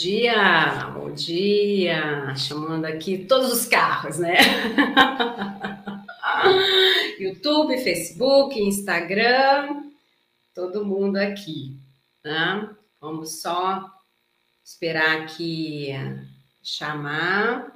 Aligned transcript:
dia, 0.00 0.90
bom 0.92 1.10
dia, 1.10 2.34
chamando 2.36 2.84
aqui 2.84 3.24
todos 3.24 3.50
os 3.50 3.66
carros, 3.66 4.18
né? 4.18 4.36
YouTube, 7.18 7.78
Facebook, 7.78 8.60
Instagram, 8.60 9.84
todo 10.54 10.84
mundo 10.84 11.16
aqui, 11.16 11.80
tá? 12.22 12.76
Vamos 13.00 13.40
só 13.40 13.90
esperar 14.62 15.22
aqui 15.22 15.94
chamar. 16.62 17.72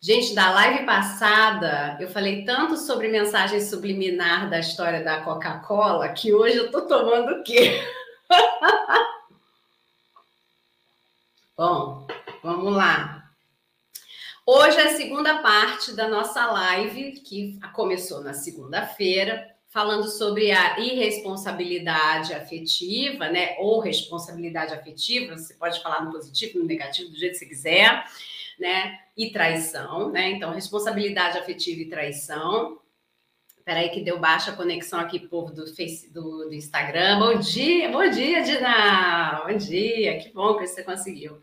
Gente, 0.00 0.34
da 0.34 0.50
live 0.50 0.86
passada, 0.86 1.98
eu 2.00 2.08
falei 2.08 2.46
tanto 2.46 2.78
sobre 2.78 3.08
mensagem 3.08 3.60
subliminar 3.60 4.48
da 4.48 4.60
história 4.60 5.04
da 5.04 5.20
Coca-Cola 5.20 6.08
que 6.08 6.32
hoje 6.32 6.56
eu 6.56 6.70
tô 6.70 6.86
tomando 6.86 7.32
o 7.32 7.42
quê? 7.42 7.82
Bom, 11.58 12.06
vamos 12.40 12.72
lá. 12.72 13.32
Hoje 14.46 14.78
é 14.78 14.84
a 14.84 14.96
segunda 14.96 15.42
parte 15.42 15.92
da 15.92 16.06
nossa 16.06 16.46
live, 16.46 17.10
que 17.22 17.58
começou 17.72 18.22
na 18.22 18.32
segunda-feira, 18.32 19.44
falando 19.66 20.08
sobre 20.08 20.52
a 20.52 20.78
irresponsabilidade 20.78 22.32
afetiva, 22.32 23.28
né? 23.28 23.56
Ou 23.58 23.80
responsabilidade 23.80 24.72
afetiva, 24.72 25.36
você 25.36 25.52
pode 25.54 25.82
falar 25.82 26.04
no 26.04 26.12
positivo, 26.12 26.60
no 26.60 26.64
negativo, 26.64 27.10
do 27.10 27.18
jeito 27.18 27.32
que 27.32 27.38
você 27.40 27.46
quiser, 27.46 28.04
né? 28.56 28.96
E 29.16 29.32
traição, 29.32 30.12
né? 30.12 30.30
Então, 30.30 30.52
responsabilidade 30.52 31.38
afetiva 31.38 31.80
e 31.80 31.88
traição. 31.88 32.78
Peraí 33.68 33.90
que 33.90 34.00
deu 34.00 34.18
baixa 34.18 34.52
conexão 34.52 34.98
aqui, 34.98 35.18
povo 35.18 35.52
do, 35.52 35.66
face, 35.66 36.10
do, 36.10 36.48
do 36.48 36.54
Instagram. 36.54 37.18
Bom 37.18 37.38
dia, 37.38 37.90
bom 37.90 38.08
dia, 38.08 38.40
Dina! 38.40 39.42
Bom 39.46 39.54
dia, 39.58 40.18
que 40.20 40.30
bom 40.30 40.56
que 40.56 40.66
você 40.66 40.82
conseguiu. 40.82 41.36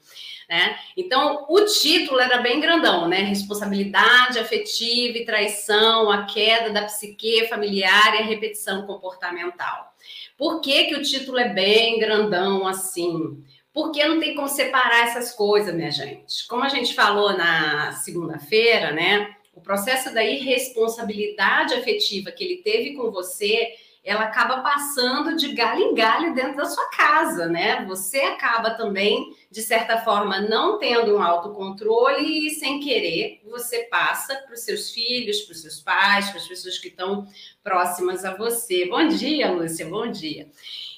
Né? 0.50 0.76
Então, 0.98 1.46
o 1.48 1.66
título 1.66 2.20
era 2.20 2.40
bem 2.40 2.60
grandão, 2.60 3.08
né? 3.08 3.18
Responsabilidade 3.18 4.40
afetiva 4.40 5.20
e 5.20 5.24
traição, 5.24 6.10
a 6.10 6.26
queda 6.26 6.72
da 6.72 6.86
psique 6.86 7.48
familiar 7.48 8.16
e 8.16 8.24
a 8.24 8.26
repetição 8.26 8.88
comportamental. 8.88 9.94
Por 10.36 10.62
que, 10.62 10.86
que 10.86 10.96
o 10.96 11.04
título 11.04 11.38
é 11.38 11.50
bem 11.50 12.00
grandão 12.00 12.68
assim? 12.68 13.40
Porque 13.72 14.04
não 14.04 14.20
tem 14.20 14.34
como 14.34 14.48
separar 14.48 15.10
essas 15.10 15.32
coisas, 15.32 15.76
minha 15.76 15.92
gente. 15.92 16.48
Como 16.48 16.64
a 16.64 16.70
gente 16.70 16.96
falou 16.96 17.38
na 17.38 17.92
segunda-feira, 17.92 18.92
né? 18.92 19.35
O 19.56 19.62
processo 19.62 20.14
da 20.14 20.24
irresponsabilidade 20.24 21.74
afetiva 21.74 22.32
que 22.32 22.44
ele 22.44 22.58
teve 22.58 22.94
com 22.94 23.10
você, 23.10 23.74
ela 24.04 24.26
acaba 24.26 24.62
passando 24.62 25.36
de 25.36 25.54
galho 25.56 25.82
em 25.82 25.96
galho 25.96 26.36
dentro 26.36 26.58
da 26.58 26.66
sua 26.66 26.88
casa, 26.90 27.48
né? 27.48 27.84
Você 27.86 28.20
acaba 28.20 28.72
também, 28.72 29.36
de 29.50 29.64
certa 29.64 29.98
forma, 29.98 30.40
não 30.42 30.78
tendo 30.78 31.16
um 31.16 31.24
autocontrole 31.24 32.48
e 32.48 32.52
sem 32.52 32.80
querer, 32.80 33.42
você 33.50 33.84
passa 33.86 34.36
para 34.36 34.54
os 34.54 34.60
seus 34.60 34.92
filhos, 34.92 35.42
para 35.42 35.54
os 35.54 35.62
seus 35.62 35.80
pais, 35.80 36.30
para 36.30 36.38
as 36.38 36.48
pessoas 36.48 36.78
que 36.78 36.90
estão 36.90 37.26
próximas 37.64 38.24
a 38.24 38.36
você. 38.36 38.86
Bom 38.86 39.08
dia, 39.08 39.50
Lúcia, 39.52 39.88
bom 39.88 40.12
dia. 40.12 40.50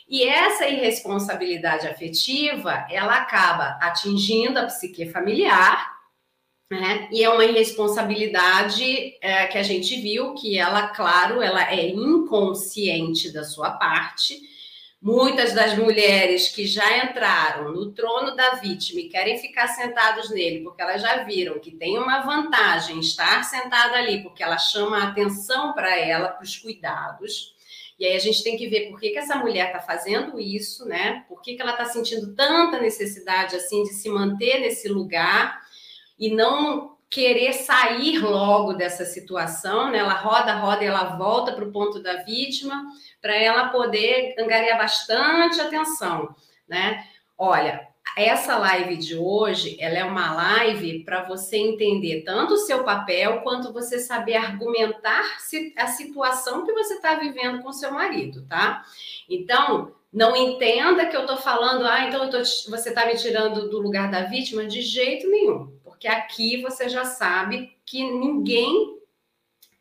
E 0.09 0.23
essa 0.23 0.67
irresponsabilidade 0.67 1.87
afetiva, 1.87 2.85
ela 2.89 3.17
acaba 3.17 3.77
atingindo 3.81 4.59
a 4.59 4.65
psique 4.65 5.05
familiar, 5.11 5.96
né? 6.69 7.07
E 7.11 7.23
é 7.23 7.29
uma 7.29 7.45
irresponsabilidade 7.45 9.17
é, 9.21 9.47
que 9.47 9.57
a 9.57 9.63
gente 9.63 9.99
viu 10.01 10.33
que 10.33 10.57
ela, 10.57 10.89
claro, 10.89 11.41
ela 11.41 11.71
é 11.71 11.89
inconsciente 11.89 13.31
da 13.31 13.43
sua 13.43 13.71
parte. 13.71 14.37
Muitas 14.99 15.53
das 15.53 15.77
mulheres 15.77 16.49
que 16.49 16.65
já 16.65 17.05
entraram 17.05 17.71
no 17.71 17.93
trono 17.93 18.35
da 18.35 18.55
vítima 18.55 18.99
e 18.99 19.09
querem 19.09 19.37
ficar 19.37 19.67
sentados 19.67 20.29
nele, 20.31 20.63
porque 20.63 20.81
elas 20.81 21.01
já 21.01 21.23
viram 21.23 21.59
que 21.59 21.71
tem 21.71 21.97
uma 21.97 22.21
vantagem 22.21 22.99
estar 22.99 23.43
sentada 23.43 23.95
ali, 23.95 24.23
porque 24.23 24.43
ela 24.43 24.57
chama 24.57 24.97
a 24.97 25.07
atenção 25.09 25.73
para 25.73 25.95
ela, 25.97 26.29
para 26.29 26.43
os 26.43 26.57
cuidados. 26.57 27.55
E 27.99 28.05
aí 28.05 28.15
a 28.15 28.19
gente 28.19 28.43
tem 28.43 28.57
que 28.57 28.67
ver 28.67 28.89
por 28.89 28.99
que, 28.99 29.11
que 29.11 29.17
essa 29.17 29.35
mulher 29.35 29.67
está 29.67 29.79
fazendo 29.79 30.39
isso, 30.39 30.85
né? 30.85 31.23
Por 31.29 31.41
que, 31.41 31.55
que 31.55 31.61
ela 31.61 31.71
está 31.71 31.85
sentindo 31.85 32.35
tanta 32.35 32.79
necessidade 32.79 33.55
assim 33.55 33.83
de 33.83 33.93
se 33.93 34.09
manter 34.09 34.59
nesse 34.59 34.87
lugar 34.87 35.66
e 36.17 36.33
não 36.33 36.97
querer 37.09 37.53
sair 37.53 38.19
logo 38.19 38.73
dessa 38.73 39.05
situação, 39.05 39.91
né? 39.91 39.99
Ela 39.99 40.13
roda, 40.13 40.55
roda 40.55 40.83
e 40.83 40.87
ela 40.87 41.15
volta 41.15 41.53
para 41.53 41.63
o 41.63 41.71
ponto 41.71 42.01
da 42.01 42.17
vítima 42.23 42.85
para 43.21 43.35
ela 43.35 43.69
poder 43.69 44.35
angariar 44.37 44.77
bastante 44.77 45.59
atenção, 45.61 46.35
né? 46.67 47.05
Olha, 47.37 47.87
essa 48.17 48.57
live 48.57 48.97
de 48.97 49.15
hoje, 49.15 49.77
ela 49.79 49.97
é 49.97 50.03
uma 50.03 50.33
live 50.33 51.03
para 51.03 51.23
você 51.23 51.57
entender 51.57 52.23
tanto 52.23 52.55
o 52.55 52.57
seu 52.57 52.83
papel 52.83 53.41
quanto 53.41 53.71
você 53.71 53.99
saber 53.99 54.35
argumentar 54.35 55.23
a 55.77 55.87
situação 55.87 56.65
que 56.65 56.73
você 56.73 56.95
está 56.95 57.15
vivendo 57.15 57.61
com 57.61 57.71
seu 57.71 57.91
marido, 57.91 58.45
tá? 58.47 58.83
Então, 59.29 59.93
não 60.11 60.35
entenda 60.35 61.05
que 61.05 61.15
eu 61.15 61.21
estou 61.21 61.37
falando, 61.37 61.85
ah, 61.85 62.05
então 62.05 62.29
tô, 62.29 62.39
você 62.39 62.89
está 62.89 63.05
me 63.05 63.15
tirando 63.15 63.69
do 63.69 63.79
lugar 63.79 64.09
da 64.09 64.23
vítima 64.23 64.65
de 64.65 64.81
jeito 64.81 65.29
nenhum 65.29 65.76
porque 65.97 66.07
aqui 66.07 66.61
você 66.61 66.87
já 66.87 67.03
sabe 67.03 67.75
que 67.83 68.03
ninguém, 68.03 68.99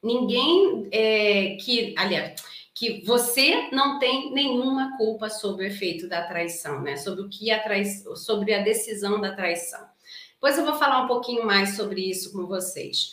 ninguém 0.03 0.89
é, 0.91 1.57
que, 1.57 1.95
aliás, 1.95 2.43
que 2.75 3.05
você 3.05 3.69
não 3.71 3.99
tem 3.99 4.33
nenhuma 4.33 4.97
culpa 4.97 5.29
sobre 5.29 5.65
o 5.65 5.69
efeito 5.69 6.09
da 6.09 6.27
traição, 6.27 6.81
né? 6.81 6.97
Sobre 6.97 7.21
o 7.21 7.29
que 7.29 7.51
a 7.51 7.63
traição, 7.63 8.17
sobre 8.17 8.55
a 8.55 8.63
decisão 8.63 9.21
da 9.21 9.37
traição. 9.37 9.87
Depois 10.33 10.57
eu 10.57 10.65
vou 10.65 10.77
falar 10.77 11.03
um 11.03 11.07
pouquinho 11.07 11.45
mais 11.45 11.77
sobre 11.77 12.01
isso 12.01 12.33
com 12.33 12.47
vocês. 12.47 13.13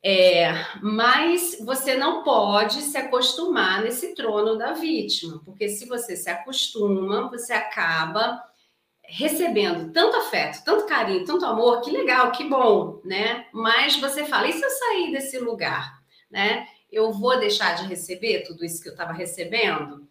É, 0.00 0.52
mas 0.80 1.58
você 1.64 1.96
não 1.96 2.22
pode 2.22 2.82
se 2.82 2.96
acostumar 2.96 3.82
nesse 3.82 4.14
trono 4.14 4.56
da 4.56 4.74
vítima, 4.74 5.42
porque 5.44 5.68
se 5.68 5.86
você 5.86 6.16
se 6.16 6.30
acostuma, 6.30 7.28
você 7.28 7.52
acaba 7.52 8.40
recebendo 9.04 9.92
tanto 9.92 10.16
afeto, 10.16 10.64
tanto 10.64 10.86
carinho, 10.86 11.24
tanto 11.24 11.44
amor, 11.44 11.80
que 11.80 11.90
legal, 11.90 12.32
que 12.32 12.44
bom, 12.44 13.00
né? 13.04 13.46
Mas 13.52 13.96
você 13.96 14.24
fala, 14.24 14.48
e 14.48 14.52
se 14.52 14.64
eu 14.64 14.70
sair 14.70 15.12
desse 15.12 15.38
lugar, 15.38 16.02
né? 16.30 16.66
Eu 16.90 17.12
vou 17.12 17.38
deixar 17.38 17.74
de 17.74 17.86
receber 17.86 18.42
tudo 18.42 18.64
isso 18.64 18.82
que 18.82 18.88
eu 18.88 18.92
estava 18.92 19.12
recebendo? 19.12 20.08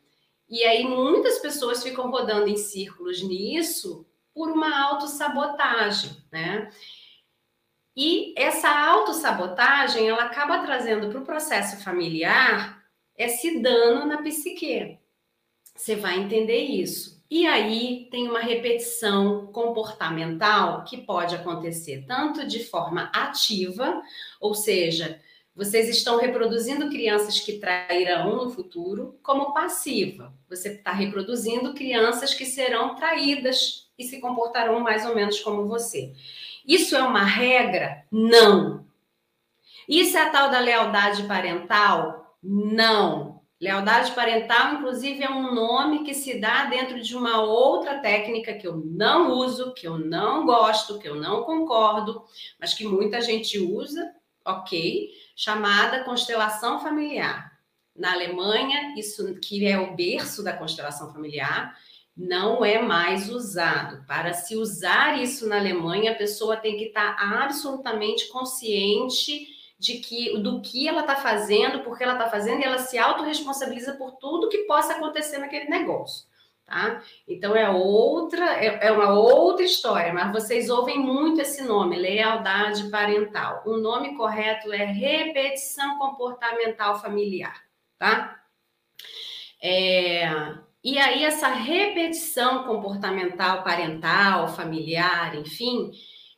E 0.49 0.63
aí 0.63 0.83
muitas 0.83 1.39
pessoas 1.39 1.81
ficam 1.81 2.09
rodando 2.09 2.47
em 2.47 2.57
círculos 2.57 3.23
nisso 3.23 4.05
por 4.33 4.51
uma 4.51 4.83
autossabotagem, 4.87 6.11
né? 6.31 6.69
E 7.95 8.33
essa 8.37 8.69
autossabotagem, 8.69 10.07
ela 10.07 10.23
acaba 10.23 10.59
trazendo 10.59 11.09
para 11.09 11.19
o 11.19 11.25
processo 11.25 11.83
familiar 11.83 12.81
esse 13.17 13.59
dano 13.59 14.05
na 14.05 14.21
psique. 14.21 14.97
Você 15.75 15.95
vai 15.95 16.19
entender 16.19 16.59
isso. 16.59 17.20
E 17.31 17.47
aí 17.47 18.09
tem 18.11 18.27
uma 18.27 18.41
repetição 18.41 19.47
comportamental 19.53 20.83
que 20.83 20.97
pode 20.97 21.33
acontecer 21.33 22.03
tanto 22.05 22.45
de 22.45 22.61
forma 22.61 23.09
ativa, 23.13 24.01
ou 24.37 24.53
seja, 24.53 25.17
vocês 25.55 25.87
estão 25.87 26.19
reproduzindo 26.19 26.89
crianças 26.89 27.39
que 27.39 27.57
trairão 27.57 28.35
no 28.35 28.49
futuro, 28.49 29.17
como 29.23 29.53
passiva. 29.53 30.33
Você 30.49 30.73
está 30.73 30.91
reproduzindo 30.91 31.73
crianças 31.73 32.33
que 32.33 32.45
serão 32.45 32.95
traídas 32.95 33.89
e 33.97 34.03
se 34.03 34.19
comportarão 34.19 34.81
mais 34.81 35.05
ou 35.05 35.15
menos 35.15 35.39
como 35.39 35.69
você. 35.69 36.13
Isso 36.67 36.97
é 36.97 37.01
uma 37.01 37.23
regra? 37.23 38.05
Não. 38.11 38.85
Isso 39.87 40.17
é 40.17 40.21
a 40.21 40.29
tal 40.29 40.51
da 40.51 40.59
lealdade 40.59 41.23
parental? 41.23 42.35
Não. 42.43 43.30
Lealdade 43.61 44.11
parental, 44.13 44.73
inclusive, 44.73 45.23
é 45.23 45.29
um 45.29 45.53
nome 45.53 46.03
que 46.03 46.15
se 46.15 46.39
dá 46.39 46.65
dentro 46.65 46.99
de 46.99 47.15
uma 47.15 47.43
outra 47.43 47.99
técnica 47.99 48.55
que 48.55 48.65
eu 48.65 48.75
não 48.75 49.33
uso, 49.33 49.71
que 49.75 49.87
eu 49.87 49.99
não 49.99 50.47
gosto, 50.47 50.97
que 50.97 51.07
eu 51.07 51.13
não 51.13 51.43
concordo, 51.43 52.23
mas 52.59 52.73
que 52.73 52.83
muita 52.83 53.21
gente 53.21 53.59
usa, 53.59 54.15
ok? 54.43 55.11
Chamada 55.35 56.03
constelação 56.03 56.79
familiar. 56.79 57.51
Na 57.95 58.13
Alemanha, 58.13 58.95
isso 58.97 59.39
que 59.39 59.67
é 59.67 59.77
o 59.77 59.95
berço 59.95 60.43
da 60.43 60.53
constelação 60.53 61.13
familiar, 61.13 61.77
não 62.17 62.65
é 62.65 62.81
mais 62.81 63.29
usado. 63.29 64.03
Para 64.07 64.33
se 64.33 64.55
usar 64.55 65.21
isso 65.21 65.47
na 65.47 65.59
Alemanha, 65.59 66.13
a 66.13 66.15
pessoa 66.15 66.57
tem 66.57 66.77
que 66.77 66.85
estar 66.85 67.15
absolutamente 67.19 68.27
consciente 68.29 69.60
de 69.81 69.97
que 69.97 70.37
do 70.37 70.61
que 70.61 70.87
ela 70.87 71.01
está 71.01 71.15
fazendo, 71.15 71.83
porque 71.83 72.03
ela 72.03 72.13
está 72.13 72.29
fazendo, 72.29 72.61
e 72.61 72.65
ela 72.65 72.77
se 72.77 72.97
autorresponsabiliza 72.99 73.93
por 73.93 74.11
tudo 74.17 74.47
que 74.49 74.59
possa 74.59 74.93
acontecer 74.93 75.39
naquele 75.39 75.69
negócio. 75.69 76.29
Tá? 76.65 77.01
Então 77.27 77.55
é 77.55 77.69
outra, 77.69 78.53
é, 78.63 78.87
é 78.87 78.91
uma 78.91 79.11
outra 79.13 79.65
história, 79.65 80.13
mas 80.13 80.31
vocês 80.31 80.69
ouvem 80.69 80.99
muito 80.99 81.41
esse 81.41 81.63
nome, 81.63 81.97
lealdade 81.97 82.89
parental. 82.89 83.63
O 83.65 83.75
nome 83.77 84.15
correto 84.15 84.71
é 84.71 84.85
repetição 84.85 85.97
comportamental 85.97 87.01
familiar, 87.01 87.61
tá? 87.97 88.39
É, 89.61 90.25
E 90.83 90.97
aí, 90.97 91.23
essa 91.23 91.47
repetição 91.47 92.63
comportamental, 92.63 93.63
parental, 93.63 94.47
familiar, 94.47 95.35
enfim, 95.35 95.91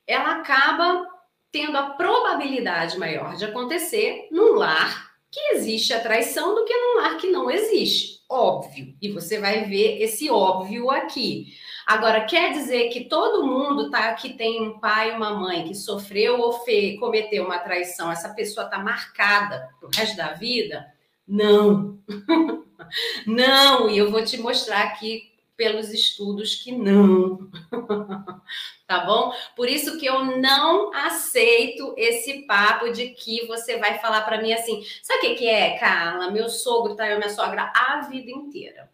ela 0.06 0.34
acaba 0.40 1.08
tendo 1.54 1.78
a 1.78 1.92
probabilidade 1.92 2.98
maior 2.98 3.36
de 3.36 3.46
acontecer 3.46 4.28
num 4.32 4.56
lar 4.56 5.14
que 5.32 5.40
existe 5.54 5.94
a 5.94 6.00
traição 6.00 6.56
do 6.56 6.66
que 6.66 6.76
num 6.76 6.98
lar 6.98 7.18
que 7.18 7.28
não 7.28 7.50
existe. 7.50 8.24
Óbvio. 8.28 8.96
E 9.00 9.12
você 9.12 9.40
vai 9.40 9.66
ver 9.66 10.02
esse 10.02 10.32
óbvio 10.32 10.90
aqui. 10.90 11.54
Agora, 11.86 12.26
quer 12.26 12.54
dizer 12.54 12.90
que 12.90 13.06
todo 13.06 13.46
mundo 13.46 13.92
tá 13.92 14.14
que 14.14 14.34
tem 14.34 14.64
um 14.64 14.80
pai 14.80 15.12
e 15.12 15.16
uma 15.16 15.32
mãe 15.32 15.64
que 15.66 15.76
sofreu 15.76 16.40
ou 16.40 16.54
fe, 16.54 16.98
cometeu 16.98 17.46
uma 17.46 17.60
traição, 17.60 18.12
essa 18.12 18.34
pessoa 18.34 18.68
tá 18.68 18.80
marcada 18.80 19.70
pro 19.80 19.90
resto 19.96 20.18
da 20.18 20.34
vida? 20.34 20.88
Não. 21.28 22.00
não, 23.28 23.90
e 23.90 23.98
eu 23.98 24.10
vou 24.10 24.24
te 24.24 24.38
mostrar 24.38 24.84
aqui 24.84 25.33
pelos 25.56 25.90
estudos 25.92 26.56
que 26.56 26.72
não. 26.72 27.50
tá 28.88 29.00
bom? 29.06 29.34
Por 29.56 29.70
isso 29.70 29.98
que 29.98 30.06
eu 30.06 30.26
não 30.38 30.94
aceito 30.94 31.94
esse 31.98 32.46
papo 32.46 32.92
de 32.92 33.10
que 33.10 33.46
você 33.46 33.78
vai 33.78 34.00
falar 34.00 34.22
para 34.22 34.42
mim 34.42 34.54
assim: 34.54 34.84
sabe 35.02 35.28
o 35.28 35.36
que, 35.36 35.48
é, 35.48 35.78
Carla? 35.78 36.32
Meu 36.32 36.50
sogro 36.50 36.96
traiu 36.96 37.18
minha 37.18 37.30
sogra 37.30 37.72
a 37.76 38.02
vida 38.10 38.32
inteira. 38.32 38.90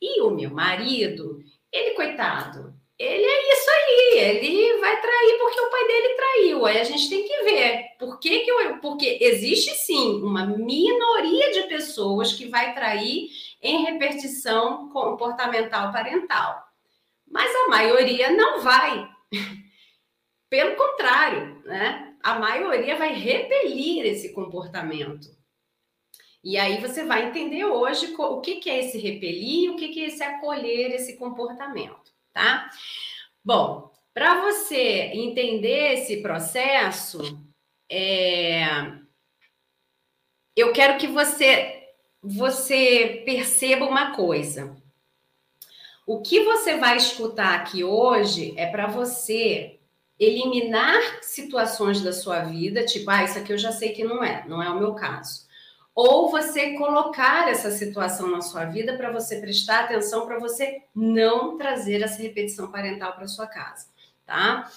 E 0.00 0.20
o 0.20 0.30
meu 0.30 0.50
marido, 0.50 1.42
ele, 1.72 1.90
coitado, 1.92 2.74
ele 2.98 3.24
é 3.24 3.52
isso 3.52 3.70
aí, 3.70 4.18
ele 4.18 4.80
vai 4.80 5.00
trair 5.00 5.38
porque 5.38 5.60
o 5.60 5.70
pai 5.70 5.86
dele 5.86 6.14
traiu. 6.14 6.66
Aí 6.66 6.78
a 6.78 6.84
gente 6.84 7.08
tem 7.08 7.26
que 7.26 7.42
ver 7.42 7.84
por 7.98 8.20
que, 8.20 8.40
que 8.40 8.50
eu. 8.50 8.78
Porque 8.78 9.18
existe 9.20 9.70
sim 9.74 10.22
uma 10.22 10.46
minoria 10.46 11.52
de 11.52 11.62
pessoas 11.68 12.32
que 12.32 12.46
vai 12.48 12.72
trair 12.72 13.28
em 13.64 13.82
repetição 13.82 14.90
comportamental 14.90 15.90
parental. 15.90 16.62
Mas 17.26 17.50
a 17.50 17.68
maioria 17.68 18.30
não 18.30 18.60
vai. 18.60 19.08
Pelo 20.50 20.76
contrário, 20.76 21.62
né? 21.64 22.14
A 22.22 22.38
maioria 22.38 22.96
vai 22.96 23.12
repelir 23.14 24.04
esse 24.04 24.32
comportamento. 24.34 25.34
E 26.42 26.58
aí 26.58 26.78
você 26.78 27.04
vai 27.04 27.26
entender 27.26 27.64
hoje 27.64 28.14
o 28.18 28.40
que, 28.42 28.68
é 28.68 28.80
esse 28.80 28.98
repelir, 28.98 29.70
o 29.70 29.76
que, 29.76 29.88
que 29.88 30.04
é 30.04 30.08
esse 30.08 30.22
acolher 30.22 30.92
esse 30.92 31.16
comportamento, 31.16 32.12
tá? 32.34 32.68
Bom, 33.42 33.90
para 34.12 34.42
você 34.42 35.10
entender 35.14 35.94
esse 35.94 36.20
processo, 36.20 37.42
é... 37.90 38.66
eu 40.54 40.70
quero 40.74 40.98
que 40.98 41.06
você 41.06 41.83
você 42.24 43.22
perceba 43.26 43.84
uma 43.84 44.16
coisa. 44.16 44.74
O 46.06 46.22
que 46.22 46.42
você 46.42 46.78
vai 46.78 46.96
escutar 46.96 47.54
aqui 47.54 47.84
hoje 47.84 48.54
é 48.56 48.66
para 48.66 48.86
você 48.86 49.78
eliminar 50.18 51.02
situações 51.20 52.00
da 52.00 52.12
sua 52.12 52.40
vida, 52.40 52.84
tipo, 52.86 53.10
ah, 53.10 53.24
isso 53.24 53.38
aqui 53.38 53.52
eu 53.52 53.58
já 53.58 53.72
sei 53.72 53.90
que 53.90 54.04
não 54.04 54.24
é, 54.24 54.44
não 54.46 54.62
é 54.62 54.70
o 54.70 54.78
meu 54.78 54.94
caso. 54.94 55.44
Ou 55.94 56.30
você 56.30 56.72
colocar 56.74 57.48
essa 57.48 57.70
situação 57.70 58.30
na 58.30 58.40
sua 58.40 58.64
vida 58.64 58.96
para 58.96 59.12
você 59.12 59.40
prestar 59.40 59.80
atenção, 59.80 60.26
para 60.26 60.38
você 60.38 60.82
não 60.94 61.58
trazer 61.58 62.02
essa 62.02 62.22
repetição 62.22 62.70
parental 62.70 63.12
para 63.12 63.28
sua 63.28 63.46
casa, 63.46 63.86
tá? 64.26 64.70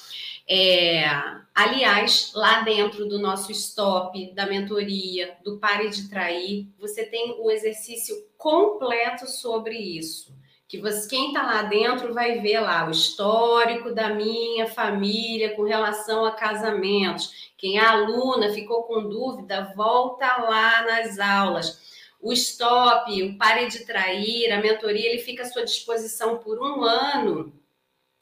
É, 0.47 1.05
aliás, 1.53 2.31
lá 2.33 2.61
dentro 2.61 3.07
do 3.07 3.19
nosso 3.19 3.51
stop, 3.51 4.33
da 4.33 4.45
mentoria, 4.45 5.38
do 5.44 5.57
Pare 5.57 5.89
de 5.89 6.09
Trair, 6.09 6.67
você 6.79 7.05
tem 7.05 7.35
o 7.39 7.51
exercício 7.51 8.15
completo 8.38 9.27
sobre 9.27 9.77
isso 9.77 10.38
que 10.67 10.79
você, 10.79 11.07
quem 11.07 11.27
está 11.27 11.44
lá 11.44 11.63
dentro 11.63 12.13
vai 12.13 12.39
ver 12.39 12.59
lá 12.59 12.88
o 12.88 12.91
histórico 12.91 13.94
da 13.94 14.09
minha 14.09 14.67
família 14.67 15.55
com 15.55 15.63
relação 15.63 16.25
a 16.25 16.33
casamentos. 16.33 17.51
Quem 17.57 17.77
é 17.77 17.85
aluna 17.85 18.51
ficou 18.51 18.83
com 18.83 19.07
dúvida, 19.07 19.71
volta 19.75 20.25
lá 20.38 20.83
nas 20.83 21.17
aulas. 21.19 21.79
O 22.21 22.33
stop, 22.33 23.23
o 23.23 23.38
pare 23.38 23.67
de 23.67 23.85
trair, 23.85 24.51
a 24.51 24.61
mentoria, 24.61 25.09
ele 25.09 25.21
fica 25.21 25.44
à 25.44 25.45
sua 25.45 25.63
disposição 25.63 26.38
por 26.38 26.59
um 26.59 26.83
ano 26.83 27.53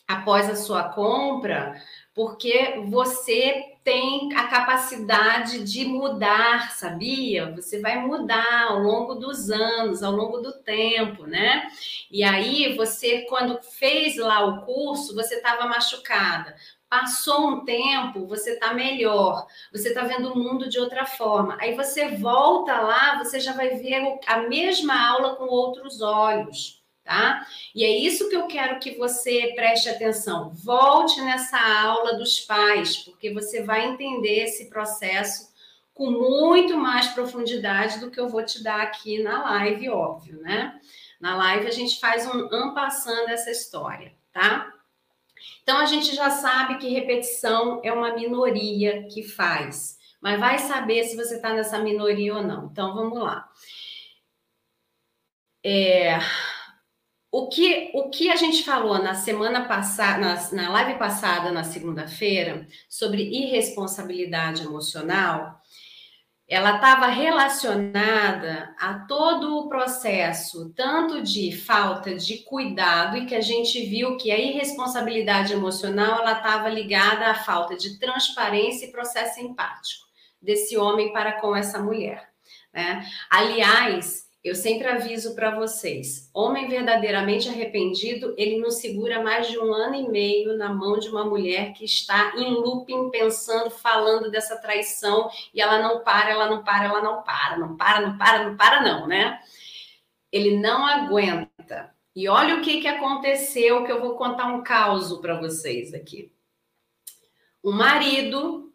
após 0.07 0.49
a 0.49 0.55
sua 0.55 0.89
compra, 0.89 1.81
porque 2.13 2.81
você 2.87 3.75
tem 3.83 4.33
a 4.35 4.47
capacidade 4.47 5.63
de 5.63 5.85
mudar, 5.85 6.71
sabia? 6.71 7.51
Você 7.51 7.79
vai 7.81 7.97
mudar 7.99 8.67
ao 8.69 8.79
longo 8.79 9.15
dos 9.15 9.51
anos, 9.51 10.01
ao 10.01 10.11
longo 10.11 10.39
do 10.39 10.53
tempo, 10.53 11.27
né? 11.27 11.67
E 12.09 12.23
aí 12.23 12.75
você, 12.75 13.21
quando 13.29 13.61
fez 13.61 14.17
lá 14.17 14.45
o 14.45 14.65
curso, 14.65 15.13
você 15.13 15.35
estava 15.35 15.67
machucada. 15.67 16.55
Passou 16.89 17.49
um 17.49 17.65
tempo, 17.65 18.25
você 18.25 18.51
está 18.51 18.73
melhor, 18.73 19.45
você 19.71 19.89
está 19.89 20.03
vendo 20.03 20.31
o 20.31 20.37
mundo 20.37 20.69
de 20.69 20.79
outra 20.79 21.05
forma. 21.05 21.57
Aí 21.59 21.75
você 21.75 22.09
volta 22.09 22.79
lá, 22.79 23.17
você 23.17 23.39
já 23.39 23.53
vai 23.53 23.69
ver 23.75 24.19
a 24.25 24.37
mesma 24.47 25.09
aula 25.09 25.35
com 25.35 25.45
outros 25.45 26.01
olhos 26.01 26.84
tá? 27.05 27.45
E 27.73 27.83
é 27.83 27.89
isso 27.89 28.27
que 28.29 28.35
eu 28.35 28.47
quero 28.47 28.79
que 28.79 28.97
você 28.97 29.53
preste 29.55 29.87
atenção. 29.87 30.51
Volte 30.55 31.21
nessa 31.21 31.57
aula 31.57 32.17
dos 32.17 32.39
pais, 32.39 32.97
porque 32.97 33.31
você 33.31 33.61
vai 33.61 33.85
entender 33.85 34.43
esse 34.43 34.69
processo 34.69 35.53
com 35.93 36.09
muito 36.09 36.75
mais 36.75 37.07
profundidade 37.09 37.99
do 37.99 38.09
que 38.09 38.19
eu 38.19 38.27
vou 38.27 38.43
te 38.43 38.61
dar 38.61 38.81
aqui 38.81 39.21
na 39.21 39.43
live, 39.51 39.89
óbvio, 39.89 40.41
né? 40.41 40.81
Na 41.21 41.37
live 41.37 41.67
a 41.67 41.71
gente 41.71 41.99
faz 41.99 42.27
um 42.27 42.49
ampassando 42.51 43.29
essa 43.29 43.51
história, 43.51 44.11
tá? 44.33 44.73
Então 45.61 45.77
a 45.77 45.85
gente 45.85 46.13
já 46.13 46.31
sabe 46.31 46.79
que 46.79 46.89
repetição 46.89 47.79
é 47.83 47.93
uma 47.93 48.15
minoria 48.15 49.07
que 49.07 49.23
faz, 49.23 49.97
mas 50.19 50.39
vai 50.39 50.57
saber 50.57 51.03
se 51.03 51.15
você 51.15 51.35
está 51.35 51.53
nessa 51.53 51.77
minoria 51.79 52.35
ou 52.35 52.43
não. 52.43 52.65
Então 52.65 52.93
vamos 52.93 53.19
lá. 53.19 53.47
É, 55.63 56.19
o 57.37 57.49
que, 57.49 57.91
o 57.93 58.09
que 58.09 58.31
a 58.31 58.37
gente 58.37 58.63
falou 58.63 58.97
na 58.97 59.13
semana 59.13 59.65
passada, 59.65 60.19
na, 60.19 60.51
na 60.53 60.69
live 60.71 60.97
passada, 60.97 61.51
na 61.51 61.65
segunda-feira, 61.65 62.65
sobre 62.87 63.23
irresponsabilidade 63.23 64.63
emocional, 64.63 65.59
ela 66.47 66.75
estava 66.75 67.07
relacionada 67.07 68.73
a 68.79 68.99
todo 68.99 69.57
o 69.57 69.67
processo, 69.67 70.71
tanto 70.77 71.21
de 71.21 71.51
falta 71.51 72.15
de 72.15 72.37
cuidado, 72.37 73.17
e 73.17 73.25
que 73.25 73.35
a 73.35 73.41
gente 73.41 73.85
viu 73.85 74.15
que 74.15 74.31
a 74.31 74.39
irresponsabilidade 74.39 75.51
emocional 75.51 76.21
ela 76.21 76.37
estava 76.37 76.69
ligada 76.69 77.27
à 77.27 77.35
falta 77.35 77.75
de 77.75 77.99
transparência 77.99 78.85
e 78.85 78.93
processo 78.93 79.41
empático 79.41 80.05
desse 80.41 80.77
homem 80.77 81.11
para 81.11 81.33
com 81.41 81.53
essa 81.53 81.79
mulher. 81.79 82.29
Né? 82.73 83.05
Aliás, 83.29 84.24
eu 84.45 84.53
sempre 84.53 84.87
aviso 84.87 85.33
para 85.33 85.55
vocês: 85.55 86.29
homem 86.31 86.67
verdadeiramente 86.67 87.49
arrependido, 87.49 88.35
ele 88.37 88.59
não 88.59 88.69
segura 88.69 89.23
mais 89.23 89.47
de 89.47 89.57
um 89.57 89.73
ano 89.73 89.95
e 89.95 90.07
meio 90.07 90.55
na 90.55 90.71
mão 90.71 90.99
de 90.99 91.09
uma 91.09 91.25
mulher 91.25 91.73
que 91.73 91.83
está 91.83 92.31
em 92.37 92.53
looping, 92.53 93.09
pensando, 93.09 93.71
falando 93.71 94.29
dessa 94.29 94.55
traição, 94.57 95.31
e 95.51 95.59
ela 95.59 95.79
não 95.79 96.03
para, 96.03 96.29
ela 96.29 96.47
não 96.47 96.63
para, 96.63 96.85
ela 96.85 97.01
não 97.01 97.23
para, 97.23 97.57
não 97.57 97.75
para, 97.75 98.01
não 98.01 98.17
para, 98.19 98.43
não 98.47 98.55
para, 98.55 98.81
não, 98.83 99.07
né? 99.07 99.39
Ele 100.31 100.57
não 100.57 100.85
aguenta. 100.85 101.91
E 102.15 102.29
olha 102.29 102.57
o 102.57 102.61
que, 102.61 102.81
que 102.81 102.87
aconteceu, 102.87 103.83
que 103.83 103.91
eu 103.91 103.99
vou 103.99 104.15
contar 104.15 104.45
um 104.45 104.63
caos 104.63 105.11
para 105.19 105.39
vocês 105.39 105.91
aqui. 105.91 106.31
O 107.63 107.71
marido 107.71 108.71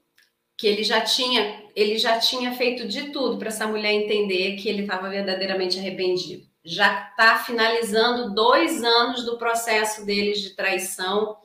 que 0.61 0.67
ele 0.67 0.85
já 0.85 1.01
tinha, 1.01 1.65
ele 1.75 1.97
já 1.97 2.19
tinha 2.19 2.53
feito 2.53 2.87
de 2.87 3.13
tudo 3.13 3.39
para 3.39 3.49
essa 3.49 3.67
mulher 3.67 3.95
entender 3.95 4.57
que 4.57 4.69
ele 4.69 4.83
estava 4.83 5.09
verdadeiramente 5.09 5.79
arrependido. 5.79 6.47
Já 6.63 7.09
está 7.09 7.39
finalizando 7.39 8.35
dois 8.35 8.85
anos 8.85 9.25
do 9.25 9.39
processo 9.39 10.05
deles 10.05 10.43
de 10.43 10.51
traição, 10.51 11.39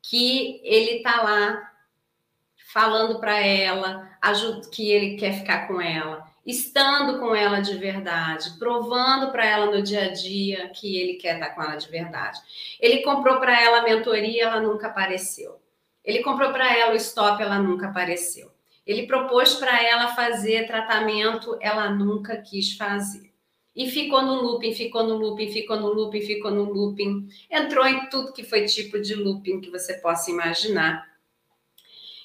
que 0.00 0.60
ele 0.62 0.98
está 0.98 1.22
lá 1.22 1.72
falando 2.72 3.18
para 3.18 3.44
ela, 3.44 4.08
que 4.72 4.92
ele 4.92 5.16
quer 5.16 5.40
ficar 5.40 5.66
com 5.66 5.80
ela, 5.80 6.24
estando 6.46 7.18
com 7.18 7.34
ela 7.34 7.58
de 7.58 7.76
verdade, 7.76 8.56
provando 8.60 9.32
para 9.32 9.44
ela 9.44 9.66
no 9.66 9.82
dia 9.82 10.04
a 10.04 10.12
dia 10.12 10.68
que 10.68 10.96
ele 10.96 11.14
quer 11.14 11.34
estar 11.34 11.50
com 11.50 11.62
ela 11.64 11.74
de 11.74 11.88
verdade. 11.88 12.38
Ele 12.78 13.02
comprou 13.02 13.40
para 13.40 13.60
ela 13.60 13.78
a 13.80 13.82
mentoria, 13.82 14.44
ela 14.44 14.60
nunca 14.60 14.86
apareceu. 14.86 15.61
Ele 16.04 16.22
comprou 16.22 16.52
para 16.52 16.76
ela 16.76 16.92
o 16.92 16.96
stop, 16.96 17.42
ela 17.42 17.58
nunca 17.58 17.88
apareceu. 17.88 18.50
Ele 18.86 19.06
propôs 19.06 19.54
para 19.54 19.80
ela 19.82 20.08
fazer 20.08 20.66
tratamento, 20.66 21.56
ela 21.60 21.88
nunca 21.90 22.36
quis 22.36 22.76
fazer. 22.76 23.32
E 23.74 23.88
ficou 23.90 24.20
no 24.20 24.34
looping, 24.34 24.74
ficou 24.74 25.04
no 25.04 25.16
looping, 25.16 25.50
ficou 25.50 25.76
no 25.78 25.88
looping, 25.88 26.20
ficou 26.20 26.50
no 26.50 26.64
looping. 26.64 27.28
Entrou 27.50 27.86
em 27.86 28.08
tudo 28.10 28.32
que 28.32 28.42
foi 28.42 28.66
tipo 28.66 29.00
de 29.00 29.14
looping 29.14 29.60
que 29.60 29.70
você 29.70 29.94
possa 29.94 30.30
imaginar. 30.30 31.06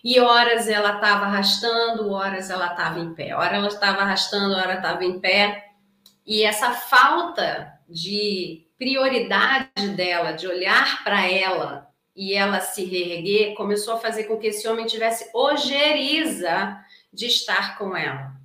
E 0.04 0.20
horas 0.20 0.68
ela 0.68 0.96
estava 0.96 1.26
arrastando, 1.26 2.12
horas 2.12 2.50
ela 2.50 2.68
estava 2.68 3.00
em 3.00 3.14
pé. 3.14 3.36
Hora 3.36 3.56
ela 3.56 3.68
estava 3.68 4.02
arrastando, 4.02 4.56
hora 4.56 4.76
estava 4.76 5.06
em 5.06 5.20
pé. 5.20 5.72
E 6.26 6.44
essa 6.44 6.72
falta 6.72 7.74
de 7.88 8.68
prioridade 8.78 9.90
dela 9.96 10.34
de 10.34 10.48
olhar 10.48 11.04
para 11.04 11.26
ela 11.32 11.87
e 12.18 12.34
ela 12.34 12.60
se 12.60 12.84
reerguer 12.84 13.54
começou 13.54 13.94
a 13.94 14.00
fazer 14.00 14.24
com 14.24 14.38
que 14.38 14.48
esse 14.48 14.68
homem 14.68 14.88
tivesse 14.88 15.30
ojeriza 15.36 16.84
de 17.14 17.28
estar 17.28 17.78
com 17.78 17.96
ela. 17.96 18.36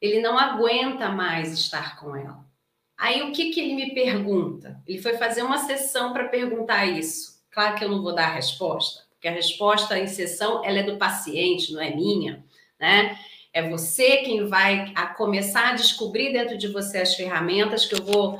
Ele 0.00 0.20
não 0.20 0.36
aguenta 0.36 1.08
mais 1.08 1.52
estar 1.52 2.00
com 2.00 2.16
ela. 2.16 2.44
Aí 2.98 3.22
o 3.22 3.32
que, 3.32 3.50
que 3.50 3.60
ele 3.60 3.74
me 3.74 3.94
pergunta? 3.94 4.82
Ele 4.84 5.00
foi 5.00 5.16
fazer 5.16 5.42
uma 5.42 5.58
sessão 5.58 6.12
para 6.12 6.28
perguntar 6.28 6.84
isso. 6.86 7.40
Claro 7.52 7.76
que 7.76 7.84
eu 7.84 7.88
não 7.88 8.02
vou 8.02 8.14
dar 8.14 8.26
a 8.26 8.34
resposta, 8.34 9.04
porque 9.12 9.28
a 9.28 9.32
resposta 9.32 9.96
em 9.96 10.08
sessão 10.08 10.64
ela 10.64 10.80
é 10.80 10.82
do 10.82 10.98
paciente, 10.98 11.72
não 11.72 11.80
é 11.80 11.94
minha, 11.94 12.44
né? 12.78 13.16
É 13.52 13.68
você 13.68 14.18
quem 14.18 14.46
vai 14.46 14.92
a 14.94 15.06
começar 15.06 15.70
a 15.70 15.74
descobrir 15.74 16.32
dentro 16.32 16.58
de 16.58 16.68
você 16.68 16.98
as 16.98 17.14
ferramentas 17.14 17.86
que 17.86 17.94
eu 17.94 18.04
vou 18.04 18.38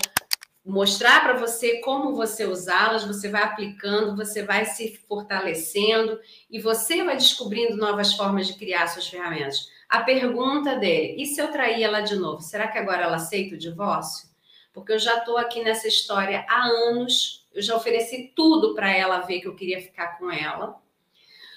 mostrar 0.65 1.23
para 1.23 1.35
você 1.35 1.81
como 1.81 2.15
você 2.15 2.45
usá-las, 2.45 3.05
você 3.05 3.29
vai 3.29 3.43
aplicando, 3.43 4.17
você 4.17 4.43
vai 4.43 4.65
se 4.67 4.97
fortalecendo 5.09 6.19
e 6.51 6.61
você 6.61 7.03
vai 7.03 7.17
descobrindo 7.17 7.77
novas 7.77 8.15
formas 8.15 8.47
de 8.47 8.55
criar 8.55 8.87
suas 8.89 9.09
ferramentas. 9.09 9.69
A 9.89 10.03
pergunta 10.03 10.77
dele: 10.77 11.21
e 11.21 11.27
se 11.27 11.41
eu 11.41 11.51
trair 11.51 11.83
ela 11.83 12.01
de 12.01 12.17
novo? 12.17 12.41
Será 12.41 12.69
que 12.69 12.79
agora 12.79 13.03
ela 13.03 13.17
aceita 13.17 13.55
o 13.55 13.59
divórcio? 13.59 14.29
Porque 14.73 14.93
eu 14.93 14.99
já 14.99 15.19
estou 15.19 15.37
aqui 15.37 15.63
nessa 15.65 15.89
história 15.89 16.47
há 16.49 16.65
anos, 16.65 17.49
eu 17.53 17.61
já 17.61 17.75
ofereci 17.75 18.33
tudo 18.37 18.75
para 18.75 18.91
ela 18.91 19.21
ver 19.21 19.41
que 19.41 19.49
eu 19.49 19.57
queria 19.57 19.81
ficar 19.81 20.19
com 20.19 20.31
ela. 20.31 20.81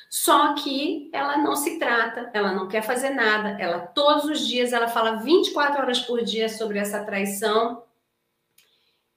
Só 0.10 0.53
que 0.55 1.10
ela 1.12 1.38
não 1.38 1.55
se 1.55 1.79
trata, 1.79 2.29
ela 2.33 2.51
não 2.51 2.67
quer 2.67 2.83
fazer 2.83 3.10
nada, 3.10 3.60
ela 3.60 3.79
todos 3.79 4.25
os 4.25 4.48
dias 4.48 4.72
ela 4.72 4.88
fala 4.88 5.17
24 5.17 5.81
horas 5.81 6.00
por 6.00 6.24
dia 6.24 6.48
sobre 6.50 6.77
essa 6.77 7.03
traição 7.03 7.83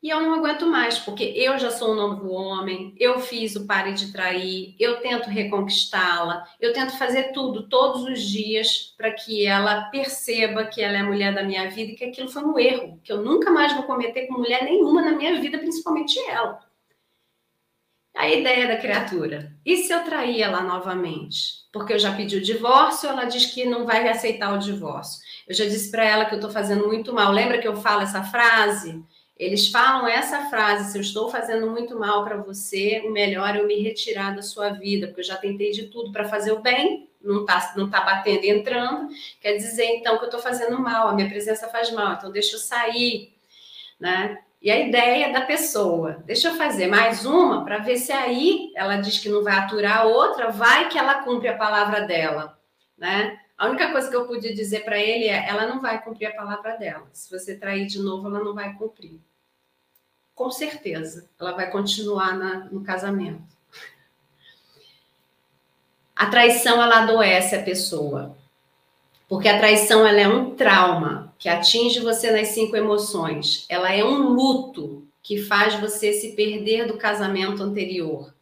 e 0.03 0.11
eu 0.11 0.21
não 0.21 0.35
aguento 0.35 0.67
mais, 0.67 0.99
porque 0.99 1.25
eu 1.25 1.59
já 1.59 1.71
sou 1.71 1.93
um 1.93 1.95
novo 1.95 2.31
homem, 2.31 2.95
eu 2.99 3.19
fiz 3.19 3.57
o 3.57 3.67
pare 3.67 3.93
de 3.93 4.13
trair, 4.13 4.77
eu 4.79 5.01
tento 5.01 5.29
reconquistá-la, 5.29 6.47
eu 6.61 6.73
tento 6.73 6.97
fazer 6.99 7.33
tudo 7.33 7.69
todos 7.69 8.05
os 8.05 8.23
dias 8.23 8.95
para 8.97 9.11
que 9.11 9.47
ela 9.47 9.87
perceba 9.91 10.67
que 10.67 10.83
ela 10.83 10.99
é 10.99 11.01
a 11.01 11.05
mulher 11.05 11.35
da 11.35 11.43
minha 11.43 11.69
vida 11.71 11.93
e 11.93 11.97
que 11.97 12.05
aquilo 12.05 12.29
foi 12.29 12.45
um 12.45 12.59
erro, 12.59 13.01
que 13.03 13.11
eu 13.11 13.23
nunca 13.23 13.51
mais 13.51 13.73
vou 13.73 13.85
cometer 13.85 14.27
com 14.27 14.35
mulher 14.35 14.65
nenhuma 14.65 15.03
na 15.03 15.13
minha 15.13 15.41
vida, 15.41 15.59
principalmente 15.59 16.19
ela. 16.29 16.61
A 18.15 18.31
ideia 18.31 18.67
da 18.67 18.79
criatura. 18.79 19.53
E 19.65 19.77
se 19.77 19.93
eu 19.93 20.03
trair 20.03 20.41
ela 20.41 20.63
novamente? 20.63 21.67
Porque 21.71 21.93
eu 21.93 21.99
já 21.99 22.15
pedi 22.15 22.37
o 22.37 22.43
divórcio, 22.43 23.11
ela 23.11 23.25
diz 23.25 23.45
que 23.47 23.67
não 23.67 23.85
vai 23.85 24.09
aceitar 24.09 24.55
o 24.55 24.59
divórcio. 24.59 25.21
Eu 25.47 25.55
já 25.55 25.67
disse 25.67 25.91
para 25.91 26.05
ela 26.05 26.25
que 26.25 26.33
eu 26.33 26.39
estou 26.39 26.51
fazendo 26.51 26.87
muito 26.87 27.13
mal. 27.13 27.31
Lembra 27.31 27.59
que 27.59 27.69
eu 27.69 27.77
falo 27.77 28.01
essa 28.01 28.23
frase? 28.25 29.05
Eles 29.37 29.69
falam 29.69 30.09
essa 30.09 30.49
frase: 30.49 30.91
se 30.91 30.99
eu 30.99 31.03
estou 31.03 31.29
fazendo 31.29 31.71
muito 31.71 31.99
mal 31.99 32.25
para 32.25 32.37
você, 32.37 33.03
o 33.05 33.11
melhor 33.11 33.55
é 33.55 33.61
eu 33.61 33.67
me 33.67 33.83
retirar 33.83 34.35
da 34.35 34.43
sua 34.43 34.71
vida, 34.71 35.09
porque 35.09 35.21
eu 35.21 35.27
já 35.27 35.37
tentei 35.37 35.73
de 35.73 35.89
tudo 35.89 36.11
para 36.11 36.29
fazer 36.29 36.53
o 36.53 36.61
bem, 36.61 37.11
não 37.21 37.43
está 37.43 37.75
não 37.77 37.91
tá 37.91 38.01
batendo 38.01 38.45
e 38.45 38.51
entrando. 38.51 39.09
Quer 39.41 39.57
dizer, 39.57 39.85
então, 39.97 40.17
que 40.17 40.25
eu 40.25 40.29
estou 40.29 40.41
fazendo 40.41 40.79
mal, 40.81 41.09
a 41.09 41.15
minha 41.15 41.29
presença 41.29 41.69
faz 41.69 41.91
mal, 41.93 42.15
então 42.15 42.31
deixa 42.31 42.57
eu 42.57 42.61
sair, 42.61 43.35
né? 44.01 44.39
E 44.63 44.71
a 44.71 44.81
ideia 44.81 45.33
da 45.33 45.43
pessoa, 45.43 46.23
deixa 46.25 46.49
eu 46.49 46.55
fazer 46.55 46.87
mais 46.87 47.27
uma 47.27 47.63
para 47.65 47.79
ver 47.79 47.99
se 47.99 48.11
aí 48.11 48.73
ela 48.75 48.97
diz 48.97 49.19
que 49.19 49.29
não 49.29 49.45
vai 49.45 49.55
aturar 49.55 49.99
a 49.99 50.05
outra, 50.05 50.51
vai 50.51 50.89
que 50.89 50.99
ela 50.99 51.23
cumpre 51.23 51.49
a 51.49 51.57
palavra 51.57 52.01
dela, 52.07 52.59
né? 52.97 53.39
A 53.57 53.69
única 53.69 53.91
coisa 53.91 54.11
que 54.11 54.17
eu 54.17 54.27
podia 54.27 54.55
dizer 54.55 54.85
para 54.85 54.99
ele 54.99 55.27
é: 55.27 55.49
ela 55.49 55.67
não 55.67 55.81
vai 55.81 56.03
cumprir 56.03 56.27
a 56.27 56.35
palavra 56.35 56.77
dela. 56.77 57.09
Se 57.13 57.31
você 57.31 57.57
trair 57.57 57.87
de 57.87 57.99
novo, 57.99 58.29
ela 58.29 58.45
não 58.45 58.55
vai 58.55 58.75
cumprir. 58.75 59.21
Com 60.35 60.51
certeza, 60.51 61.29
ela 61.41 61.53
vai 61.53 61.71
continuar 61.71 62.37
na, 62.37 62.67
no 62.67 62.85
casamento. 62.85 63.43
A 66.15 66.27
traição 66.27 66.83
ela 66.83 67.03
adoece 67.03 67.55
a 67.55 67.63
pessoa, 67.63 68.37
porque 69.29 69.49
a 69.49 69.59
traição 69.59 70.07
ela 70.07 70.21
é 70.21 70.29
um 70.29 70.55
trauma 70.55 71.35
que 71.39 71.49
atinge 71.49 72.01
você 72.01 72.31
nas 72.31 72.49
cinco 72.49 72.77
emoções. 72.77 73.67
Ela 73.69 73.93
é 73.93 74.05
um 74.05 74.29
luto 74.29 75.07
que 75.23 75.43
faz 75.43 75.75
você 75.75 76.13
se 76.13 76.33
perder 76.33 76.87
do 76.87 76.97
casamento 76.97 77.63
anterior. 77.63 78.35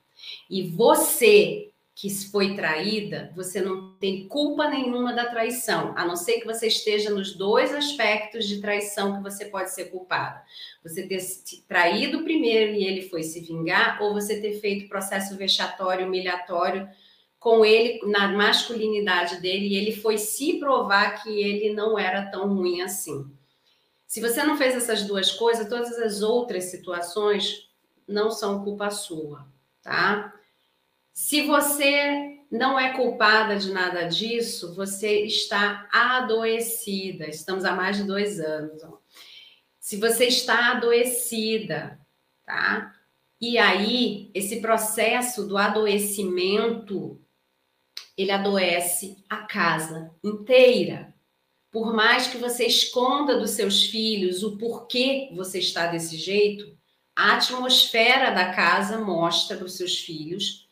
E 0.51 0.63
você 0.63 1.64
que 1.95 2.11
foi 2.27 2.57
traída, 2.57 3.33
você 3.37 3.61
não 3.61 3.95
tem 3.95 4.27
culpa 4.27 4.69
nenhuma 4.69 5.13
da 5.13 5.27
traição, 5.27 5.93
a 5.97 6.05
não 6.05 6.17
ser 6.17 6.41
que 6.41 6.47
você 6.47 6.67
esteja 6.67 7.11
nos 7.11 7.35
dois 7.35 7.73
aspectos 7.73 8.49
de 8.49 8.61
traição 8.61 9.17
que 9.17 9.23
você 9.23 9.45
pode 9.45 9.73
ser 9.73 9.87
culpada. 9.87 10.43
Você 10.83 11.07
ter 11.07 11.21
traído 11.69 12.25
primeiro 12.25 12.73
e 12.73 12.85
ele 12.85 13.03
foi 13.09 13.23
se 13.23 13.41
vingar, 13.41 14.03
ou 14.03 14.13
você 14.13 14.41
ter 14.41 14.59
feito 14.61 14.89
processo 14.89 15.37
vexatório, 15.37 16.07
humilhatório 16.07 16.89
com 17.39 17.65
ele 17.65 18.01
na 18.11 18.27
masculinidade 18.29 19.41
dele 19.41 19.69
e 19.69 19.77
ele 19.77 19.93
foi 19.93 20.17
se 20.17 20.55
provar 20.55 21.23
que 21.23 21.29
ele 21.29 21.75
não 21.75 21.99
era 21.99 22.25
tão 22.31 22.49
ruim 22.53 22.81
assim. 22.81 23.31
Se 24.07 24.21
você 24.21 24.43
não 24.43 24.57
fez 24.57 24.75
essas 24.75 25.03
duas 25.03 25.31
coisas, 25.31 25.69
todas 25.69 25.93
as 25.99 26.23
outras 26.23 26.65
situações 26.65 27.69
não 28.09 28.31
são 28.31 28.65
culpa 28.65 28.91
sua, 28.91 29.47
tá? 29.83 30.33
Se 31.15 31.43
você 31.43 32.41
não 32.51 32.79
é 32.79 32.93
culpada 32.93 33.57
de 33.57 33.73
nada 33.73 34.03
disso, 34.03 34.75
você 34.75 35.25
está 35.25 35.89
adoecida. 35.93 37.29
Estamos 37.29 37.65
há 37.65 37.73
mais 37.73 37.99
de 37.99 38.03
dois 38.03 38.41
anos. 38.41 38.83
Se 39.79 39.97
você 39.97 40.25
está 40.25 40.73
adoecida, 40.73 42.01
tá? 42.45 42.93
E 43.41 43.57
aí, 43.59 44.29
esse 44.35 44.61
processo 44.61 45.47
do 45.47 45.57
adoecimento, 45.57 47.21
ele 48.19 48.33
adoece 48.33 49.17
a 49.31 49.37
casa 49.37 50.11
inteira. 50.23 51.15
Por 51.71 51.95
mais 51.95 52.27
que 52.27 52.39
você 52.39 52.67
esconda 52.67 53.39
dos 53.39 53.51
seus 53.51 53.85
filhos 53.85 54.43
o 54.43 54.59
porquê 54.59 55.31
você 55.33 55.61
está 55.61 55.87
desse 55.87 56.17
jeito, 56.17 56.77
a 57.15 57.35
atmosfera 57.37 58.33
da 58.33 58.53
casa 58.53 58.99
mostra 58.99 59.57
para 59.57 59.67
os 59.67 59.77
seus 59.77 59.97
filhos 59.97 60.64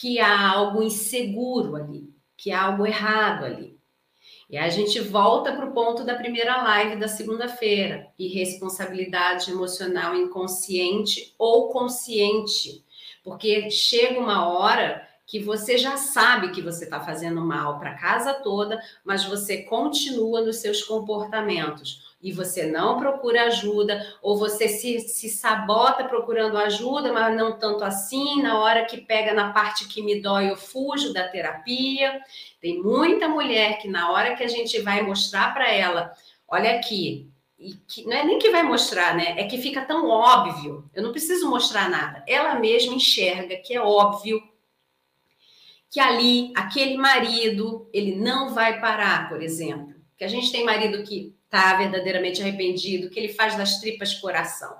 que 0.00 0.18
há 0.18 0.48
algo 0.48 0.82
inseguro 0.82 1.76
ali, 1.76 2.08
que 2.34 2.50
há 2.50 2.62
algo 2.62 2.86
errado 2.86 3.44
ali. 3.44 3.78
E 4.48 4.56
a 4.56 4.66
gente 4.70 4.98
volta 4.98 5.52
para 5.52 5.66
o 5.66 5.74
ponto 5.74 6.04
da 6.04 6.14
primeira 6.14 6.56
live 6.62 6.96
da 6.96 7.06
segunda-feira: 7.06 8.10
irresponsabilidade 8.18 9.50
emocional 9.50 10.16
inconsciente 10.16 11.34
ou 11.38 11.68
consciente. 11.68 12.82
Porque 13.22 13.70
chega 13.70 14.18
uma 14.18 14.48
hora 14.48 15.06
que 15.26 15.38
você 15.38 15.76
já 15.76 15.98
sabe 15.98 16.50
que 16.50 16.62
você 16.62 16.84
está 16.84 17.00
fazendo 17.00 17.42
mal 17.42 17.78
para 17.78 17.90
a 17.90 17.98
casa 17.98 18.32
toda, 18.32 18.80
mas 19.04 19.26
você 19.26 19.64
continua 19.64 20.40
nos 20.40 20.56
seus 20.56 20.82
comportamentos 20.82 22.09
e 22.22 22.32
você 22.32 22.66
não 22.66 22.98
procura 22.98 23.44
ajuda, 23.44 24.04
ou 24.20 24.36
você 24.36 24.68
se, 24.68 25.00
se 25.00 25.30
sabota 25.30 26.04
procurando 26.04 26.58
ajuda, 26.58 27.12
mas 27.12 27.34
não 27.34 27.58
tanto 27.58 27.82
assim, 27.82 28.42
na 28.42 28.60
hora 28.60 28.84
que 28.84 28.98
pega 28.98 29.32
na 29.32 29.52
parte 29.52 29.88
que 29.88 30.02
me 30.02 30.20
dói, 30.20 30.50
eu 30.50 30.56
fujo 30.56 31.14
da 31.14 31.26
terapia. 31.28 32.20
Tem 32.60 32.82
muita 32.82 33.26
mulher 33.26 33.78
que 33.78 33.88
na 33.88 34.10
hora 34.10 34.36
que 34.36 34.44
a 34.44 34.48
gente 34.48 34.80
vai 34.80 35.00
mostrar 35.00 35.54
para 35.54 35.72
ela, 35.72 36.12
olha 36.46 36.76
aqui, 36.76 37.30
e 37.58 37.74
que 37.86 38.04
não 38.04 38.12
é 38.12 38.24
nem 38.24 38.38
que 38.38 38.50
vai 38.50 38.62
mostrar, 38.62 39.14
né? 39.14 39.34
É 39.38 39.44
que 39.44 39.58
fica 39.58 39.82
tão 39.84 40.08
óbvio. 40.08 40.88
Eu 40.94 41.02
não 41.02 41.12
preciso 41.12 41.48
mostrar 41.48 41.90
nada. 41.90 42.24
Ela 42.26 42.54
mesma 42.54 42.94
enxerga 42.94 43.56
que 43.56 43.74
é 43.74 43.80
óbvio 43.80 44.42
que 45.90 46.00
ali 46.00 46.52
aquele 46.56 46.96
marido 46.96 47.88
ele 47.92 48.14
não 48.14 48.54
vai 48.54 48.80
parar, 48.80 49.28
por 49.28 49.42
exemplo. 49.42 49.94
Que 50.16 50.24
a 50.24 50.28
gente 50.28 50.50
tem 50.50 50.64
marido 50.64 51.02
que 51.02 51.34
está 51.50 51.74
verdadeiramente 51.74 52.40
arrependido, 52.40 53.10
que 53.10 53.18
ele 53.18 53.32
faz 53.32 53.56
das 53.56 53.80
tripas 53.80 54.14
coração 54.14 54.72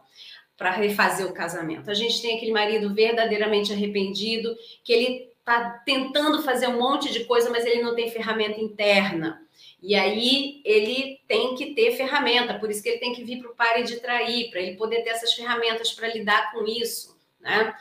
para 0.56 0.70
refazer 0.70 1.26
o 1.26 1.32
casamento. 1.32 1.90
A 1.90 1.94
gente 1.94 2.22
tem 2.22 2.36
aquele 2.36 2.52
marido 2.52 2.94
verdadeiramente 2.94 3.72
arrependido, 3.72 4.54
que 4.84 4.92
ele 4.92 5.30
está 5.38 5.82
tentando 5.84 6.42
fazer 6.42 6.68
um 6.68 6.78
monte 6.78 7.12
de 7.12 7.24
coisa, 7.24 7.50
mas 7.50 7.66
ele 7.66 7.82
não 7.82 7.94
tem 7.94 8.10
ferramenta 8.10 8.60
interna. 8.60 9.42
E 9.82 9.94
aí 9.94 10.60
ele 10.64 11.18
tem 11.26 11.54
que 11.54 11.74
ter 11.74 11.96
ferramenta, 11.96 12.58
por 12.58 12.70
isso 12.70 12.82
que 12.82 12.90
ele 12.90 12.98
tem 12.98 13.14
que 13.14 13.24
vir 13.24 13.40
para 13.40 13.50
o 13.50 13.54
pare 13.54 13.82
de 13.82 13.96
trair, 13.96 14.50
para 14.50 14.60
ele 14.60 14.76
poder 14.76 15.02
ter 15.02 15.10
essas 15.10 15.32
ferramentas 15.32 15.92
para 15.92 16.08
lidar 16.08 16.52
com 16.52 16.64
isso, 16.66 17.18
né? 17.40 17.74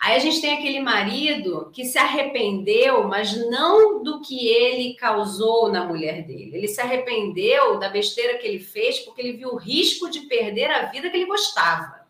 Aí 0.00 0.14
a 0.14 0.18
gente 0.18 0.40
tem 0.40 0.52
aquele 0.52 0.80
marido 0.80 1.70
que 1.72 1.84
se 1.84 1.98
arrependeu, 1.98 3.04
mas 3.04 3.34
não 3.48 4.02
do 4.02 4.20
que 4.20 4.46
ele 4.48 4.94
causou 4.94 5.70
na 5.70 5.84
mulher 5.84 6.26
dele. 6.26 6.56
Ele 6.56 6.68
se 6.68 6.80
arrependeu 6.80 7.78
da 7.78 7.88
besteira 7.88 8.38
que 8.38 8.46
ele 8.46 8.58
fez 8.58 9.00
porque 9.00 9.22
ele 9.22 9.36
viu 9.36 9.50
o 9.50 9.56
risco 9.56 10.10
de 10.10 10.20
perder 10.20 10.70
a 10.70 10.86
vida 10.86 11.08
que 11.08 11.16
ele 11.16 11.26
gostava. 11.26 12.06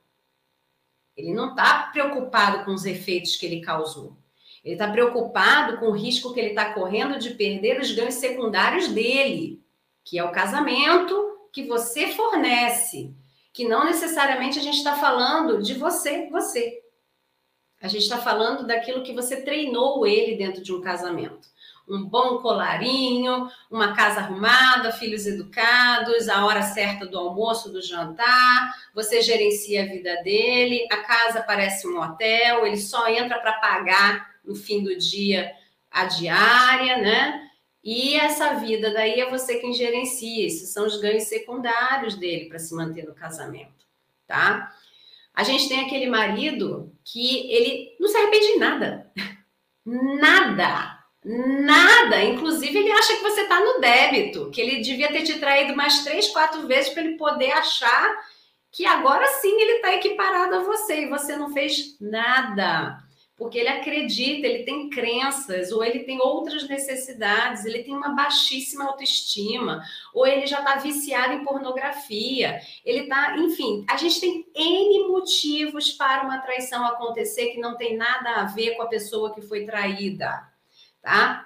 Ele 1.17 1.33
não 1.33 1.51
está 1.51 1.89
preocupado 1.93 2.65
com 2.65 2.75
os 2.75 2.85
efeitos 2.85 3.37
que 3.37 3.47
ele 3.47 3.61
causou. 3.61 4.17
Ele 4.65 4.75
está 4.75 4.91
preocupado 4.91 5.79
com 5.79 5.87
o 5.87 5.97
risco 5.97 6.35
que 6.35 6.41
ele 6.41 6.49
está 6.51 6.75
correndo 6.75 7.19
de 7.19 7.31
perder 7.31 7.81
os 7.81 7.93
ganhos 7.93 8.15
secundários 8.15 8.89
dele, 8.89 9.63
que 10.05 10.19
é 10.19 10.25
o 10.25 10.33
casamento 10.33 11.15
que 11.53 11.63
você 11.63 12.09
fornece 12.09 13.15
que 13.57 13.67
não 13.67 13.87
necessariamente 13.87 14.59
a 14.59 14.63
gente 14.63 14.77
está 14.77 14.97
falando 14.97 15.63
de 15.63 15.73
você, 15.73 16.29
você. 16.29 16.83
A 17.81 17.89
gente 17.89 18.03
está 18.03 18.19
falando 18.19 18.67
daquilo 18.67 19.03
que 19.03 19.13
você 19.13 19.43
treinou 19.43 20.07
ele 20.07 20.37
dentro 20.37 20.63
de 20.63 20.73
um 20.73 20.81
casamento. 20.81 21.49
Um 21.89 22.05
bom 22.05 22.39
colarinho, 22.39 23.49
uma 23.71 23.95
casa 23.95 24.21
arrumada, 24.21 24.93
filhos 24.93 25.25
educados, 25.25 26.29
a 26.29 26.45
hora 26.45 26.63
certa 26.63 27.07
do 27.07 27.17
almoço, 27.17 27.71
do 27.71 27.81
jantar, 27.81 28.75
você 28.93 29.23
gerencia 29.23 29.85
a 29.85 29.87
vida 29.87 30.17
dele, 30.25 30.87
a 30.91 30.97
casa 30.97 31.43
parece 31.43 31.87
um 31.87 32.01
hotel, 32.01 32.67
ele 32.67 32.77
só 32.77 33.07
entra 33.07 33.39
para 33.39 33.61
pagar 33.61 34.35
no 34.45 34.57
fim 34.57 34.83
do 34.83 34.97
dia 34.97 35.53
a 35.91 36.07
diária, 36.07 36.99
né? 36.99 37.49
E 37.85 38.17
essa 38.17 38.55
vida 38.55 38.93
daí 38.93 39.21
é 39.21 39.31
você 39.31 39.61
quem 39.61 39.73
gerencia, 39.73 40.45
esses 40.45 40.71
são 40.71 40.87
os 40.87 41.01
ganhos 41.01 41.25
secundários 41.25 42.17
dele 42.17 42.47
para 42.47 42.59
se 42.59 42.75
manter 42.75 43.07
no 43.07 43.15
casamento, 43.15 43.87
tá? 44.27 44.75
A 45.37 45.45
gente 45.45 45.69
tem 45.69 45.81
aquele 45.81 46.09
marido 46.09 46.91
que 47.05 47.53
ele 47.53 47.95
não 48.01 48.09
se 48.09 48.17
arrepende 48.17 48.55
de 48.55 48.59
nada. 48.59 49.13
Nada. 49.85 50.99
Nada. 51.23 52.25
Inclusive, 52.25 52.79
ele 52.79 52.91
acha 52.91 53.17
que 53.17 53.23
você 53.23 53.43
está 53.43 53.61
no 53.61 53.79
débito, 53.79 54.51
que 54.51 54.61
ele 54.61 54.81
devia 54.81 55.13
ter 55.13 55.23
te 55.25 55.39
traído 55.39 55.77
mais 55.77 56.03
três, 56.05 56.29
quatro 56.29 56.67
vezes 56.67 56.93
para 56.93 57.03
ele 57.03 57.19
poder 57.19 57.53
achar 57.53 58.17
que 58.73 58.87
agora 58.87 59.27
sim 59.27 59.61
ele 59.61 59.73
está 59.73 59.95
equiparado 59.95 60.55
a 60.55 60.63
você 60.63 61.03
e 61.03 61.09
você 61.09 61.37
não 61.37 61.53
fez 61.53 61.97
nada 62.01 63.06
porque 63.37 63.59
ele 63.59 63.69
acredita, 63.69 64.47
ele 64.47 64.65
tem 64.65 64.89
crenças, 64.89 65.71
ou 65.71 65.85
ele 65.85 66.01
tem 66.01 66.19
outras 66.21 66.67
necessidades, 66.67 67.67
ele 67.67 67.83
tem 67.83 67.95
uma 67.95 68.15
baixíssima 68.15 68.87
autoestima, 68.87 69.83
ou 70.15 70.27
ele 70.27 70.47
já 70.47 70.61
está 70.61 70.77
viciado 70.77 71.35
em 71.35 71.45
pornografia, 71.45 72.61
ele 72.85 73.01
está, 73.01 73.37
enfim, 73.37 73.85
a 73.89 73.97
gente 73.99 74.21
tem 74.21 74.47
N 74.55 75.09
motivos 75.09 75.93
para 75.93 76.25
uma 76.25 76.39
traição 76.39 76.87
acontecer 76.87 77.49
que 77.49 77.61
não 77.61 77.77
tem 77.77 77.97
nada 77.97 78.37
a 78.37 78.45
ver 78.45 78.75
com 78.75 78.83
a 78.83 78.89
pessoa 78.89 79.35
que 79.35 79.43
foi 79.43 79.67
traída, 79.67 80.43
tá? 81.03 81.45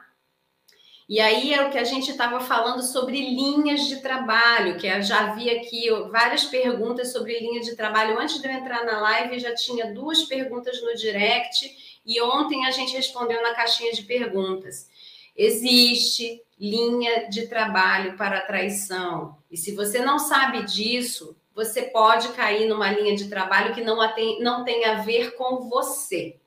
E 1.10 1.18
aí 1.18 1.52
é 1.52 1.66
o 1.66 1.70
que 1.70 1.76
a 1.76 1.82
gente 1.82 2.08
estava 2.08 2.38
falando 2.38 2.84
sobre 2.84 3.20
linhas 3.20 3.88
de 3.88 4.00
trabalho, 4.00 4.78
que 4.78 4.86
eu 4.86 5.02
já 5.02 5.34
vi 5.34 5.50
aqui 5.50 5.90
várias 6.08 6.44
perguntas 6.44 7.10
sobre 7.10 7.36
linha 7.36 7.60
de 7.60 7.74
trabalho. 7.74 8.16
Antes 8.16 8.40
de 8.40 8.46
eu 8.46 8.52
entrar 8.52 8.84
na 8.84 9.00
live, 9.00 9.40
já 9.40 9.52
tinha 9.52 9.92
duas 9.92 10.22
perguntas 10.22 10.80
no 10.80 10.94
direct 10.94 12.00
e 12.06 12.22
ontem 12.22 12.64
a 12.64 12.70
gente 12.70 12.94
respondeu 12.94 13.42
na 13.42 13.52
caixinha 13.54 13.92
de 13.92 14.04
perguntas. 14.04 14.88
Existe 15.36 16.44
linha 16.56 17.28
de 17.28 17.48
trabalho 17.48 18.16
para 18.16 18.42
traição. 18.42 19.36
E 19.50 19.56
se 19.56 19.74
você 19.74 19.98
não 19.98 20.16
sabe 20.16 20.62
disso, 20.62 21.36
você 21.52 21.82
pode 21.82 22.28
cair 22.34 22.68
numa 22.68 22.88
linha 22.88 23.16
de 23.16 23.28
trabalho 23.28 23.74
que 23.74 23.82
não 23.82 23.98
tem, 24.14 24.40
não 24.40 24.62
tem 24.62 24.84
a 24.84 25.02
ver 25.02 25.34
com 25.34 25.68
você, 25.68 26.38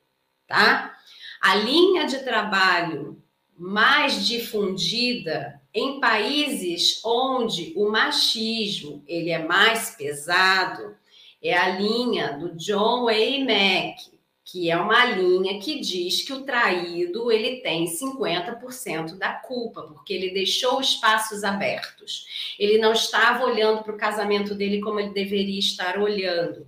tá? 0.46 0.96
A 1.42 1.54
linha 1.54 2.06
de 2.06 2.24
trabalho 2.24 3.22
mais 3.56 4.26
difundida 4.26 5.60
em 5.72 6.00
países 6.00 7.00
onde 7.04 7.72
o 7.76 7.88
machismo 7.90 9.02
ele 9.06 9.30
é 9.30 9.38
mais 9.38 9.90
pesado 9.90 10.94
é 11.42 11.56
a 11.56 11.68
linha 11.78 12.32
do 12.38 12.54
John 12.56 13.08
A. 13.08 13.12
Mack, 13.12 14.14
que 14.44 14.70
é 14.70 14.76
uma 14.76 15.04
linha 15.04 15.58
que 15.58 15.80
diz 15.80 16.22
que 16.22 16.32
o 16.32 16.42
traído 16.42 17.30
ele 17.30 17.56
tem 17.56 17.86
50% 17.86 19.18
da 19.18 19.32
culpa, 19.32 19.82
porque 19.82 20.14
ele 20.14 20.30
deixou 20.30 20.80
espaços 20.80 21.44
abertos. 21.44 22.26
Ele 22.58 22.78
não 22.78 22.92
estava 22.92 23.44
olhando 23.44 23.82
para 23.82 23.94
o 23.94 23.98
casamento 23.98 24.54
dele 24.54 24.80
como 24.80 25.00
ele 25.00 25.10
deveria 25.10 25.58
estar 25.58 25.98
olhando. 25.98 26.66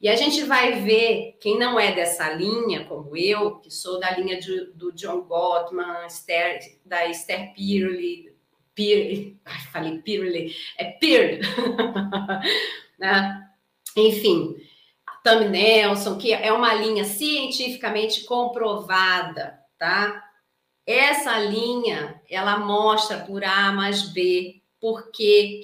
E 0.00 0.08
a 0.08 0.16
gente 0.16 0.44
vai 0.44 0.80
ver 0.80 1.36
quem 1.40 1.58
não 1.58 1.78
é 1.78 1.92
dessa 1.92 2.32
linha, 2.32 2.86
como 2.86 3.14
eu, 3.14 3.56
que 3.56 3.70
sou 3.70 4.00
da 4.00 4.10
linha 4.16 4.40
de, 4.40 4.72
do 4.72 4.92
John 4.92 5.20
Gottman, 5.22 6.06
Esther, 6.06 6.58
da 6.84 7.06
Esther 7.06 7.52
Pirley, 7.52 8.34
Pir, 8.74 9.36
ai, 9.44 9.60
falei 9.70 9.98
Pirley, 9.98 10.56
é 10.78 10.84
Pirley, 10.92 11.40
né? 12.98 13.46
Enfim, 13.94 14.56
Tam 15.22 15.50
Nelson, 15.50 16.16
que 16.16 16.32
é 16.32 16.50
uma 16.50 16.72
linha 16.72 17.04
cientificamente 17.04 18.24
comprovada, 18.24 19.60
tá? 19.78 20.24
Essa 20.86 21.38
linha, 21.38 22.22
ela 22.28 22.58
mostra 22.58 23.18
por 23.18 23.44
A 23.44 23.70
mais 23.70 24.02
B 24.02 24.62
por 24.80 25.10
que 25.10 25.60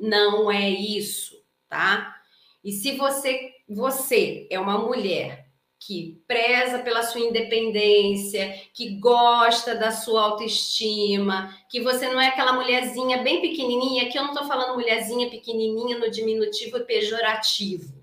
não 0.00 0.50
é 0.50 0.68
isso, 0.68 1.36
tá? 1.68 2.16
E 2.64 2.72
se 2.72 2.96
você 2.96 3.52
você 3.68 4.46
é 4.50 4.58
uma 4.58 4.78
mulher 4.78 5.46
que 5.78 6.20
preza 6.26 6.80
pela 6.80 7.02
sua 7.04 7.20
independência, 7.20 8.52
que 8.74 8.98
gosta 8.98 9.76
da 9.76 9.92
sua 9.92 10.22
autoestima, 10.22 11.54
que 11.70 11.80
você 11.80 12.08
não 12.08 12.20
é 12.20 12.28
aquela 12.28 12.52
mulherzinha 12.52 13.18
bem 13.18 13.40
pequenininha, 13.40 14.08
que 14.08 14.18
eu 14.18 14.22
não 14.22 14.32
estou 14.32 14.46
falando 14.46 14.74
mulherzinha 14.74 15.30
pequenininha 15.30 15.98
no 15.98 16.10
diminutivo 16.10 16.78
e 16.78 16.84
pejorativo. 16.84 17.98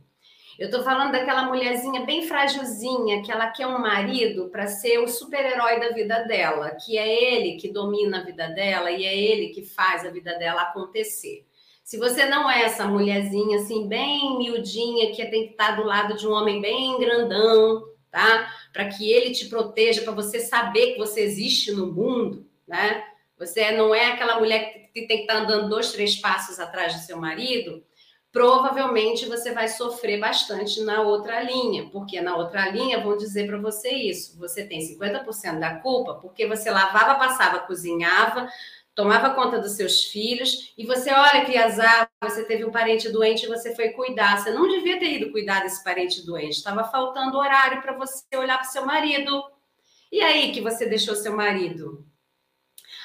Eu 0.57 0.67
estou 0.67 0.83
falando 0.83 1.11
daquela 1.11 1.43
mulherzinha 1.43 2.05
bem 2.05 2.25
frágilzinha, 2.25 3.21
que 3.21 3.29
ela 3.29 3.49
quer 3.49 3.67
um 3.67 3.77
marido 3.77 4.47
para 4.49 4.67
ser 4.67 4.99
o 4.99 5.07
super-herói 5.07 5.81
da 5.81 5.89
vida 5.89 6.23
dela, 6.23 6.71
que 6.71 6.97
é 6.97 7.35
ele 7.35 7.57
que 7.57 7.67
domina 7.67 8.21
a 8.21 8.23
vida 8.23 8.47
dela 8.47 8.89
e 8.89 9.05
é 9.05 9.17
ele 9.17 9.49
que 9.49 9.63
faz 9.63 10.05
a 10.05 10.11
vida 10.11 10.37
dela 10.39 10.61
acontecer. 10.61 11.45
Se 11.85 11.99
você 11.99 12.25
não 12.25 12.49
é 12.49 12.63
essa 12.63 12.87
mulherzinha 12.87 13.59
assim, 13.59 13.87
bem 13.87 14.39
miudinha, 14.39 15.11
que 15.11 15.23
tem 15.27 15.45
que 15.45 15.51
estar 15.51 15.75
do 15.75 15.83
lado 15.83 16.17
de 16.17 16.27
um 16.27 16.31
homem 16.31 16.59
bem 16.59 16.97
grandão, 16.97 17.83
tá? 18.09 18.51
Para 18.73 18.89
que 18.89 19.11
ele 19.11 19.29
te 19.35 19.45
proteja, 19.45 20.01
para 20.01 20.11
você 20.11 20.39
saber 20.39 20.93
que 20.93 20.97
você 20.97 21.21
existe 21.21 21.71
no 21.71 21.93
mundo, 21.93 22.49
né? 22.67 23.03
Você 23.37 23.69
não 23.73 23.93
é 23.93 24.07
aquela 24.07 24.39
mulher 24.39 24.89
que 24.91 25.05
tem 25.05 25.17
que 25.17 25.31
estar 25.31 25.35
andando 25.35 25.69
dois, 25.69 25.91
três 25.91 26.15
passos 26.15 26.59
atrás 26.59 26.95
do 26.95 27.01
seu 27.01 27.17
marido. 27.17 27.83
Provavelmente 28.31 29.27
você 29.27 29.53
vai 29.53 29.67
sofrer 29.67 30.19
bastante 30.19 30.81
na 30.81 31.03
outra 31.03 31.39
linha, 31.43 31.87
porque 31.91 32.19
na 32.19 32.35
outra 32.35 32.67
linha 32.67 32.99
vão 32.99 33.15
dizer 33.15 33.45
para 33.45 33.59
você 33.59 33.89
isso: 33.91 34.39
você 34.39 34.65
tem 34.65 34.79
50% 34.79 35.59
da 35.59 35.75
culpa 35.75 36.15
porque 36.15 36.47
você 36.47 36.71
lavava, 36.71 37.13
passava, 37.13 37.59
cozinhava, 37.59 38.49
tomava 38.95 39.31
conta 39.31 39.59
dos 39.59 39.73
seus 39.73 40.05
filhos, 40.05 40.73
e 40.77 40.85
você 40.85 41.11
olha 41.11 41.45
que 41.45 41.57
azar, 41.57 42.09
você 42.23 42.45
teve 42.45 42.63
um 42.63 42.71
parente 42.71 43.09
doente 43.09 43.43
e 43.43 43.49
você 43.49 43.75
foi 43.75 43.89
cuidar. 43.89 44.39
Você 44.39 44.51
não 44.51 44.67
devia 44.67 44.97
ter 44.97 45.13
ido 45.13 45.31
cuidar 45.31 45.61
desse 45.61 45.83
parente 45.83 46.25
doente, 46.25 46.53
estava 46.53 46.85
faltando 46.85 47.37
horário 47.37 47.81
para 47.81 47.93
você 47.93 48.23
olhar 48.35 48.57
para 48.57 48.67
o 48.67 48.71
seu 48.71 48.85
marido. 48.85 49.43
E 50.11 50.21
aí 50.21 50.53
que 50.53 50.61
você 50.61 50.85
deixou 50.85 51.13
seu 51.13 51.35
marido? 51.35 52.05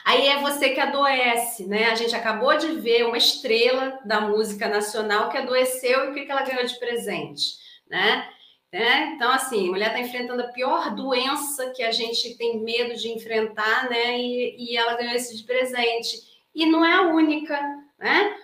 Aí 0.04 0.28
é 0.28 0.40
você 0.40 0.70
que 0.70 0.80
adoece, 0.80 1.66
né? 1.66 1.90
A 1.90 1.94
gente 1.94 2.14
acabou 2.14 2.56
de 2.56 2.68
ver 2.80 3.04
uma 3.04 3.18
estrela 3.18 3.98
da 4.04 4.20
música 4.20 4.68
nacional 4.68 5.28
que 5.28 5.36
adoeceu 5.36 6.06
e 6.06 6.10
o 6.10 6.14
que 6.14 6.30
ela 6.30 6.42
ganhou 6.42 6.64
de 6.64 6.78
presente, 6.78 7.56
né? 7.88 8.28
Né? 8.72 9.14
Então, 9.14 9.32
assim, 9.32 9.66
a 9.66 9.70
mulher 9.70 9.88
está 9.88 10.00
enfrentando 10.00 10.42
a 10.42 10.48
pior 10.48 10.94
doença 10.94 11.70
que 11.70 11.82
a 11.82 11.90
gente 11.90 12.36
tem 12.36 12.60
medo 12.62 12.94
de 12.94 13.08
enfrentar, 13.08 13.90
né? 13.90 14.16
E, 14.16 14.56
e 14.58 14.76
ela 14.76 14.94
ganhou 14.94 15.14
esse 15.14 15.36
de 15.36 15.42
presente. 15.42 16.20
E 16.54 16.66
não 16.66 16.84
é 16.84 16.92
a 16.92 17.02
única, 17.02 17.60
né? 17.98 18.36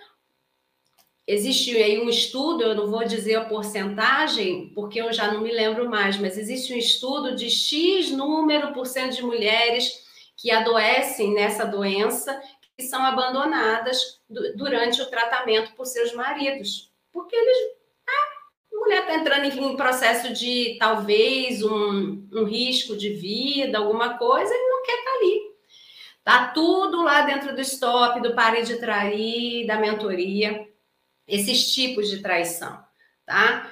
Existe 1.25 1.75
aí 1.75 1.99
um 1.99 2.09
estudo, 2.09 2.63
eu 2.63 2.75
não 2.75 2.89
vou 2.89 3.05
dizer 3.05 3.35
a 3.35 3.45
porcentagem, 3.45 4.71
porque 4.73 5.01
eu 5.01 5.11
já 5.11 5.31
não 5.31 5.41
me 5.41 5.51
lembro 5.51 5.89
mais, 5.89 6.17
mas 6.17 6.37
existe 6.37 6.73
um 6.73 6.77
estudo 6.77 7.35
de 7.35 7.49
X 7.49 8.11
número 8.11 8.73
por 8.73 8.85
cento 8.85 9.15
de 9.15 9.23
mulheres 9.23 10.05
que 10.37 10.51
adoecem 10.51 11.33
nessa 11.33 11.65
doença 11.65 12.41
que 12.77 12.83
são 12.83 13.03
abandonadas 13.03 14.21
durante 14.55 15.01
o 15.01 15.09
tratamento 15.09 15.73
por 15.73 15.85
seus 15.85 16.13
maridos, 16.13 16.93
porque 17.11 17.35
eles 17.35 17.76
mulher 18.87 19.01
está 19.01 19.15
entrando 19.15 19.45
em 19.45 19.75
processo 19.75 20.33
de 20.33 20.77
talvez 20.79 21.61
um, 21.61 22.25
um 22.31 22.45
risco 22.45 22.95
de 22.95 23.09
vida, 23.09 23.77
alguma 23.77 24.17
coisa, 24.17 24.53
ele 24.53 24.69
não 24.69 24.83
quer 24.83 24.97
estar 24.97 25.11
tá 25.11 25.17
ali. 25.17 25.41
Tá 26.23 26.47
tudo 26.53 27.03
lá 27.03 27.21
dentro 27.21 27.53
do 27.53 27.61
stop, 27.61 28.21
do 28.21 28.33
pare 28.33 28.63
de 28.63 28.79
trair, 28.79 29.67
da 29.67 29.77
mentoria, 29.77 30.67
esses 31.27 31.73
tipos 31.73 32.09
de 32.09 32.21
traição, 32.21 32.81
tá? 33.25 33.69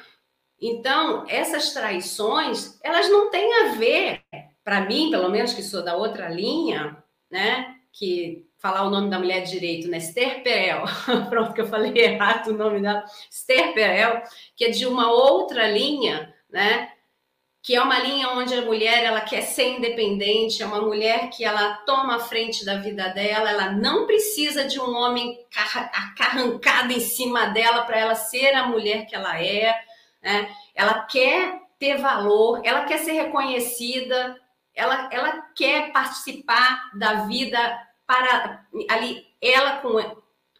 Então, 0.60 1.25
essas 1.28 1.73
traições, 1.73 2.80
elas 2.84 3.10
não 3.10 3.30
têm 3.30 3.54
a 3.62 3.73
ver, 3.73 4.21
para 4.63 4.82
mim, 4.82 5.12
pelo 5.12 5.30
menos 5.30 5.54
que 5.54 5.63
sou 5.63 5.84
da 5.84 5.95
outra 5.95 6.30
linha, 6.30 7.01
né? 7.30 7.75
Que 7.91 8.45
falar 8.65 8.82
o 8.82 8.89
nome 8.89 9.12
da 9.12 9.19
mulher 9.19 9.41
direito, 9.41 9.88
né? 9.88 9.99
Esther 9.99 10.41
Perel. 10.41 10.86
Pronto, 11.30 11.54
que 11.54 11.62
eu 11.62 11.67
falei 11.67 11.93
errado 12.01 12.47
o 12.47 12.58
nome 12.58 12.82
dela. 12.82 13.06
Esther 13.30 13.75
Perel, 13.75 14.23
que 14.56 14.65
é 14.65 14.69
de 14.71 14.88
uma 14.88 15.12
outra 15.12 15.69
linha, 15.69 16.34
né? 16.49 16.89
que 17.62 17.75
é 17.75 17.82
uma 17.82 17.97
linha 17.99 18.30
onde 18.30 18.54
a 18.54 18.62
mulher 18.62 19.04
ela 19.04 19.21
quer 19.21 19.41
ser 19.41 19.78
independente, 19.78 20.62
é 20.62 20.65
uma 20.67 20.82
mulher 20.82 21.32
que 21.32 21.43
ela 21.43 21.78
toma 21.78 22.17
a 22.17 22.19
frente 22.19 22.63
da 22.63 22.78
vida 22.78 23.10
dela, 23.10 23.49
ela 23.49 23.71
não 23.71 24.06
precisa 24.06 24.65
de 24.65 24.80
um 24.80 24.95
homem 24.95 25.39
arrancado 26.19 26.93
em 26.93 26.99
cima 26.99 27.47
dela 27.47 27.84
para 27.84 27.97
ela 27.97 28.13
ser 28.13 28.54
a 28.54 28.67
mulher 28.67 29.08
que 29.08 29.15
ela 29.15 29.41
é, 29.41 29.75
né? 30.21 30.47
Ela 30.75 31.06
quer 31.06 31.60
ter 31.80 31.97
valor, 31.97 32.62
ela 32.63 32.84
quer 32.86 32.99
ser 32.99 33.13
reconhecida, 33.13 34.39
ela, 34.75 35.10
ela 35.12 35.41
quer 35.56 35.91
participar 35.91 36.91
da 36.93 37.25
vida 37.25 37.85
para 38.06 38.65
ali 38.89 39.26
ela 39.41 39.78
com 39.78 39.94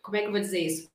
como 0.02 0.18
é 0.18 0.22
que 0.22 0.28
eu 0.28 0.32
vou 0.32 0.40
dizer 0.40 0.60
isso? 0.60 0.90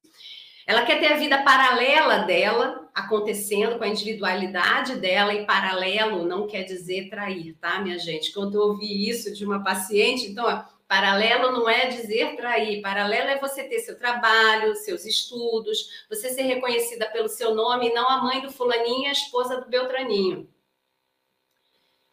Ela 0.67 0.85
quer 0.85 1.01
ter 1.01 1.13
a 1.13 1.17
vida 1.17 1.43
paralela 1.43 2.19
dela 2.19 2.89
acontecendo 2.95 3.77
com 3.77 3.83
a 3.83 3.89
individualidade 3.89 4.97
dela 4.97 5.35
e 5.35 5.45
paralelo 5.45 6.25
não 6.25 6.47
quer 6.47 6.63
dizer 6.63 7.09
trair, 7.11 7.57
tá, 7.61 7.81
minha 7.81 7.99
gente? 7.99 8.33
Quando 8.33 8.55
eu 8.55 8.61
ouvi 8.69 9.09
isso 9.09 9.35
de 9.35 9.45
uma 9.45 9.65
paciente, 9.65 10.27
então, 10.27 10.47
ó, 10.47 10.63
paralelo 10.87 11.51
não 11.51 11.69
é 11.69 11.87
dizer 11.87 12.37
trair, 12.37 12.83
paralelo 12.83 13.31
é 13.31 13.39
você 13.39 13.65
ter 13.65 13.81
seu 13.81 13.99
trabalho, 13.99 14.77
seus 14.77 15.05
estudos, 15.05 16.07
você 16.09 16.31
ser 16.31 16.43
reconhecida 16.43 17.07
pelo 17.07 17.29
seu 17.29 17.53
nome 17.53 17.89
e 17.89 17.93
não 17.93 18.09
a 18.09 18.23
mãe 18.23 18.41
do 18.41 18.53
fulaninho, 18.53 19.09
a 19.09 19.13
esposa 19.13 19.61
do 19.61 19.69
Beltraninho. 19.69 20.49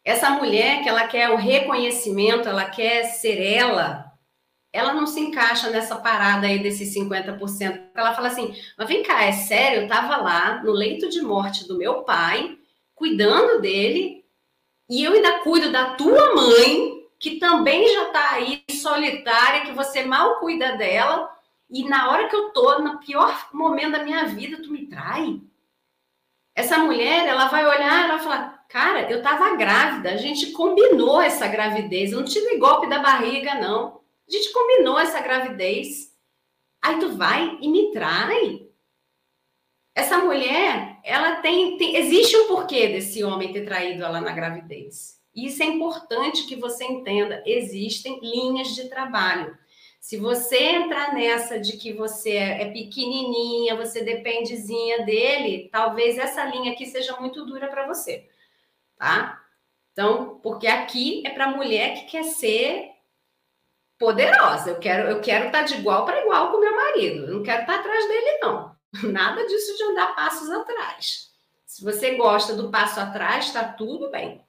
Essa 0.04 0.30
mulher 0.30 0.82
que 0.82 0.88
ela 0.88 1.06
quer 1.06 1.30
o 1.30 1.36
reconhecimento, 1.36 2.48
ela 2.48 2.64
quer 2.64 3.04
ser 3.04 3.40
ela, 3.40 4.07
ela 4.72 4.92
não 4.92 5.06
se 5.06 5.20
encaixa 5.20 5.70
nessa 5.70 5.96
parada 5.96 6.46
aí 6.46 6.58
desses 6.58 6.94
50%. 6.94 7.90
Ela 7.94 8.14
fala 8.14 8.28
assim: 8.28 8.54
mas 8.76 8.88
vem 8.88 9.02
cá, 9.02 9.24
é 9.24 9.32
sério? 9.32 9.82
Eu 9.82 9.88
tava 9.88 10.16
lá 10.16 10.62
no 10.62 10.72
leito 10.72 11.08
de 11.08 11.22
morte 11.22 11.66
do 11.66 11.78
meu 11.78 12.02
pai, 12.02 12.58
cuidando 12.94 13.60
dele, 13.60 14.24
e 14.88 15.04
eu 15.04 15.12
ainda 15.12 15.40
cuido 15.40 15.70
da 15.70 15.94
tua 15.94 16.34
mãe, 16.34 17.06
que 17.18 17.38
também 17.38 17.92
já 17.92 18.06
tá 18.06 18.32
aí 18.32 18.62
solitária, 18.70 19.62
que 19.62 19.72
você 19.72 20.04
mal 20.04 20.38
cuida 20.38 20.76
dela, 20.76 21.30
e 21.70 21.84
na 21.88 22.10
hora 22.10 22.28
que 22.28 22.36
eu 22.36 22.50
tô 22.50 22.78
no 22.78 22.98
pior 22.98 23.48
momento 23.52 23.92
da 23.92 24.04
minha 24.04 24.24
vida, 24.26 24.62
tu 24.62 24.70
me 24.70 24.86
trai? 24.86 25.40
Essa 26.54 26.78
mulher, 26.78 27.26
ela 27.26 27.48
vai 27.48 27.64
olhar, 27.66 28.04
ela 28.04 28.16
vai 28.16 28.18
falar: 28.18 28.64
cara, 28.68 29.10
eu 29.10 29.22
tava 29.22 29.56
grávida, 29.56 30.10
a 30.10 30.16
gente 30.16 30.52
combinou 30.52 31.20
essa 31.20 31.46
gravidez, 31.46 32.12
eu 32.12 32.20
não 32.20 32.26
tive 32.26 32.58
golpe 32.58 32.88
da 32.88 32.98
barriga, 32.98 33.54
não. 33.54 33.97
A 34.28 34.32
gente 34.32 34.52
combinou 34.52 34.98
essa 34.98 35.20
gravidez. 35.20 36.14
Aí 36.82 37.00
tu 37.00 37.16
vai 37.16 37.58
e 37.60 37.68
me 37.68 37.90
trai. 37.92 38.68
Essa 39.94 40.18
mulher, 40.18 41.00
ela 41.02 41.36
tem, 41.36 41.76
tem, 41.76 41.96
existe 41.96 42.36
um 42.36 42.46
porquê 42.46 42.88
desse 42.88 43.24
homem 43.24 43.52
ter 43.52 43.64
traído 43.64 44.04
ela 44.04 44.20
na 44.20 44.32
gravidez. 44.32 45.18
Isso 45.34 45.62
é 45.62 45.66
importante 45.66 46.46
que 46.46 46.56
você 46.56 46.84
entenda. 46.84 47.42
Existem 47.46 48.20
linhas 48.20 48.74
de 48.74 48.88
trabalho. 48.88 49.56
Se 50.00 50.16
você 50.16 50.56
entrar 50.56 51.12
nessa 51.12 51.58
de 51.58 51.76
que 51.76 51.92
você 51.92 52.30
é, 52.30 52.62
é 52.62 52.70
pequenininha, 52.70 53.76
você 53.76 54.02
dependezinha 54.02 55.04
dele, 55.04 55.68
talvez 55.72 56.16
essa 56.18 56.44
linha 56.44 56.72
aqui 56.72 56.86
seja 56.86 57.18
muito 57.20 57.44
dura 57.44 57.68
para 57.68 57.86
você, 57.86 58.28
tá? 58.96 59.42
Então, 59.92 60.38
porque 60.42 60.68
aqui 60.68 61.26
é 61.26 61.30
para 61.30 61.50
mulher 61.50 61.94
que 61.94 62.12
quer 62.12 62.22
ser 62.22 62.90
poderosa. 63.98 64.70
Eu 64.70 64.78
quero, 64.78 65.08
eu 65.08 65.20
quero 65.20 65.46
estar 65.46 65.60
tá 65.60 65.64
de 65.64 65.74
igual 65.74 66.04
para 66.04 66.20
igual 66.20 66.50
com 66.50 66.60
meu 66.60 66.74
marido. 66.74 67.26
Eu 67.26 67.34
não 67.34 67.42
quero 67.42 67.62
estar 67.62 67.74
tá 67.74 67.80
atrás 67.80 68.06
dele, 68.06 68.38
não. 68.40 68.76
Nada 69.12 69.46
disso 69.46 69.76
de 69.76 69.82
andar 69.84 70.14
passos 70.14 70.50
atrás. 70.50 71.28
Se 71.66 71.84
você 71.84 72.16
gosta 72.16 72.54
do 72.54 72.70
passo 72.70 73.00
atrás, 73.00 73.46
está 73.46 73.64
tudo 73.64 74.10
bem. 74.10 74.44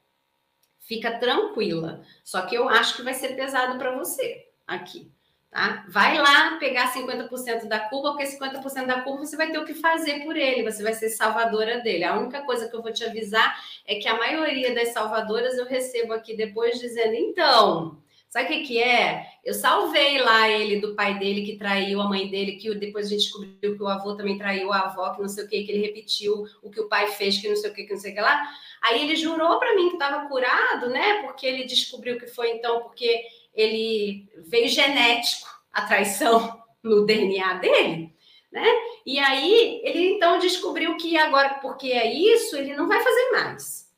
Fica 0.79 1.19
tranquila. 1.19 2.01
Só 2.23 2.41
que 2.43 2.55
eu 2.55 2.69
acho 2.69 2.95
que 2.95 3.03
vai 3.03 3.13
ser 3.13 3.35
pesado 3.35 3.77
para 3.77 3.95
você 3.95 4.47
aqui. 4.65 5.11
Tá? 5.51 5.83
Vai 5.89 6.15
lá 6.17 6.57
pegar 6.57 6.93
50% 6.93 7.67
da 7.67 7.79
culpa, 7.79 8.11
porque 8.11 8.25
50% 8.25 8.85
da 8.85 9.01
culpa 9.01 9.25
você 9.25 9.35
vai 9.35 9.51
ter 9.51 9.57
o 9.57 9.65
que 9.65 9.73
fazer 9.73 10.23
por 10.23 10.37
ele, 10.37 10.63
você 10.63 10.83
vai 10.83 10.93
ser 10.93 11.09
salvadora 11.09 11.79
dele. 11.81 12.03
A 12.03 12.17
única 12.17 12.43
coisa 12.43 12.69
que 12.69 12.75
eu 12.75 12.83
vou 12.83 12.93
te 12.93 13.03
avisar 13.03 13.59
é 13.85 13.95
que 13.95 14.07
a 14.07 14.15
maioria 14.15 14.75
das 14.75 14.89
salvadoras 14.89 15.57
eu 15.57 15.65
recebo 15.65 16.13
aqui 16.13 16.37
depois 16.37 16.79
dizendo: 16.79 17.15
então, 17.15 17.97
Sabe 18.29 18.45
o 18.45 18.47
que, 18.49 18.67
que 18.67 18.83
é? 18.83 19.25
Eu 19.43 19.55
salvei 19.55 20.19
lá 20.19 20.47
ele 20.47 20.79
do 20.79 20.93
pai 20.93 21.17
dele 21.17 21.43
que 21.43 21.57
traiu 21.57 21.99
a 21.99 22.07
mãe 22.07 22.27
dele, 22.29 22.57
que 22.57 22.73
depois 22.75 23.07
a 23.07 23.09
gente 23.09 23.21
descobriu 23.21 23.75
que 23.75 23.81
o 23.81 23.87
avô 23.87 24.15
também 24.15 24.37
traiu 24.37 24.71
a 24.71 24.81
avó, 24.81 25.15
que 25.15 25.21
não 25.21 25.27
sei 25.27 25.45
o 25.45 25.47
que, 25.47 25.63
que 25.63 25.71
ele 25.71 25.81
repetiu 25.81 26.45
o 26.61 26.69
que 26.69 26.79
o 26.79 26.87
pai 26.87 27.07
fez, 27.07 27.39
que 27.39 27.49
não 27.49 27.55
sei 27.55 27.71
o 27.71 27.73
que, 27.73 27.85
que 27.85 27.93
não 27.93 27.99
sei 27.99 28.11
o 28.11 28.15
que 28.15 28.21
lá. 28.21 28.47
Aí 28.83 29.01
ele 29.01 29.15
jurou 29.15 29.57
para 29.57 29.75
mim 29.75 29.89
que 29.89 29.95
estava 29.95 30.27
curado, 30.27 30.89
né? 30.89 31.23
Porque 31.23 31.47
ele 31.47 31.65
descobriu 31.65 32.19
que 32.19 32.27
foi 32.27 32.51
então 32.51 32.81
porque 32.81 33.23
ele 33.51 34.29
veio 34.47 34.67
genético 34.67 35.49
a 35.73 35.81
traição 35.81 36.61
no 36.83 37.07
DNA 37.07 37.55
dele, 37.55 38.13
né? 38.51 38.67
E 39.07 39.17
aí 39.17 39.81
ele 39.83 40.11
então 40.11 40.37
descobriu 40.37 40.95
que 40.97 41.17
agora, 41.17 41.55
porque 41.55 41.91
é 41.91 42.13
isso, 42.13 42.55
ele 42.55 42.75
não 42.75 42.87
vai 42.87 43.01
fazer 43.01 43.31
mais. 43.31 43.88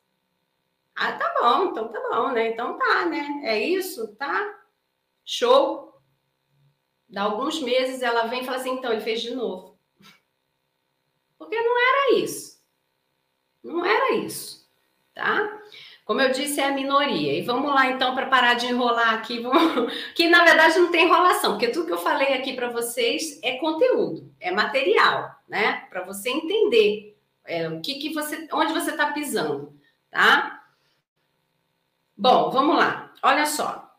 Ah, 0.94 1.12
tá 1.12 1.34
bom, 1.40 1.70
então 1.70 1.88
tá 1.88 2.00
bom, 2.10 2.32
né? 2.32 2.50
Então 2.50 2.78
tá, 2.78 3.06
né? 3.06 3.40
É 3.44 3.58
isso, 3.58 4.14
tá? 4.16 4.60
Show. 5.24 5.92
Dá 7.08 7.22
alguns 7.22 7.60
meses 7.60 8.02
ela 8.02 8.26
vem 8.26 8.42
e 8.42 8.44
fala 8.44 8.58
assim: 8.58 8.72
então 8.72 8.92
ele 8.92 9.00
fez 9.00 9.20
de 9.20 9.34
novo. 9.34 9.78
Porque 11.38 11.60
não 11.60 11.78
era 11.78 12.14
isso. 12.18 12.62
Não 13.62 13.84
era 13.84 14.14
isso, 14.16 14.68
tá? 15.14 15.60
Como 16.04 16.20
eu 16.20 16.32
disse, 16.32 16.60
é 16.60 16.64
a 16.64 16.72
minoria. 16.72 17.32
E 17.32 17.42
vamos 17.42 17.72
lá 17.72 17.90
então 17.90 18.14
para 18.14 18.26
parar 18.26 18.54
de 18.54 18.66
enrolar 18.66 19.14
aqui, 19.14 19.38
vamos... 19.38 19.92
que 20.14 20.28
na 20.28 20.44
verdade 20.44 20.78
não 20.78 20.90
tem 20.90 21.06
enrolação, 21.06 21.52
porque 21.52 21.68
tudo 21.68 21.86
que 21.86 21.92
eu 21.92 21.98
falei 21.98 22.34
aqui 22.34 22.54
para 22.54 22.70
vocês 22.70 23.38
é 23.42 23.56
conteúdo, 23.58 24.32
é 24.40 24.50
material, 24.50 25.34
né? 25.48 25.86
Para 25.90 26.04
você 26.04 26.30
entender 26.30 27.16
é, 27.44 27.68
o 27.68 27.80
que, 27.80 27.94
que 27.94 28.12
você, 28.12 28.48
onde 28.52 28.72
você 28.72 28.90
está 28.90 29.12
pisando, 29.12 29.78
tá? 30.10 30.61
Bom, 32.22 32.50
vamos 32.52 32.76
lá. 32.76 33.12
Olha 33.20 33.44
só. 33.46 33.90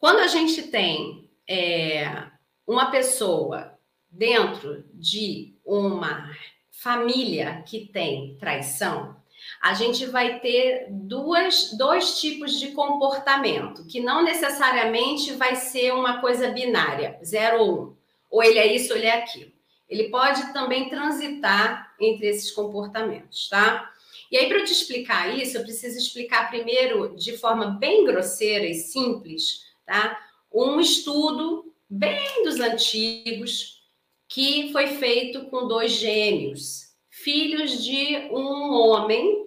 Quando 0.00 0.18
a 0.18 0.26
gente 0.26 0.62
tem 0.62 1.30
é, 1.48 2.24
uma 2.66 2.90
pessoa 2.90 3.78
dentro 4.10 4.84
de 4.92 5.54
uma 5.64 6.28
família 6.72 7.62
que 7.64 7.86
tem 7.86 8.36
traição, 8.36 9.14
a 9.62 9.74
gente 9.74 10.06
vai 10.06 10.40
ter 10.40 10.88
duas, 10.90 11.72
dois 11.78 12.20
tipos 12.20 12.58
de 12.58 12.72
comportamento, 12.72 13.86
que 13.86 14.00
não 14.00 14.24
necessariamente 14.24 15.34
vai 15.34 15.54
ser 15.54 15.94
uma 15.94 16.20
coisa 16.20 16.50
binária, 16.50 17.16
zero 17.24 17.62
ou 17.62 17.80
um. 17.80 17.96
Ou 18.28 18.42
ele 18.42 18.58
é 18.58 18.74
isso 18.74 18.92
ou 18.92 18.98
ele 18.98 19.06
é 19.06 19.22
aquilo. 19.22 19.52
Ele 19.88 20.08
pode 20.08 20.52
também 20.52 20.88
transitar 20.88 21.94
entre 22.00 22.26
esses 22.26 22.50
comportamentos, 22.50 23.48
tá? 23.48 23.88
E 24.30 24.38
aí, 24.38 24.48
para 24.48 24.58
eu 24.58 24.64
te 24.64 24.72
explicar 24.72 25.36
isso, 25.36 25.56
eu 25.56 25.62
preciso 25.62 25.98
explicar 25.98 26.48
primeiro, 26.50 27.16
de 27.16 27.36
forma 27.36 27.66
bem 27.66 28.04
grosseira 28.04 28.64
e 28.64 28.74
simples, 28.74 29.64
tá? 29.84 30.18
Um 30.52 30.78
estudo 30.78 31.74
bem 31.88 32.44
dos 32.44 32.60
antigos 32.60 33.82
que 34.28 34.70
foi 34.70 34.86
feito 34.86 35.46
com 35.46 35.66
dois 35.66 35.90
gêmeos, 35.90 36.94
filhos 37.08 37.82
de 37.82 38.28
um 38.30 38.72
homem 38.72 39.44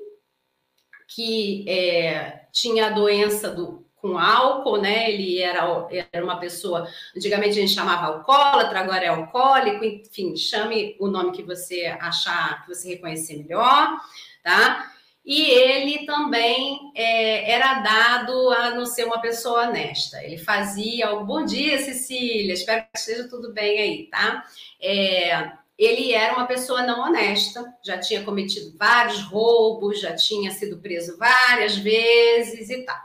que 1.08 1.64
é, 1.70 2.48
tinha 2.52 2.88
a 2.88 2.90
doença 2.90 3.50
do, 3.50 3.86
com 3.96 4.18
álcool, 4.18 4.82
né? 4.82 5.10
Ele 5.10 5.40
era, 5.40 5.88
era 6.12 6.26
uma 6.26 6.38
pessoa, 6.38 6.90
antigamente 7.16 7.52
a 7.52 7.62
gente 7.62 7.74
chamava 7.74 8.08
alcoólatra, 8.08 8.82
agora 8.82 9.06
é 9.06 9.08
alcoólico, 9.08 9.86
enfim, 9.86 10.36
chame 10.36 10.98
o 11.00 11.08
nome 11.08 11.32
que 11.32 11.42
você 11.42 11.86
achar, 12.02 12.64
que 12.64 12.76
você 12.76 12.90
reconhecer 12.90 13.38
melhor 13.38 13.98
tá? 14.44 14.92
E 15.26 15.42
ele 15.50 16.06
também 16.06 16.92
é, 16.94 17.50
era 17.50 17.76
dado 17.76 18.50
a 18.52 18.72
não 18.72 18.86
ser 18.86 19.06
uma 19.06 19.22
pessoa 19.22 19.70
honesta. 19.70 20.22
Ele 20.22 20.38
fazia 20.38 21.14
o 21.14 21.26
bom 21.26 21.46
dia, 21.46 21.80
Cecília, 21.80 22.54
espero 22.54 22.86
que 22.92 23.00
esteja 23.00 23.30
tudo 23.30 23.54
bem 23.54 23.80
aí, 23.80 24.10
tá? 24.10 24.44
É, 24.82 25.54
ele 25.78 26.12
era 26.12 26.34
uma 26.34 26.46
pessoa 26.46 26.84
não 26.84 27.02
honesta, 27.02 27.74
já 27.84 27.98
tinha 27.98 28.24
cometido 28.24 28.78
vários 28.78 29.22
roubos, 29.22 30.02
já 30.02 30.14
tinha 30.14 30.52
sido 30.52 30.78
preso 30.80 31.18
várias 31.18 31.78
vezes 31.78 32.70
e 32.70 32.84
tal. 32.84 33.00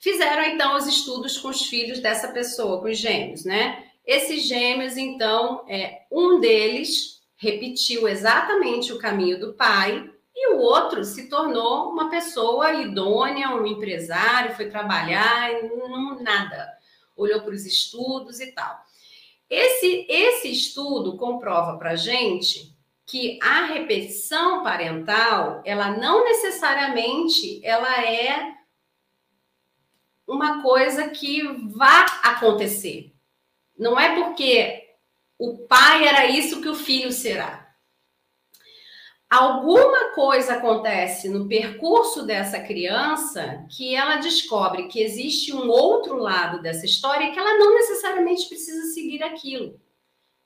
Fizeram 0.00 0.42
então 0.42 0.76
os 0.76 0.86
estudos 0.86 1.38
com 1.38 1.48
os 1.48 1.62
filhos 1.62 2.00
dessa 2.00 2.28
pessoa, 2.28 2.80
com 2.80 2.88
os 2.88 2.98
gêmeos, 2.98 3.44
né? 3.44 3.84
Esses 4.04 4.48
gêmeos, 4.48 4.96
então, 4.96 5.64
é, 5.68 6.02
um 6.10 6.40
deles 6.40 7.17
repetiu 7.38 8.06
exatamente 8.08 8.92
o 8.92 8.98
caminho 8.98 9.38
do 9.38 9.54
pai 9.54 10.10
e 10.34 10.52
o 10.52 10.58
outro 10.58 11.04
se 11.04 11.28
tornou 11.28 11.90
uma 11.90 12.10
pessoa 12.10 12.72
idônea, 12.72 13.50
um 13.50 13.64
empresário, 13.64 14.54
foi 14.54 14.68
trabalhar, 14.68 15.50
não, 15.62 16.20
nada. 16.20 16.68
Olhou 17.16 17.40
para 17.40 17.54
os 17.54 17.64
estudos 17.64 18.40
e 18.40 18.52
tal. 18.52 18.76
Esse, 19.48 20.04
esse 20.08 20.52
estudo 20.52 21.16
comprova 21.16 21.78
para 21.78 21.96
gente 21.96 22.76
que 23.06 23.38
a 23.42 23.64
repetição 23.64 24.62
parental, 24.62 25.62
ela 25.64 25.96
não 25.96 26.24
necessariamente 26.24 27.64
ela 27.64 28.04
é 28.04 28.54
uma 30.26 30.60
coisa 30.60 31.08
que 31.08 31.42
vá 31.68 32.04
acontecer. 32.22 33.14
Não 33.78 33.98
é 33.98 34.14
porque 34.22 34.87
o 35.38 35.58
pai 35.66 36.08
era 36.08 36.26
isso 36.26 36.60
que 36.60 36.68
o 36.68 36.74
filho 36.74 37.12
será. 37.12 37.68
Alguma 39.30 40.14
coisa 40.14 40.54
acontece 40.54 41.28
no 41.28 41.46
percurso 41.46 42.24
dessa 42.24 42.60
criança 42.60 43.62
que 43.70 43.94
ela 43.94 44.16
descobre 44.16 44.88
que 44.88 45.02
existe 45.02 45.52
um 45.52 45.68
outro 45.68 46.16
lado 46.16 46.62
dessa 46.62 46.86
história 46.86 47.30
que 47.30 47.38
ela 47.38 47.58
não 47.58 47.74
necessariamente 47.74 48.48
precisa 48.48 48.86
seguir 48.94 49.22
aquilo, 49.22 49.78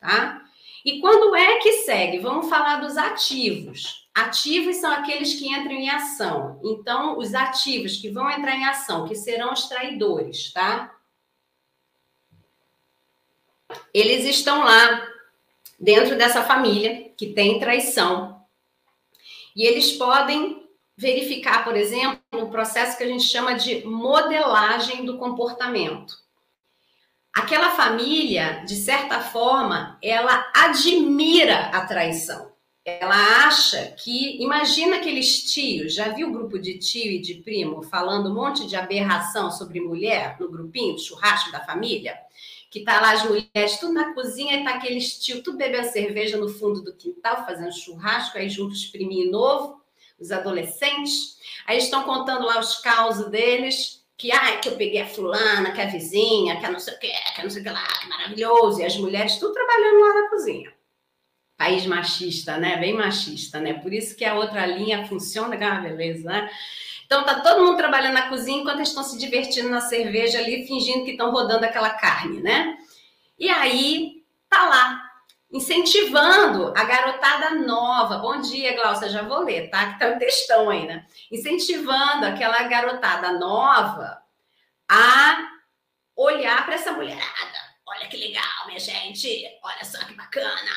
tá? 0.01 0.43
E 0.85 1.01
quando 1.01 1.35
é 1.37 1.59
que 1.59 1.85
segue? 1.85 2.19
Vamos 2.19 2.49
falar 2.49 2.81
dos 2.81 2.97
ativos. 2.97 4.09
Ativos 4.13 4.77
são 4.77 4.91
aqueles 4.91 5.35
que 5.35 5.47
entram 5.47 5.73
em 5.73 5.89
ação. 5.89 6.61
Então, 6.65 7.17
os 7.19 7.35
ativos 7.35 7.97
que 7.99 8.11
vão 8.11 8.29
entrar 8.29 8.57
em 8.57 8.65
ação, 8.65 9.07
que 9.07 9.15
serão 9.15 9.53
os 9.53 9.69
traidores, 9.69 10.53
tá? 10.53 10.93
Eles 13.93 14.25
estão 14.25 14.65
lá 14.65 15.09
dentro 15.79 16.17
dessa 16.17 16.43
família 16.43 17.11
que 17.17 17.33
tem 17.33 17.59
traição. 17.59 18.41
E 19.55 19.65
eles 19.65 19.93
podem 19.93 20.67
verificar, 20.97 21.65
por 21.65 21.77
exemplo, 21.77 22.21
um 22.33 22.51
processo 22.51 22.97
que 22.97 23.05
a 23.05 23.09
gente 23.09 23.25
chama 23.25 23.55
de 23.55 23.85
modelagem 23.85 25.05
do 25.05 25.19
comportamento 25.19 26.23
aquela 27.33 27.71
família, 27.71 28.63
de 28.67 28.77
certa 28.77 29.21
forma, 29.21 29.99
ela 30.03 30.51
admira 30.55 31.69
a 31.69 31.87
traição. 31.87 32.53
Ela 32.85 33.47
acha 33.47 33.95
que, 34.03 34.43
imagina 34.43 34.97
aqueles 34.97 35.53
tios, 35.53 35.95
já 35.95 36.09
viu 36.09 36.29
o 36.29 36.33
grupo 36.33 36.59
de 36.59 36.79
tio 36.79 37.13
e 37.13 37.21
de 37.21 37.35
primo 37.35 37.83
falando 37.83 38.29
um 38.29 38.35
monte 38.35 38.67
de 38.67 38.75
aberração 38.75 39.51
sobre 39.51 39.81
mulher 39.81 40.37
no 40.39 40.51
grupinho, 40.51 40.99
churrasco 40.99 41.53
da 41.53 41.61
família? 41.65 42.17
Que 42.73 42.83
tá 42.83 43.03
lá 43.03 43.25
mulheres 43.27 43.79
tudo 43.79 43.93
na 43.93 44.15
cozinha 44.15 44.57
e 44.57 44.65
tá 44.65 44.71
aqueles 44.71 45.19
tio 45.23 45.43
tudo 45.43 45.59
bebendo 45.59 45.93
cerveja 45.93 46.39
no 46.39 46.49
fundo 46.49 46.83
do 46.83 46.97
quintal, 46.97 47.45
fazendo 47.45 47.71
churrasco, 47.71 48.39
aí 48.39 48.49
junto 48.49 48.73
os 48.73 48.87
priminhos 48.87 49.31
novos, 49.31 49.77
os 50.19 50.33
adolescentes. 50.33 51.37
Aí 51.67 51.77
estão 51.77 52.03
contando 52.05 52.47
lá 52.47 52.59
os 52.59 52.79
causos 52.79 53.31
deles 53.31 54.03
que, 54.17 54.33
ah, 54.33 54.57
que 54.57 54.71
eu 54.71 54.77
peguei 54.77 55.03
a 55.03 55.07
fulana, 55.07 55.73
que 55.73 55.83
é 55.83 55.85
a 55.85 55.91
vizinha, 55.91 56.59
que 56.59 56.65
é 56.65 56.71
não 56.71 56.81
sei 56.81 56.95
o 56.95 56.99
que, 56.99 57.09
que 57.09 57.41
é 57.41 57.43
não 57.43 57.51
sei 57.51 57.61
o 57.61 57.65
que 57.65 57.71
lá, 57.71 57.87
que 57.87 58.09
maravilhoso, 58.09 58.81
e 58.81 58.85
as 58.85 58.97
mulheres 58.97 59.37
tudo 59.37 59.53
trabalhando 59.53 60.01
lá 60.01 60.23
na 60.23 60.31
cozinha. 60.31 60.73
País 61.59 61.85
machista, 61.85 62.57
né? 62.57 62.79
Bem 62.79 62.95
machista, 62.95 63.61
né? 63.61 63.75
Por 63.75 63.93
isso 63.93 64.17
que 64.17 64.25
a 64.25 64.35
outra 64.35 64.65
linha 64.65 65.07
funciona, 65.07 65.57
que 65.59 65.63
é 65.63 65.67
uma 65.67 65.81
beleza, 65.83 66.27
né? 66.27 66.51
Então 67.07 67.25
tá 67.25 67.41
todo 67.41 67.65
mundo 67.65 67.77
trabalhando 67.77 68.15
na 68.15 68.29
cozinha 68.29 68.61
enquanto 68.61 68.77
eles 68.77 68.89
estão 68.89 69.05
se 69.05 69.19
divertindo 69.19 69.69
na 69.69 69.81
cerveja 69.81 70.39
ali, 70.39 70.67
fingindo 70.67 71.05
que 71.05 71.13
estão 71.13 71.31
rodando 71.31 71.65
aquela 71.65 71.91
carne, 71.91 72.41
né? 72.41 72.79
E 73.39 73.49
aí 73.49 74.23
tá 74.49 74.69
lá 74.69 75.13
incentivando 75.53 76.73
a 76.77 76.85
garotada 76.85 77.51
nova. 77.51 78.19
Bom 78.19 78.41
dia, 78.41 78.75
Glaucia, 78.75 79.11
já 79.11 79.23
vou 79.23 79.41
ler, 79.41 79.69
tá? 79.69 79.93
Que 79.93 79.99
tá 79.99 80.09
um 80.09 80.19
textão 80.19 80.71
aí, 80.71 80.87
né? 80.87 81.07
Incentivando 81.31 82.25
aquela 82.25 82.63
garotada 82.63 83.33
nova 83.33 84.23
a 84.89 85.49
olhar 86.17 86.65
para 86.65 86.75
essa 86.75 86.93
mulherada. 86.93 87.63
Olha 87.87 88.09
que 88.09 88.17
legal, 88.17 88.67
minha 88.67 88.81
gente. 88.81 89.45
Olha 89.63 89.85
só 89.85 89.99
que 90.05 90.15
bacana. 90.15 90.71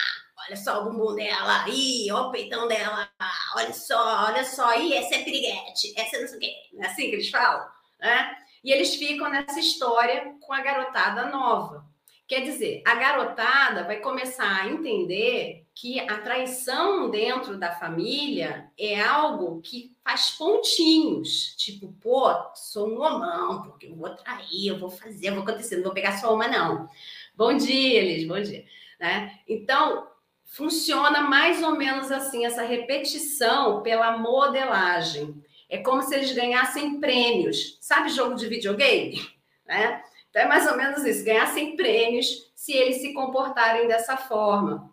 Olha 0.47 0.55
só 0.55 0.81
o 0.81 0.91
bumbum 0.91 1.15
dela. 1.15 1.67
Ih, 1.67 2.11
olha 2.11 2.27
o 2.27 2.31
peitão 2.31 2.67
dela. 2.67 3.09
Olha 3.55 3.73
só, 3.73 4.25
olha 4.27 4.43
só. 4.43 4.77
Ih, 4.79 4.93
essa 4.93 5.15
é 5.15 5.23
piriguete. 5.23 5.93
Essa 5.97 6.17
é 6.17 6.21
não 6.21 6.27
sei 6.27 6.37
o 6.37 6.39
quê. 6.39 6.53
Não 6.73 6.83
é 6.83 6.87
assim 6.87 7.09
que 7.09 7.15
eles 7.15 7.29
falam? 7.29 7.67
Né? 7.99 8.37
E 8.63 8.71
eles 8.71 8.95
ficam 8.95 9.29
nessa 9.29 9.59
história 9.59 10.35
com 10.39 10.53
a 10.53 10.61
garotada 10.61 11.27
nova. 11.29 11.85
Quer 12.27 12.41
dizer, 12.41 12.81
a 12.85 12.95
garotada 12.95 13.83
vai 13.83 13.97
começar 13.97 14.63
a 14.63 14.67
entender 14.67 15.67
que 15.75 15.99
a 15.99 16.19
traição 16.21 17.11
dentro 17.11 17.57
da 17.57 17.75
família 17.75 18.71
é 18.77 18.99
algo 18.99 19.61
que 19.61 19.95
faz 20.03 20.31
pontinhos. 20.31 21.53
Tipo, 21.55 21.93
pô, 22.01 22.33
sou 22.55 22.89
um 22.89 23.01
homão, 23.01 23.63
porque 23.63 23.87
eu 23.87 23.95
vou 23.95 24.09
trair, 24.09 24.67
eu 24.67 24.79
vou 24.79 24.89
fazer, 24.89 25.27
eu 25.27 25.35
vou 25.35 25.43
acontecer, 25.43 25.75
não 25.75 25.83
vou 25.83 25.93
pegar 25.93 26.17
sua 26.17 26.31
uma, 26.31 26.47
não. 26.47 26.89
Bom 27.35 27.55
dia, 27.55 27.99
Elis, 27.99 28.27
bom 28.27 28.41
dia. 28.41 28.65
Né? 28.99 29.39
Então, 29.47 30.07
funciona 30.45 31.21
mais 31.21 31.61
ou 31.63 31.75
menos 31.75 32.11
assim, 32.11 32.45
essa 32.45 32.63
repetição 32.63 33.81
pela 33.81 34.17
modelagem. 34.17 35.43
É 35.69 35.79
como 35.79 36.01
se 36.01 36.15
eles 36.15 36.31
ganhassem 36.31 36.99
prêmios. 36.99 37.77
Sabe 37.81 38.09
jogo 38.09 38.35
de 38.35 38.47
videogame? 38.47 39.27
Né? 39.65 40.01
Então, 40.29 40.43
é 40.43 40.47
mais 40.47 40.69
ou 40.69 40.77
menos 40.77 41.03
isso: 41.03 41.25
ganhassem 41.25 41.75
prêmios 41.75 42.51
se 42.55 42.73
eles 42.73 42.97
se 43.01 43.13
comportarem 43.13 43.87
dessa 43.87 44.15
forma. 44.15 44.91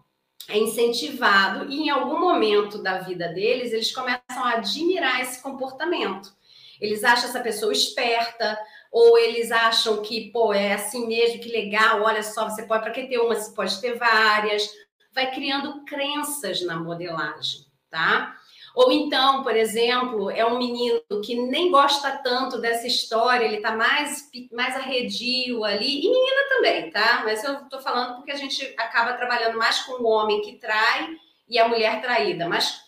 É 0.48 0.58
incentivado 0.58 1.70
e 1.70 1.82
em 1.82 1.90
algum 1.90 2.18
momento 2.18 2.82
da 2.82 2.98
vida 2.98 3.28
deles, 3.28 3.72
eles 3.72 3.94
começam 3.94 4.44
a 4.44 4.54
admirar 4.54 5.20
esse 5.20 5.40
comportamento. 5.40 6.34
Eles 6.80 7.04
acham 7.04 7.28
essa 7.28 7.40
pessoa 7.40 7.72
esperta, 7.72 8.58
ou 8.90 9.16
eles 9.16 9.52
acham 9.52 10.02
que, 10.02 10.32
pô, 10.32 10.52
é 10.52 10.74
assim 10.74 11.06
mesmo, 11.06 11.40
que 11.40 11.48
legal, 11.48 12.02
olha 12.02 12.24
só, 12.24 12.48
você 12.48 12.64
pode, 12.64 12.82
para 12.82 12.92
que 12.92 13.06
ter 13.06 13.18
uma, 13.18 13.36
você 13.36 13.54
pode 13.54 13.80
ter 13.80 13.96
várias. 13.96 14.68
Vai 15.14 15.30
criando 15.30 15.84
crenças 15.84 16.62
na 16.62 16.76
modelagem, 16.76 17.66
tá? 17.90 18.36
Ou 18.74 18.90
então, 18.90 19.42
por 19.42 19.54
exemplo, 19.54 20.30
é 20.30 20.44
um 20.46 20.56
menino 20.56 21.02
que 21.22 21.34
nem 21.34 21.70
gosta 21.70 22.10
tanto 22.18 22.58
dessa 22.58 22.86
história, 22.86 23.44
ele 23.44 23.56
está 23.56 23.76
mais, 23.76 24.30
mais 24.50 24.74
arredio 24.74 25.62
ali, 25.62 26.00
e 26.00 26.10
menina 26.10 26.48
também, 26.48 26.90
tá? 26.90 27.22
Mas 27.24 27.44
eu 27.44 27.64
estou 27.64 27.80
falando 27.80 28.16
porque 28.16 28.32
a 28.32 28.36
gente 28.36 28.74
acaba 28.78 29.12
trabalhando 29.12 29.58
mais 29.58 29.80
com 29.80 30.02
o 30.02 30.06
homem 30.06 30.40
que 30.40 30.56
trai 30.58 31.14
e 31.46 31.58
a 31.58 31.68
mulher 31.68 32.00
traída, 32.00 32.48
mas 32.48 32.80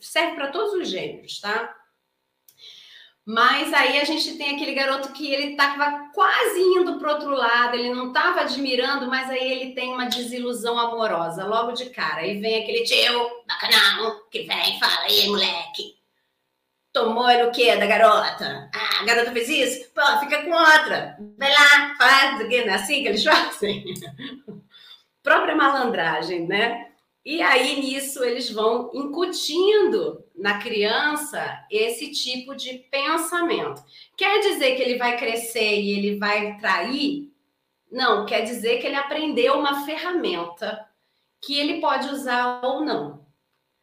serve 0.00 0.34
para 0.34 0.48
todos 0.48 0.74
os 0.74 0.88
gêneros, 0.88 1.40
tá? 1.40 1.77
Mas 3.28 3.74
aí 3.74 4.00
a 4.00 4.04
gente 4.04 4.38
tem 4.38 4.56
aquele 4.56 4.72
garoto 4.72 5.12
que 5.12 5.30
ele 5.30 5.50
estava 5.50 6.08
quase 6.14 6.60
indo 6.60 6.98
para 6.98 7.12
outro 7.12 7.28
lado, 7.28 7.76
ele 7.76 7.92
não 7.92 8.08
estava 8.08 8.40
admirando, 8.40 9.06
mas 9.06 9.28
aí 9.28 9.52
ele 9.52 9.74
tem 9.74 9.92
uma 9.92 10.06
desilusão 10.06 10.78
amorosa 10.78 11.44
logo 11.44 11.72
de 11.72 11.90
cara. 11.90 12.22
Aí 12.22 12.40
vem 12.40 12.62
aquele 12.62 12.84
tio 12.84 13.44
bacanão 13.46 14.22
que 14.30 14.44
vem 14.44 14.74
e 14.74 14.80
fala: 14.80 15.02
aí, 15.02 15.28
moleque, 15.28 15.98
tomou 16.90 17.28
o 17.28 17.50
quê 17.50 17.76
da 17.76 17.84
garota? 17.84 18.70
Ah, 18.74 19.02
a 19.02 19.04
garota 19.04 19.30
fez 19.30 19.50
isso? 19.50 19.90
Pô, 19.90 20.00
fica 20.20 20.42
com 20.44 20.50
outra. 20.50 21.18
Vai 21.36 21.52
lá, 21.52 21.94
faz 21.98 22.40
o 22.40 22.48
quê? 22.48 22.64
Não 22.64 22.72
é 22.72 22.76
assim 22.76 23.02
que 23.02 23.08
eles 23.08 23.22
fazem? 23.22 23.84
Própria 25.22 25.54
malandragem, 25.54 26.46
né? 26.46 26.87
E 27.30 27.42
aí 27.42 27.78
nisso 27.78 28.24
eles 28.24 28.50
vão 28.50 28.90
incutindo 28.94 30.24
na 30.34 30.62
criança 30.62 31.62
esse 31.70 32.10
tipo 32.10 32.56
de 32.56 32.78
pensamento. 32.90 33.84
Quer 34.16 34.40
dizer 34.40 34.74
que 34.74 34.80
ele 34.80 34.96
vai 34.96 35.18
crescer 35.18 35.78
e 35.78 35.90
ele 35.90 36.18
vai 36.18 36.56
trair? 36.56 37.30
Não, 37.92 38.24
quer 38.24 38.44
dizer 38.44 38.78
que 38.78 38.86
ele 38.86 38.96
aprendeu 38.96 39.58
uma 39.58 39.84
ferramenta 39.84 40.88
que 41.38 41.60
ele 41.60 41.82
pode 41.82 42.08
usar 42.08 42.64
ou 42.64 42.82
não. 42.82 43.26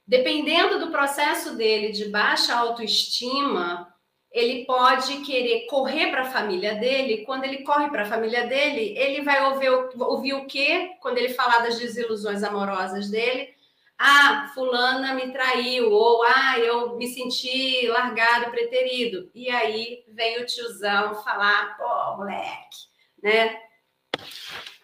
Dependendo 0.08 0.80
do 0.80 0.90
processo 0.90 1.56
dele 1.56 1.92
de 1.92 2.06
baixa 2.06 2.56
autoestima, 2.56 3.95
ele 4.36 4.66
pode 4.66 5.22
querer 5.22 5.66
correr 5.68 6.12
para 6.12 6.24
a 6.24 6.32
família 6.32 6.76
dele. 6.76 7.24
Quando 7.26 7.46
ele 7.46 7.64
corre 7.64 7.90
para 7.90 8.02
a 8.02 8.06
família 8.06 8.46
dele, 8.46 8.94
ele 8.98 9.22
vai 9.22 9.42
ouvir, 9.46 9.70
ouvir 9.70 10.34
o 10.34 10.46
quê? 10.46 10.92
Quando 11.00 11.18
ele 11.18 11.30
falar 11.30 11.60
das 11.60 11.80
desilusões 11.80 12.44
amorosas 12.44 13.10
dele. 13.10 13.56
Ah, 13.98 14.52
fulana 14.54 15.14
me 15.14 15.32
traiu, 15.32 15.90
ou 15.90 16.22
ah, 16.24 16.60
eu 16.60 16.98
me 16.98 17.08
senti 17.08 17.88
largado, 17.88 18.52
preterido. 18.52 19.32
E 19.34 19.50
aí 19.50 20.04
vem 20.10 20.42
o 20.42 20.46
tiozão 20.46 21.16
falar, 21.24 21.78
pô, 21.78 22.18
moleque, 22.18 22.78
né? 23.24 23.58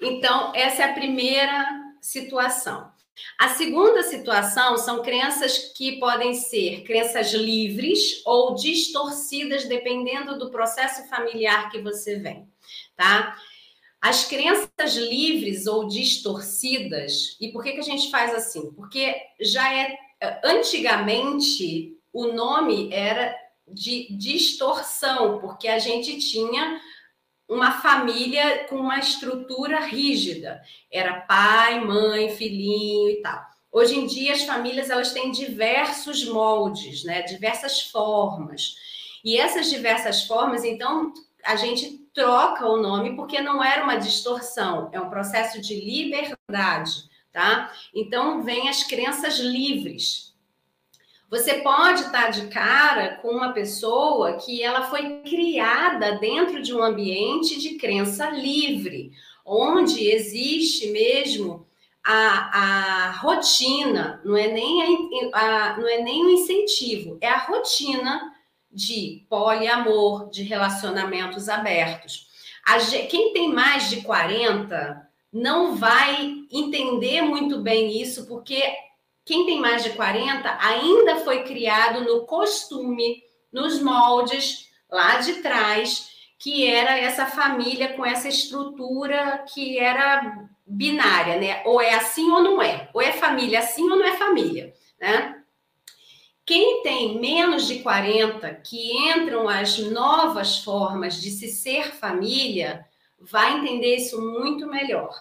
Então, 0.02 0.54
essa 0.56 0.84
é 0.84 0.92
a 0.92 0.94
primeira 0.94 1.66
situação. 2.00 2.90
A 3.38 3.50
segunda 3.50 4.04
situação 4.04 4.78
são 4.78 5.02
crenças 5.02 5.74
que 5.76 6.00
podem 6.00 6.34
ser 6.34 6.84
crenças 6.84 7.34
livres 7.34 8.21
ou 8.26 8.56
distorcidas, 8.56 9.65
dependendo 9.65 10.38
do 10.38 10.50
processo 10.50 11.08
familiar 11.10 11.69
que 11.69 11.82
você 11.82 12.19
vem, 12.19 12.47
tá? 12.95 13.36
As 14.00 14.26
crenças 14.26 14.95
livres 14.95 15.67
ou 15.67 15.88
distorcidas, 15.88 17.38
e 17.39 17.52
por 17.52 17.63
que, 17.63 17.74
que 17.74 17.80
a 17.80 17.84
gente 17.84 18.10
faz 18.10 18.34
assim? 18.34 18.71
Porque 18.74 19.15
já 19.39 19.71
é. 19.74 19.95
Antigamente, 20.43 21.97
o 22.13 22.28
nome 22.28 22.93
era 22.93 23.36
de 23.67 24.08
distorção, 24.15 25.39
porque 25.39 25.67
a 25.67 25.80
gente 25.80 26.17
tinha 26.19 26.80
uma 27.52 27.82
família 27.82 28.66
com 28.70 28.78
uma 28.78 28.98
estrutura 28.98 29.82
rígida. 29.82 30.64
Era 30.90 31.20
pai, 31.20 31.84
mãe, 31.84 32.30
filhinho 32.30 33.10
e 33.10 33.22
tal. 33.22 33.46
Hoje 33.70 34.00
em 34.00 34.08
dia 34.08 34.32
as 34.32 34.44
famílias 34.44 34.90
elas 34.90 35.12
têm 35.12 35.32
diversos 35.32 36.26
moldes, 36.26 37.04
né? 37.04 37.24
Diversas 37.24 37.82
formas. 37.82 38.76
E 39.22 39.38
essas 39.38 39.70
diversas 39.70 40.24
formas, 40.24 40.64
então, 40.64 41.14
a 41.44 41.58
gente 41.58 42.00
troca 42.14 42.66
o 42.66 42.78
nome 42.78 43.18
porque 43.18 43.42
não 43.42 43.62
era 43.62 43.84
uma 43.84 43.98
distorção, 43.98 44.90
é 44.94 45.00
um 45.00 45.10
processo 45.10 45.62
de 45.62 45.76
liberdade, 45.76 47.04
tá? 47.34 47.70
Então, 47.94 48.44
vem 48.44 48.70
as 48.70 48.84
crenças 48.86 49.40
livres. 49.40 50.31
Você 51.32 51.60
pode 51.60 52.02
estar 52.02 52.30
de 52.30 52.48
cara 52.48 53.15
com 53.22 53.30
uma 53.30 53.54
pessoa 53.54 54.34
que 54.34 54.62
ela 54.62 54.84
foi 54.84 55.22
criada 55.22 56.20
dentro 56.20 56.62
de 56.62 56.76
um 56.76 56.84
ambiente 56.84 57.58
de 57.58 57.76
crença 57.78 58.30
livre, 58.30 59.13
onde 59.46 60.10
existe 60.10 60.88
mesmo 60.88 61.65
a, 62.04 62.10
a 63.08 63.12
rotina, 63.12 64.22
não 64.26 64.36
é 64.36 64.48
nem 64.50 65.32
a, 65.32 65.39
a, 65.39 65.78
não 65.78 65.88
é 65.88 66.02
nem 66.02 66.26
o 66.26 66.32
incentivo, 66.32 67.17
é 67.22 67.30
a 67.30 67.38
rotina 67.38 68.34
de 68.70 69.26
poliamor, 69.30 70.30
de 70.30 70.44
relacionamentos 70.44 71.48
abertos. 71.48 72.28
A, 72.65 72.78
quem 73.08 73.32
tem 73.32 73.54
mais 73.54 73.89
de 73.89 74.02
40 74.02 75.10
não 75.32 75.78
vai 75.78 76.44
entender 76.52 77.22
muito 77.22 77.62
bem 77.62 78.02
isso, 78.02 78.28
porque 78.28 78.62
quem 79.25 79.45
tem 79.45 79.60
mais 79.60 79.84
de 79.84 79.91
40 79.91 80.57
ainda 80.60 81.17
foi 81.17 81.43
criado 81.43 82.03
no 82.03 82.25
costume, 82.25 83.23
nos 83.51 83.81
moldes 83.81 84.69
lá 84.89 85.17
de 85.19 85.36
trás, 85.36 86.10
que 86.39 86.65
era 86.65 86.97
essa 86.97 87.25
família 87.25 87.93
com 87.93 88.05
essa 88.05 88.27
estrutura 88.27 89.45
que 89.53 89.77
era 89.77 90.49
binária, 90.65 91.38
né? 91.38 91.62
Ou 91.65 91.79
é 91.79 91.93
assim 91.93 92.29
ou 92.31 92.41
não 92.41 92.62
é. 92.62 92.89
Ou 92.93 93.01
é 93.01 93.12
família 93.12 93.60
assim 93.60 93.84
ou 93.89 93.97
não 93.97 94.05
é 94.05 94.17
família, 94.17 94.73
né? 94.99 95.38
Quem 96.45 96.81
tem 96.81 97.19
menos 97.19 97.67
de 97.67 97.79
40, 97.79 98.55
que 98.55 98.91
entram 99.10 99.47
as 99.47 99.77
novas 99.77 100.57
formas 100.63 101.21
de 101.21 101.29
se 101.29 101.47
ser 101.47 101.93
família, 101.93 102.86
vai 103.19 103.57
entender 103.60 103.97
isso 103.97 104.19
muito 104.19 104.67
melhor, 104.67 105.13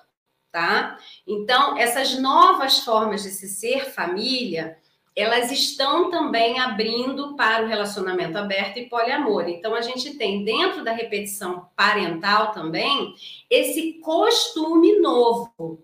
tá? 0.50 0.98
Então, 1.26 1.76
essas 1.78 2.18
novas 2.18 2.80
formas 2.80 3.22
de 3.22 3.30
se 3.30 3.48
ser 3.48 3.90
família, 3.90 4.76
elas 5.14 5.50
estão 5.50 6.10
também 6.10 6.58
abrindo 6.58 7.36
para 7.36 7.64
o 7.64 7.68
relacionamento 7.68 8.38
aberto 8.38 8.78
e 8.78 8.88
poliamor. 8.88 9.48
Então, 9.48 9.74
a 9.74 9.80
gente 9.80 10.14
tem 10.14 10.44
dentro 10.44 10.84
da 10.84 10.92
repetição 10.92 11.68
parental 11.76 12.52
também 12.52 13.14
esse 13.48 13.94
costume 13.94 14.98
novo. 15.00 15.82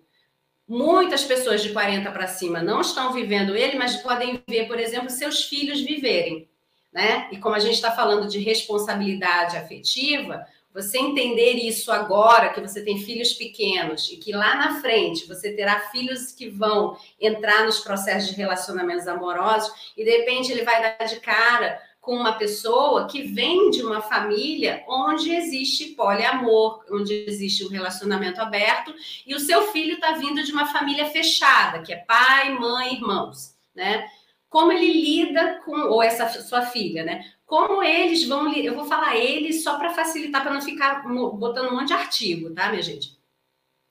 Muitas 0.68 1.22
pessoas 1.22 1.62
de 1.62 1.72
40 1.72 2.10
para 2.10 2.26
cima 2.26 2.60
não 2.60 2.80
estão 2.80 3.12
vivendo 3.12 3.54
ele, 3.54 3.78
mas 3.78 3.96
podem 3.96 4.42
ver, 4.48 4.66
por 4.66 4.80
exemplo, 4.80 5.10
seus 5.10 5.44
filhos 5.44 5.80
viverem. 5.80 6.48
Né? 6.92 7.28
E 7.30 7.36
como 7.36 7.54
a 7.54 7.58
gente 7.58 7.74
está 7.74 7.92
falando 7.92 8.26
de 8.26 8.38
responsabilidade 8.38 9.56
afetiva, 9.56 10.46
você 10.76 10.98
entender 10.98 11.54
isso 11.54 11.90
agora, 11.90 12.50
que 12.50 12.60
você 12.60 12.84
tem 12.84 12.98
filhos 12.98 13.32
pequenos 13.32 14.10
e 14.10 14.18
que 14.18 14.30
lá 14.30 14.56
na 14.56 14.78
frente 14.82 15.26
você 15.26 15.50
terá 15.54 15.80
filhos 15.88 16.32
que 16.32 16.50
vão 16.50 16.98
entrar 17.18 17.64
nos 17.64 17.80
processos 17.80 18.28
de 18.28 18.36
relacionamentos 18.36 19.08
amorosos 19.08 19.72
e 19.96 20.04
de 20.04 20.10
repente 20.10 20.52
ele 20.52 20.64
vai 20.64 20.82
dar 20.82 21.06
de 21.06 21.18
cara 21.18 21.80
com 21.98 22.14
uma 22.14 22.34
pessoa 22.34 23.08
que 23.08 23.22
vem 23.22 23.70
de 23.70 23.82
uma 23.82 24.02
família 24.02 24.84
onde 24.86 25.34
existe 25.34 25.94
poliamor, 25.94 26.84
onde 26.90 27.24
existe 27.26 27.64
um 27.64 27.70
relacionamento 27.70 28.38
aberto 28.42 28.94
e 29.26 29.34
o 29.34 29.40
seu 29.40 29.72
filho 29.72 29.94
está 29.94 30.12
vindo 30.12 30.42
de 30.44 30.52
uma 30.52 30.66
família 30.66 31.06
fechada, 31.06 31.80
que 31.80 31.92
é 31.92 31.96
pai, 31.96 32.50
mãe, 32.50 32.96
irmãos, 32.96 33.56
né? 33.74 34.06
Como 34.50 34.70
ele 34.70 34.92
lida 34.92 35.62
com, 35.64 35.72
ou 35.72 36.02
essa 36.02 36.28
sua 36.42 36.62
filha, 36.62 37.02
né? 37.02 37.24
Como 37.46 37.82
eles 37.82 38.26
vão. 38.28 38.52
Eu 38.52 38.74
vou 38.74 38.84
falar 38.84 39.16
eles 39.16 39.62
só 39.62 39.78
para 39.78 39.94
facilitar, 39.94 40.42
para 40.42 40.52
não 40.52 40.60
ficar 40.60 41.02
botando 41.06 41.70
um 41.70 41.76
monte 41.76 41.88
de 41.88 41.94
artigo, 41.94 42.52
tá, 42.52 42.68
minha 42.68 42.82
gente? 42.82 43.16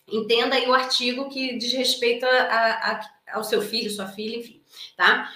Entenda 0.07 0.55
aí 0.55 0.69
o 0.69 0.73
artigo 0.73 1.29
que 1.29 1.57
diz 1.57 1.73
respeito 1.73 2.25
a, 2.25 2.29
a, 2.29 3.09
ao 3.33 3.43
seu 3.43 3.61
filho, 3.61 3.89
sua 3.89 4.07
filha, 4.07 4.37
enfim, 4.37 4.61
tá? 4.95 5.31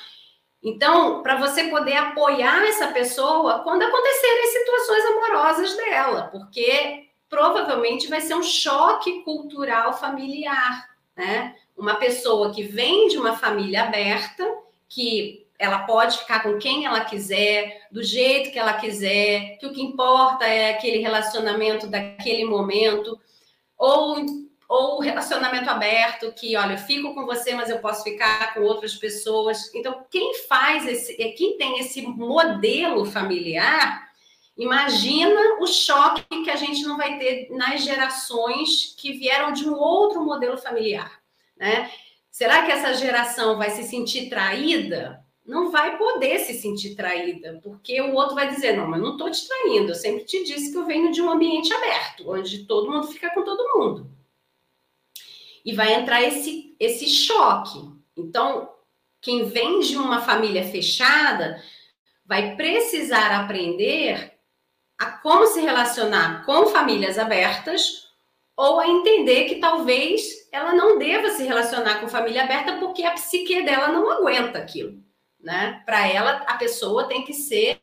Então, 0.61 1.23
para 1.23 1.37
você 1.37 1.69
poder 1.69 1.95
apoiar 1.95 2.63
essa 2.67 2.87
pessoa 2.89 3.59
quando 3.59 3.81
acontecerem 3.81 4.51
situações 4.51 5.05
amorosas 5.05 5.75
dela, 5.77 6.23
porque 6.23 7.07
provavelmente 7.29 8.07
vai 8.07 8.19
ser 8.19 8.35
um 8.35 8.43
choque 8.43 9.23
cultural 9.23 9.97
familiar, 9.97 10.89
né? 11.15 11.55
Uma 11.77 11.95
pessoa 11.95 12.53
que 12.53 12.63
vem 12.63 13.07
de 13.07 13.17
uma 13.17 13.37
família 13.37 13.83
aberta, 13.83 14.45
que 14.87 15.47
ela 15.59 15.79
pode 15.79 16.17
ficar 16.17 16.41
com 16.41 16.57
quem 16.57 16.85
ela 16.85 17.03
quiser, 17.03 17.87
do 17.91 18.01
jeito 18.01 18.51
que 18.51 18.57
ela 18.57 18.73
quiser, 18.73 19.57
que 19.57 19.67
o 19.67 19.73
que 19.73 19.81
importa 19.81 20.45
é 20.45 20.71
aquele 20.71 20.99
relacionamento 20.99 21.85
daquele 21.85 22.45
momento, 22.45 23.19
ou 23.77 24.25
ou 24.69 24.99
relacionamento 24.99 25.67
aberto, 25.67 26.31
que 26.31 26.55
olha, 26.55 26.73
eu 26.73 26.77
fico 26.77 27.15
com 27.15 27.25
você, 27.25 27.55
mas 27.55 27.71
eu 27.71 27.79
posso 27.79 28.03
ficar 28.03 28.53
com 28.53 28.61
outras 28.61 28.95
pessoas. 28.95 29.73
Então, 29.73 30.05
quem 30.11 30.35
faz 30.47 30.87
esse, 30.87 31.15
quem 31.15 31.57
tem 31.57 31.79
esse 31.79 32.03
modelo 32.03 33.03
familiar, 33.03 34.07
imagina 34.55 35.57
o 35.59 35.65
choque 35.65 36.43
que 36.43 36.51
a 36.51 36.55
gente 36.55 36.83
não 36.83 36.97
vai 36.97 37.17
ter 37.17 37.49
nas 37.49 37.83
gerações 37.83 38.93
que 38.95 39.13
vieram 39.13 39.51
de 39.51 39.67
um 39.67 39.73
outro 39.73 40.23
modelo 40.23 40.55
familiar, 40.55 41.19
né? 41.57 41.89
Será 42.29 42.63
que 42.63 42.71
essa 42.71 42.93
geração 42.93 43.57
vai 43.57 43.71
se 43.71 43.83
sentir 43.83 44.29
traída? 44.29 45.25
Não 45.49 45.71
vai 45.71 45.97
poder 45.97 46.37
se 46.39 46.53
sentir 46.53 46.95
traída, 46.95 47.59
porque 47.63 47.99
o 47.99 48.13
outro 48.13 48.35
vai 48.35 48.47
dizer: 48.47 48.77
não, 48.77 48.87
mas 48.87 49.01
não 49.01 49.13
estou 49.13 49.31
te 49.31 49.47
traindo, 49.47 49.89
eu 49.89 49.95
sempre 49.95 50.23
te 50.23 50.43
disse 50.43 50.71
que 50.71 50.77
eu 50.77 50.85
venho 50.85 51.11
de 51.11 51.23
um 51.23 51.31
ambiente 51.31 51.73
aberto, 51.73 52.31
onde 52.31 52.65
todo 52.65 52.89
mundo 52.89 53.07
fica 53.07 53.31
com 53.31 53.43
todo 53.43 53.75
mundo. 53.75 54.07
E 55.65 55.73
vai 55.73 55.95
entrar 55.95 56.21
esse, 56.21 56.75
esse 56.79 57.07
choque. 57.09 57.79
Então, 58.15 58.69
quem 59.19 59.45
vem 59.45 59.79
de 59.79 59.97
uma 59.97 60.21
família 60.21 60.63
fechada 60.63 61.61
vai 62.23 62.55
precisar 62.55 63.41
aprender 63.41 64.33
a 64.99 65.07
como 65.07 65.47
se 65.47 65.61
relacionar 65.61 66.45
com 66.45 66.67
famílias 66.67 67.17
abertas 67.17 68.07
ou 68.55 68.79
a 68.79 68.87
entender 68.87 69.45
que 69.45 69.55
talvez 69.55 70.47
ela 70.51 70.73
não 70.73 70.99
deva 70.99 71.31
se 71.31 71.43
relacionar 71.43 71.99
com 72.01 72.07
família 72.07 72.43
aberta 72.43 72.77
porque 72.77 73.03
a 73.03 73.13
psique 73.13 73.63
dela 73.63 73.87
não 73.87 74.11
aguenta 74.11 74.59
aquilo 74.59 75.08
né? 75.41 75.81
Para 75.85 76.07
ela, 76.07 76.43
a 76.47 76.55
pessoa 76.55 77.07
tem 77.07 77.23
que 77.23 77.33
ser 77.33 77.79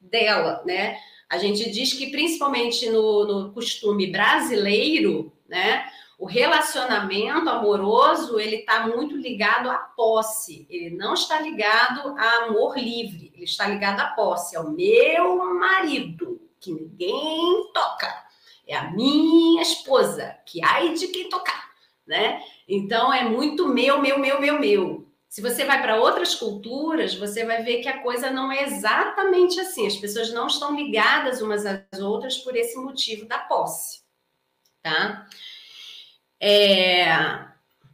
dela, 0.00 0.62
né? 0.64 0.98
A 1.28 1.38
gente 1.38 1.70
diz 1.70 1.92
que 1.92 2.10
principalmente 2.10 2.88
no, 2.90 3.24
no 3.24 3.52
costume 3.52 4.10
brasileiro, 4.10 5.32
né? 5.48 5.84
O 6.18 6.26
relacionamento 6.26 7.48
amoroso 7.48 8.38
ele 8.38 8.56
está 8.56 8.86
muito 8.86 9.16
ligado 9.16 9.70
à 9.70 9.78
posse. 9.78 10.66
Ele 10.68 10.94
não 10.94 11.14
está 11.14 11.40
ligado 11.40 12.14
a 12.18 12.44
amor 12.44 12.78
livre. 12.78 13.32
Ele 13.34 13.44
está 13.44 13.66
ligado 13.66 14.00
à 14.00 14.08
posse. 14.08 14.54
É 14.54 14.60
o 14.60 14.70
meu 14.70 15.54
marido 15.54 16.38
que 16.60 16.72
ninguém 16.72 17.72
toca. 17.72 18.12
É 18.68 18.76
a 18.76 18.90
minha 18.90 19.62
esposa 19.62 20.36
que 20.44 20.62
ai 20.62 20.92
de 20.92 21.08
quem 21.08 21.30
tocar, 21.30 21.70
né? 22.06 22.42
Então 22.68 23.12
é 23.12 23.24
muito 23.24 23.66
meu, 23.66 24.00
meu, 24.00 24.18
meu, 24.18 24.40
meu, 24.40 24.60
meu. 24.60 25.09
Se 25.30 25.40
você 25.40 25.64
vai 25.64 25.80
para 25.80 26.00
outras 26.00 26.34
culturas, 26.34 27.14
você 27.14 27.44
vai 27.44 27.62
ver 27.62 27.80
que 27.80 27.88
a 27.88 28.02
coisa 28.02 28.32
não 28.32 28.50
é 28.50 28.64
exatamente 28.64 29.60
assim. 29.60 29.86
As 29.86 29.96
pessoas 29.96 30.32
não 30.32 30.48
estão 30.48 30.74
ligadas 30.74 31.40
umas 31.40 31.64
às 31.64 32.00
outras 32.00 32.38
por 32.38 32.56
esse 32.56 32.76
motivo 32.76 33.26
da 33.26 33.38
posse, 33.38 34.02
tá? 34.82 35.24
É... 36.40 37.12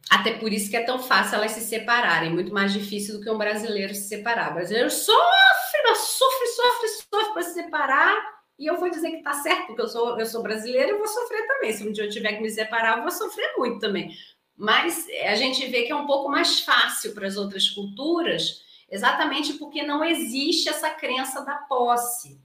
Até 0.09 0.33
por 0.39 0.51
isso 0.51 0.71
que 0.71 0.77
é 0.77 0.83
tão 0.83 0.97
fácil 0.97 1.35
elas 1.35 1.51
se 1.51 1.61
separarem, 1.61 2.33
muito 2.33 2.51
mais 2.51 2.73
difícil 2.73 3.17
do 3.17 3.23
que 3.23 3.29
um 3.29 3.37
brasileiro 3.37 3.93
se 3.93 4.07
separar. 4.07 4.51
O 4.51 4.55
brasileiro 4.55 4.89
sofre, 4.89 6.07
sofre, 6.07 6.47
sofre, 6.47 6.87
sofre 6.87 7.33
para 7.33 7.41
se 7.43 7.53
separar, 7.53 8.37
e 8.57 8.65
eu 8.65 8.77
vou 8.77 8.89
dizer 8.89 9.11
que 9.11 9.21
tá 9.21 9.33
certo, 9.33 9.67
porque 9.67 9.81
eu 9.83 9.87
sou, 9.87 10.19
eu 10.19 10.25
sou 10.25 10.41
brasileira, 10.41 10.89
eu 10.89 10.97
vou 10.97 11.07
sofrer 11.07 11.45
também. 11.45 11.71
Se 11.71 11.87
um 11.87 11.91
dia 11.91 12.05
eu 12.05 12.09
tiver 12.09 12.33
que 12.33 12.41
me 12.41 12.49
separar, 12.49 12.97
eu 12.97 13.03
vou 13.03 13.11
sofrer 13.11 13.53
muito 13.57 13.79
também. 13.79 14.11
Mas 14.57 15.07
a 15.23 15.35
gente 15.35 15.67
vê 15.67 15.83
que 15.83 15.91
é 15.91 15.95
um 15.95 16.07
pouco 16.07 16.29
mais 16.29 16.61
fácil 16.61 17.13
para 17.13 17.27
as 17.27 17.37
outras 17.37 17.69
culturas, 17.69 18.63
exatamente 18.89 19.53
porque 19.53 19.83
não 19.83 20.03
existe 20.03 20.67
essa 20.67 20.89
crença 20.89 21.45
da 21.45 21.55
posse. 21.55 22.41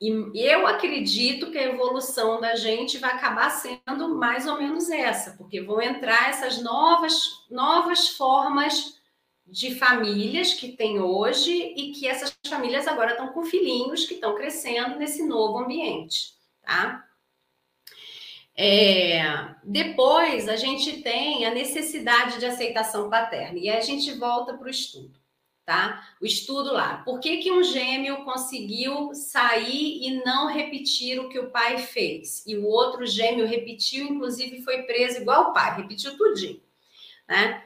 E 0.00 0.10
eu 0.34 0.66
acredito 0.66 1.50
que 1.50 1.58
a 1.58 1.64
evolução 1.64 2.40
da 2.40 2.54
gente 2.54 2.96
vai 2.96 3.10
acabar 3.12 3.50
sendo 3.50 4.14
mais 4.14 4.46
ou 4.46 4.58
menos 4.58 4.88
essa, 4.90 5.32
porque 5.32 5.60
vão 5.60 5.80
entrar 5.80 6.30
essas 6.30 6.62
novas, 6.62 7.44
novas 7.50 8.08
formas 8.08 8.98
de 9.46 9.74
famílias 9.74 10.54
que 10.54 10.72
tem 10.72 11.00
hoje 11.00 11.52
e 11.76 11.92
que 11.92 12.06
essas 12.06 12.34
famílias 12.48 12.86
agora 12.86 13.10
estão 13.10 13.28
com 13.28 13.44
filhinhos 13.44 14.06
que 14.06 14.14
estão 14.14 14.34
crescendo 14.34 14.96
nesse 14.96 15.26
novo 15.26 15.58
ambiente, 15.58 16.34
tá? 16.62 17.04
É, 18.56 19.22
depois 19.64 20.48
a 20.48 20.56
gente 20.56 21.02
tem 21.02 21.46
a 21.46 21.54
necessidade 21.54 22.38
de 22.38 22.46
aceitação 22.46 23.08
paterna, 23.08 23.58
e 23.58 23.68
a 23.68 23.80
gente 23.80 24.12
volta 24.12 24.54
para 24.54 24.66
o 24.66 24.70
estudo, 24.70 25.18
tá? 25.64 26.06
O 26.20 26.26
estudo 26.26 26.72
lá. 26.72 26.98
Por 26.98 27.20
que, 27.20 27.38
que 27.38 27.50
um 27.50 27.62
gêmeo 27.62 28.24
conseguiu 28.24 29.14
sair 29.14 30.02
e 30.02 30.22
não 30.24 30.48
repetir 30.48 31.18
o 31.18 31.28
que 31.28 31.38
o 31.38 31.50
pai 31.50 31.78
fez? 31.78 32.44
E 32.46 32.56
o 32.56 32.66
outro 32.66 33.06
gêmeo 33.06 33.46
repetiu, 33.46 34.06
inclusive 34.06 34.62
foi 34.62 34.82
preso 34.82 35.22
igual 35.22 35.50
o 35.50 35.52
pai, 35.52 35.76
repetiu 35.76 36.16
tudinho, 36.16 36.60
né? 37.28 37.62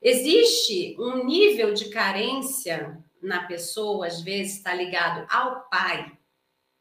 Existe 0.00 0.94
um 1.00 1.24
nível 1.24 1.72
de 1.72 1.88
carência 1.88 3.02
na 3.20 3.44
pessoa, 3.44 4.06
às 4.06 4.20
vezes 4.20 4.58
está 4.58 4.72
ligado 4.72 5.26
ao 5.28 5.68
pai, 5.68 6.16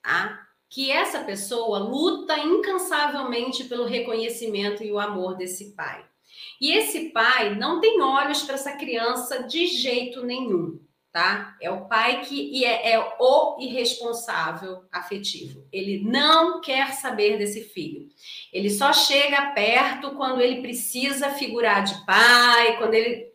tá? 0.03 0.45
Que 0.76 0.91
essa 0.91 1.23
pessoa 1.23 1.80
luta 1.80 2.38
incansavelmente 2.38 3.63
pelo 3.63 3.86
reconhecimento 3.86 4.84
e 4.84 4.91
o 4.91 4.99
amor 4.99 5.38
desse 5.38 5.73
pai. 5.73 6.03
E 6.59 6.73
esse 6.73 7.11
pai 7.11 7.55
não 7.55 7.80
tem 7.80 8.01
olhos 8.01 8.43
para 8.43 8.55
essa 8.55 8.73
criança 8.73 9.43
de 9.43 9.67
jeito 9.67 10.26
nenhum, 10.26 10.78
tá? 11.13 11.55
É 11.61 11.71
o 11.71 11.86
pai 11.86 12.26
que 12.26 12.65
é, 12.65 12.91
é 12.91 12.99
o 13.17 13.57
irresponsável 13.57 14.84
afetivo. 14.91 15.65
Ele 15.71 16.03
não 16.03 16.59
quer 16.59 16.91
saber 16.91 17.38
desse 17.38 17.61
filho. 17.61 18.09
Ele 18.51 18.69
só 18.69 18.91
chega 18.91 19.51
perto 19.51 20.11
quando 20.11 20.41
ele 20.41 20.61
precisa 20.61 21.30
figurar 21.30 21.86
de 21.86 22.05
pai, 22.05 22.78
quando 22.80 22.95
ele 22.95 23.34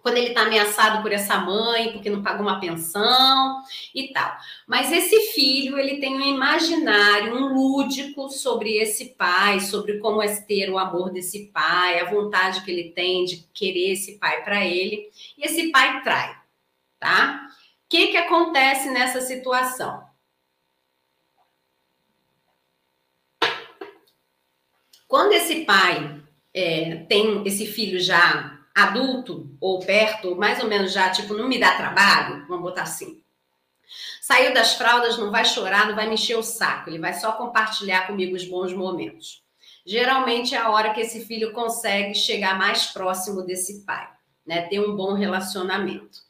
quando 0.00 0.16
ele 0.16 0.28
está 0.28 0.42
ameaçado 0.42 1.02
por 1.02 1.12
essa 1.12 1.38
mãe, 1.38 1.92
porque 1.92 2.08
não 2.08 2.22
pagou 2.22 2.42
uma 2.42 2.60
pensão 2.60 3.62
e 3.94 4.12
tal. 4.12 4.36
Mas 4.66 4.92
esse 4.92 5.32
filho, 5.32 5.78
ele 5.78 6.00
tem 6.00 6.14
um 6.14 6.20
imaginário, 6.20 7.34
um 7.34 7.52
lúdico 7.52 8.30
sobre 8.30 8.76
esse 8.76 9.06
pai, 9.16 9.60
sobre 9.60 9.98
como 9.98 10.22
é 10.22 10.28
ter 10.42 10.70
o 10.70 10.78
amor 10.78 11.10
desse 11.10 11.46
pai, 11.46 12.00
a 12.00 12.10
vontade 12.10 12.62
que 12.64 12.70
ele 12.70 12.90
tem 12.90 13.24
de 13.24 13.48
querer 13.52 13.92
esse 13.92 14.18
pai 14.18 14.42
para 14.44 14.64
ele, 14.64 15.10
e 15.36 15.44
esse 15.44 15.70
pai 15.70 16.02
trai, 16.02 16.36
tá? 16.98 17.48
O 17.84 17.88
que, 17.88 18.08
que 18.08 18.16
acontece 18.16 18.90
nessa 18.90 19.20
situação? 19.20 20.06
Quando 25.08 25.32
esse 25.32 25.64
pai 25.64 26.20
é, 26.52 26.96
tem 27.08 27.42
esse 27.46 27.66
filho 27.66 27.98
já 27.98 28.57
adulto 28.78 29.50
ou 29.60 29.80
perto, 29.80 30.36
mais 30.36 30.62
ou 30.62 30.68
menos 30.68 30.92
já, 30.92 31.10
tipo, 31.10 31.34
não 31.34 31.48
me 31.48 31.58
dá 31.58 31.76
trabalho, 31.76 32.46
vamos 32.46 32.62
botar 32.62 32.82
assim. 32.82 33.22
Saiu 34.20 34.54
das 34.54 34.74
fraldas, 34.74 35.18
não 35.18 35.30
vai 35.30 35.44
chorar, 35.44 35.88
não 35.88 35.96
vai 35.96 36.06
me 36.06 36.14
encher 36.14 36.36
o 36.36 36.42
saco, 36.42 36.88
ele 36.88 36.98
vai 36.98 37.14
só 37.14 37.32
compartilhar 37.32 38.06
comigo 38.06 38.36
os 38.36 38.44
bons 38.44 38.72
momentos. 38.72 39.42
Geralmente 39.84 40.54
é 40.54 40.58
a 40.58 40.70
hora 40.70 40.92
que 40.92 41.00
esse 41.00 41.24
filho 41.24 41.52
consegue 41.52 42.14
chegar 42.14 42.56
mais 42.58 42.86
próximo 42.86 43.42
desse 43.42 43.84
pai, 43.84 44.08
né? 44.46 44.62
Ter 44.68 44.80
um 44.80 44.94
bom 44.94 45.14
relacionamento. 45.14 46.27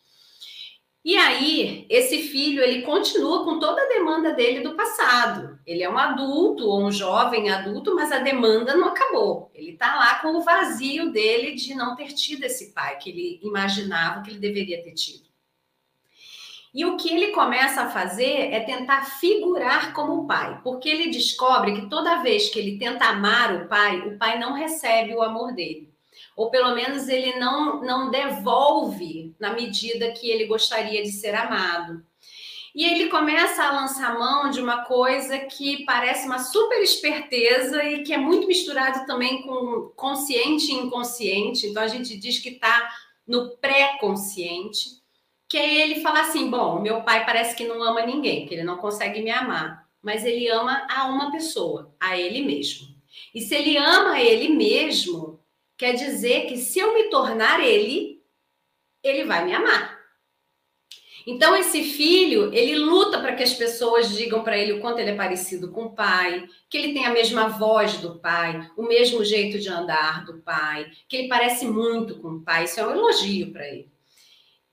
E 1.04 1.16
aí, 1.16 1.86
esse 1.88 2.24
filho, 2.24 2.62
ele 2.62 2.82
continua 2.82 3.44
com 3.44 3.58
toda 3.58 3.80
a 3.80 3.88
demanda 3.88 4.32
dele 4.32 4.60
do 4.60 4.74
passado. 4.74 5.58
Ele 5.64 5.82
é 5.82 5.88
um 5.88 5.96
adulto 5.96 6.66
ou 6.66 6.84
um 6.84 6.90
jovem 6.90 7.50
adulto, 7.50 7.94
mas 7.94 8.10
a 8.10 8.18
demanda 8.18 8.76
não 8.76 8.88
acabou. 8.88 9.50
Ele 9.54 9.72
está 9.72 9.94
lá 9.96 10.18
com 10.18 10.36
o 10.36 10.42
vazio 10.42 11.10
dele 11.10 11.54
de 11.54 11.74
não 11.74 11.94
ter 11.94 12.08
tido 12.08 12.44
esse 12.44 12.72
pai 12.72 12.98
que 12.98 13.10
ele 13.10 13.40
imaginava 13.42 14.22
que 14.22 14.30
ele 14.30 14.40
deveria 14.40 14.82
ter 14.82 14.92
tido. 14.92 15.28
E 16.74 16.84
o 16.84 16.96
que 16.96 17.10
ele 17.10 17.28
começa 17.28 17.82
a 17.82 17.90
fazer 17.90 18.52
é 18.52 18.60
tentar 18.60 19.02
figurar 19.18 19.94
como 19.94 20.26
pai, 20.26 20.60
porque 20.62 20.88
ele 20.88 21.10
descobre 21.10 21.72
que 21.72 21.88
toda 21.88 22.22
vez 22.22 22.50
que 22.50 22.58
ele 22.58 22.78
tenta 22.78 23.06
amar 23.06 23.54
o 23.54 23.68
pai, 23.68 24.00
o 24.00 24.18
pai 24.18 24.38
não 24.38 24.52
recebe 24.52 25.14
o 25.14 25.22
amor 25.22 25.54
dele 25.54 25.87
ou 26.38 26.50
pelo 26.50 26.72
menos 26.72 27.08
ele 27.08 27.36
não, 27.36 27.82
não 27.82 28.12
devolve 28.12 29.34
na 29.40 29.52
medida 29.52 30.12
que 30.12 30.30
ele 30.30 30.46
gostaria 30.46 31.02
de 31.02 31.10
ser 31.10 31.34
amado. 31.34 32.00
E 32.72 32.84
ele 32.84 33.08
começa 33.08 33.64
a 33.64 33.72
lançar 33.72 34.16
mão 34.16 34.48
de 34.48 34.60
uma 34.60 34.84
coisa 34.84 35.36
que 35.40 35.84
parece 35.84 36.26
uma 36.26 36.38
super 36.38 36.80
esperteza 36.80 37.82
e 37.82 38.04
que 38.04 38.12
é 38.14 38.18
muito 38.18 38.46
misturado 38.46 39.04
também 39.04 39.42
com 39.42 39.90
consciente 39.96 40.70
e 40.70 40.76
inconsciente. 40.76 41.66
Então 41.66 41.82
a 41.82 41.88
gente 41.88 42.16
diz 42.16 42.38
que 42.38 42.50
está 42.50 42.88
no 43.26 43.56
pré-consciente, 43.56 44.90
que 45.48 45.58
é 45.58 45.74
ele 45.80 46.02
falar 46.02 46.20
assim: 46.20 46.48
bom, 46.48 46.80
meu 46.80 47.02
pai 47.02 47.26
parece 47.26 47.56
que 47.56 47.66
não 47.66 47.82
ama 47.82 48.06
ninguém, 48.06 48.46
que 48.46 48.54
ele 48.54 48.62
não 48.62 48.78
consegue 48.78 49.20
me 49.22 49.30
amar, 49.32 49.88
mas 50.00 50.24
ele 50.24 50.46
ama 50.46 50.86
a 50.88 51.08
uma 51.08 51.32
pessoa, 51.32 51.92
a 51.98 52.16
ele 52.16 52.42
mesmo. 52.42 52.86
E 53.34 53.40
se 53.40 53.56
ele 53.56 53.76
ama 53.76 54.20
ele 54.20 54.50
mesmo, 54.50 55.37
quer 55.78 55.94
dizer 55.94 56.46
que 56.46 56.56
se 56.56 56.80
eu 56.80 56.92
me 56.92 57.04
tornar 57.04 57.64
ele, 57.64 58.20
ele 59.02 59.24
vai 59.24 59.44
me 59.44 59.54
amar. 59.54 59.96
Então 61.26 61.54
esse 61.54 61.84
filho, 61.84 62.52
ele 62.54 62.74
luta 62.74 63.20
para 63.20 63.36
que 63.36 63.42
as 63.42 63.52
pessoas 63.52 64.16
digam 64.16 64.42
para 64.42 64.56
ele 64.56 64.72
o 64.72 64.80
quanto 64.80 64.98
ele 64.98 65.10
é 65.10 65.14
parecido 65.14 65.70
com 65.70 65.84
o 65.84 65.94
pai, 65.94 66.48
que 66.68 66.76
ele 66.76 66.94
tem 66.94 67.06
a 67.06 67.10
mesma 67.10 67.48
voz 67.48 67.98
do 67.98 68.18
pai, 68.18 68.68
o 68.76 68.82
mesmo 68.82 69.22
jeito 69.24 69.58
de 69.58 69.68
andar 69.68 70.24
do 70.24 70.38
pai, 70.38 70.90
que 71.06 71.16
ele 71.16 71.28
parece 71.28 71.66
muito 71.66 72.18
com 72.18 72.28
o 72.28 72.40
pai. 72.40 72.64
Isso 72.64 72.80
é 72.80 72.86
um 72.86 72.92
elogio 72.92 73.52
para 73.52 73.68
ele. 73.68 73.90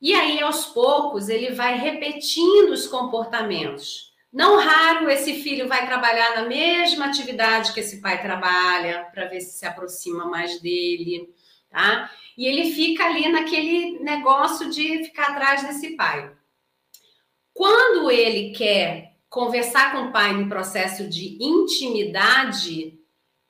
E 0.01 0.13
aí 0.13 0.41
aos 0.41 0.65
poucos 0.67 1.29
ele 1.29 1.51
vai 1.51 1.77
repetindo 1.77 2.71
os 2.71 2.87
comportamentos. 2.87 4.14
Não 4.35 4.59
raro 4.59 5.09
esse 5.09 5.41
filho 5.41 5.65
vai 5.65 5.87
trabalhar 5.87 6.35
na 6.35 6.45
mesma 6.45 7.05
atividade 7.05 7.71
que 7.71 7.79
esse 7.79 8.01
pai 8.01 8.21
trabalha, 8.21 9.07
para 9.13 9.29
ver 9.29 9.39
se 9.39 9.57
se 9.59 9.65
aproxima 9.65 10.25
mais 10.25 10.59
dele, 10.59 11.33
tá? 11.69 12.11
E 12.37 12.45
ele 12.45 12.73
fica 12.73 13.05
ali 13.05 13.29
naquele 13.29 13.97
negócio 13.99 14.69
de 14.69 15.05
ficar 15.05 15.29
atrás 15.29 15.65
desse 15.65 15.95
pai. 15.95 16.35
Quando 17.53 18.11
ele 18.11 18.51
quer 18.51 19.15
conversar 19.29 19.93
com 19.93 20.09
o 20.09 20.11
pai 20.11 20.31
em 20.31 20.49
processo 20.49 21.07
de 21.07 21.37
intimidade, 21.41 22.99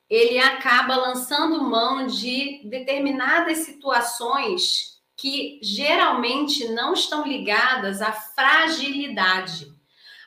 ele 0.08 0.38
acaba 0.38 0.98
lançando 0.98 1.64
mão 1.64 2.06
de 2.06 2.62
determinadas 2.64 3.58
situações 3.58 5.02
que 5.18 5.60
geralmente 5.64 6.68
não 6.68 6.94
estão 6.94 7.26
ligadas 7.26 8.04
à 8.04 8.12
fragilidade. 8.12 9.74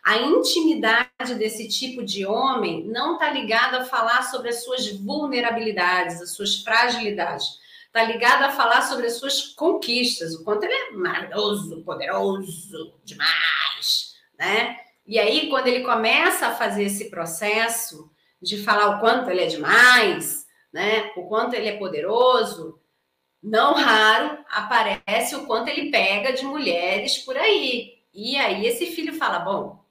A 0.09 0.16
intimidade 0.16 1.34
desse 1.36 1.68
tipo 1.68 2.02
de 2.02 2.24
homem 2.24 2.82
não 2.84 3.12
está 3.12 3.30
ligada 3.30 3.82
a 3.82 3.84
falar 3.84 4.22
sobre 4.22 4.48
as 4.48 4.64
suas 4.64 4.90
vulnerabilidades, 4.96 6.22
as 6.22 6.34
suas 6.34 6.62
fragilidades. 6.62 7.59
Está 7.88 8.04
ligada 8.04 8.46
a 8.46 8.52
falar 8.52 8.80
sobre 8.80 9.06
as 9.06 9.18
suas 9.18 9.48
conquistas, 9.48 10.34
o 10.34 10.44
quanto 10.44 10.64
ele 10.64 10.72
é 10.72 10.90
maravilhoso, 10.92 11.84
poderoso 11.84 12.94
demais, 13.04 14.14
né? 14.38 14.78
E 15.06 15.18
aí, 15.18 15.50
quando 15.50 15.66
ele 15.66 15.84
começa 15.84 16.46
a 16.46 16.54
fazer 16.54 16.84
esse 16.84 17.11
processo 17.11 18.11
de 18.40 18.62
falar 18.62 18.96
o 18.96 19.00
quanto 19.00 19.28
ele 19.28 19.42
é 19.42 19.46
demais, 19.46 20.46
né? 20.72 21.12
O 21.18 21.24
quanto 21.24 21.52
ele 21.52 21.68
é 21.68 21.76
poderoso, 21.76 22.80
não 23.42 23.74
raro 23.74 24.38
aparece 24.48 25.36
o 25.36 25.44
quanto 25.44 25.68
ele 25.68 25.90
pega 25.90 26.32
de 26.32 26.46
mulheres 26.46 27.18
por 27.18 27.36
aí. 27.36 27.98
E 28.14 28.38
aí 28.38 28.66
esse 28.66 28.86
filho 28.86 29.12
fala: 29.12 29.40
bom, 29.40 29.86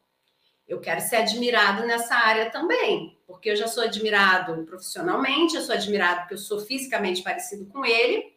eu 0.68 0.80
quero 0.80 1.02
ser 1.02 1.18
admirado 1.18 1.86
nessa 1.86 2.16
área 2.16 2.50
também, 2.50 3.18
porque 3.26 3.52
eu 3.52 3.56
já 3.56 3.68
sou 3.68 3.84
admirado 3.84 4.64
profissionalmente, 4.66 5.56
eu 5.56 5.62
sou 5.62 5.74
admirado 5.74 6.22
porque 6.22 6.34
eu 6.34 6.40
sou 6.40 6.60
fisicamente 6.60 7.22
parecido 7.22 7.66
com 7.68 7.86
ele, 7.86 8.36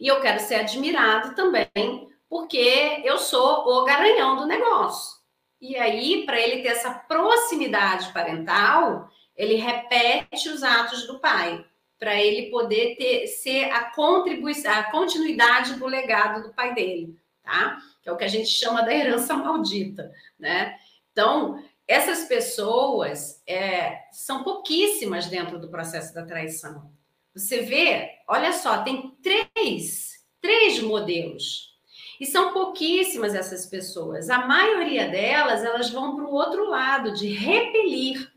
e 0.00 0.06
eu 0.06 0.20
quero 0.20 0.40
ser 0.40 0.56
admirado 0.56 1.34
também 1.34 2.08
porque 2.28 3.02
eu 3.04 3.18
sou 3.18 3.66
o 3.66 3.84
garanhão 3.84 4.36
do 4.36 4.46
negócio. 4.46 5.18
E 5.60 5.76
aí, 5.76 6.24
para 6.24 6.38
ele 6.38 6.62
ter 6.62 6.68
essa 6.68 6.90
proximidade 6.90 8.12
parental, 8.12 9.10
ele 9.34 9.54
repete 9.54 10.48
os 10.48 10.62
atos 10.62 11.06
do 11.06 11.18
pai, 11.18 11.64
para 11.98 12.14
ele 12.14 12.50
poder 12.50 12.96
ter 12.96 13.26
ser 13.26 13.64
a 13.72 13.90
contribuição, 13.90 14.72
a 14.72 14.84
continuidade 14.84 15.74
do 15.74 15.86
legado 15.86 16.42
do 16.42 16.54
pai 16.54 16.74
dele, 16.74 17.18
tá? 17.42 17.78
Que 18.02 18.08
é 18.08 18.12
o 18.12 18.16
que 18.16 18.24
a 18.24 18.28
gente 18.28 18.48
chama 18.48 18.82
da 18.82 18.94
herança 18.94 19.34
maldita, 19.34 20.12
né? 20.38 20.76
Então, 21.18 21.60
essas 21.88 22.28
pessoas 22.28 23.42
é, 23.44 24.02
são 24.12 24.44
pouquíssimas 24.44 25.26
dentro 25.26 25.58
do 25.58 25.68
processo 25.68 26.14
da 26.14 26.24
traição. 26.24 26.92
Você 27.34 27.62
vê, 27.62 28.20
olha 28.28 28.52
só, 28.52 28.84
tem 28.84 29.16
três, 29.20 30.12
três 30.40 30.80
modelos. 30.80 31.76
E 32.20 32.24
são 32.26 32.52
pouquíssimas 32.52 33.34
essas 33.34 33.66
pessoas. 33.66 34.30
A 34.30 34.46
maioria 34.46 35.08
delas, 35.08 35.64
elas 35.64 35.90
vão 35.90 36.14
para 36.14 36.24
o 36.24 36.32
outro 36.32 36.70
lado, 36.70 37.12
de 37.14 37.26
repelir, 37.26 38.30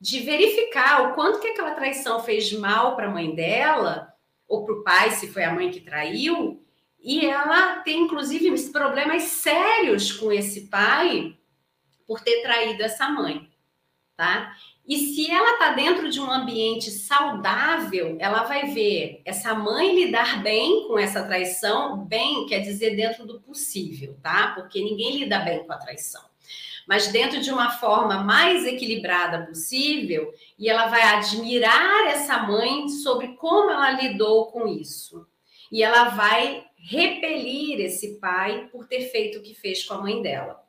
de 0.00 0.20
verificar 0.20 1.10
o 1.10 1.14
quanto 1.16 1.40
que 1.40 1.48
aquela 1.48 1.74
traição 1.74 2.22
fez 2.22 2.52
mal 2.52 2.94
para 2.94 3.08
a 3.08 3.12
mãe 3.12 3.34
dela, 3.34 4.14
ou 4.46 4.64
para 4.64 4.74
o 4.74 4.84
pai, 4.84 5.10
se 5.10 5.26
foi 5.26 5.42
a 5.42 5.52
mãe 5.52 5.72
que 5.72 5.80
traiu, 5.80 6.64
e 7.00 7.26
ela 7.26 7.80
tem, 7.80 8.02
inclusive, 8.02 8.70
problemas 8.70 9.24
sérios 9.24 10.12
com 10.12 10.30
esse 10.30 10.68
pai, 10.68 11.36
por 12.08 12.20
ter 12.22 12.40
traído 12.40 12.82
essa 12.82 13.08
mãe, 13.10 13.48
tá? 14.16 14.56
E 14.86 14.96
se 14.96 15.30
ela 15.30 15.52
está 15.52 15.72
dentro 15.74 16.08
de 16.08 16.18
um 16.18 16.30
ambiente 16.30 16.90
saudável, 16.90 18.16
ela 18.18 18.44
vai 18.44 18.68
ver 18.68 19.20
essa 19.22 19.54
mãe 19.54 19.94
lidar 19.94 20.42
bem 20.42 20.88
com 20.88 20.98
essa 20.98 21.22
traição, 21.22 21.98
bem 21.98 22.46
quer 22.46 22.60
dizer 22.60 22.96
dentro 22.96 23.26
do 23.26 23.38
possível, 23.38 24.16
tá? 24.22 24.52
Porque 24.54 24.82
ninguém 24.82 25.18
lida 25.18 25.38
bem 25.40 25.62
com 25.62 25.72
a 25.74 25.76
traição. 25.76 26.22
Mas 26.86 27.08
dentro 27.08 27.38
de 27.42 27.50
uma 27.50 27.72
forma 27.72 28.24
mais 28.24 28.64
equilibrada 28.64 29.44
possível, 29.44 30.32
e 30.58 30.70
ela 30.70 30.86
vai 30.86 31.02
admirar 31.02 32.06
essa 32.06 32.38
mãe 32.38 32.88
sobre 32.88 33.34
como 33.34 33.70
ela 33.70 33.90
lidou 33.90 34.46
com 34.46 34.66
isso. 34.66 35.26
E 35.70 35.82
ela 35.82 36.04
vai 36.04 36.64
repelir 36.78 37.78
esse 37.78 38.18
pai 38.18 38.70
por 38.72 38.86
ter 38.86 39.02
feito 39.10 39.38
o 39.38 39.42
que 39.42 39.54
fez 39.54 39.84
com 39.84 39.92
a 39.92 40.00
mãe 40.00 40.22
dela. 40.22 40.66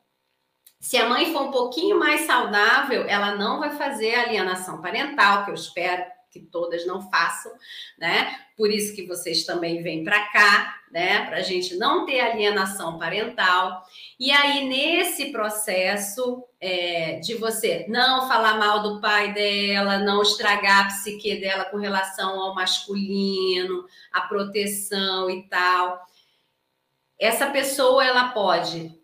Se 0.80 0.96
a 0.96 1.06
mãe 1.06 1.30
for 1.30 1.42
um 1.42 1.50
pouquinho 1.50 1.98
mais 1.98 2.22
saudável, 2.22 3.04
ela 3.06 3.34
não 3.36 3.60
vai 3.60 3.70
fazer 3.70 4.14
alienação 4.14 4.80
parental, 4.80 5.44
que 5.44 5.50
eu 5.50 5.54
espero 5.54 6.04
que 6.30 6.40
todas 6.40 6.86
não 6.86 7.02
façam, 7.10 7.52
né? 7.98 8.40
Por 8.56 8.70
isso 8.70 8.94
que 8.94 9.06
vocês 9.06 9.44
também 9.44 9.82
vêm 9.82 10.04
para 10.04 10.28
cá, 10.28 10.80
né? 10.90 11.26
Para 11.26 11.38
a 11.38 11.42
gente 11.42 11.76
não 11.76 12.06
ter 12.06 12.20
alienação 12.20 12.98
parental. 12.98 13.82
E 14.18 14.30
aí, 14.30 14.66
nesse 14.66 15.32
processo 15.32 16.44
é, 16.58 17.18
de 17.18 17.34
você 17.34 17.84
não 17.88 18.26
falar 18.26 18.58
mal 18.58 18.82
do 18.82 19.00
pai 19.00 19.34
dela, 19.34 19.98
não 19.98 20.22
estragar 20.22 20.86
a 20.86 20.88
psique 20.88 21.40
dela 21.40 21.64
com 21.66 21.76
relação 21.76 22.40
ao 22.40 22.54
masculino, 22.54 23.84
a 24.12 24.22
proteção 24.22 25.28
e 25.28 25.42
tal, 25.48 26.00
essa 27.18 27.50
pessoa 27.50 28.02
ela 28.02 28.30
pode 28.30 28.99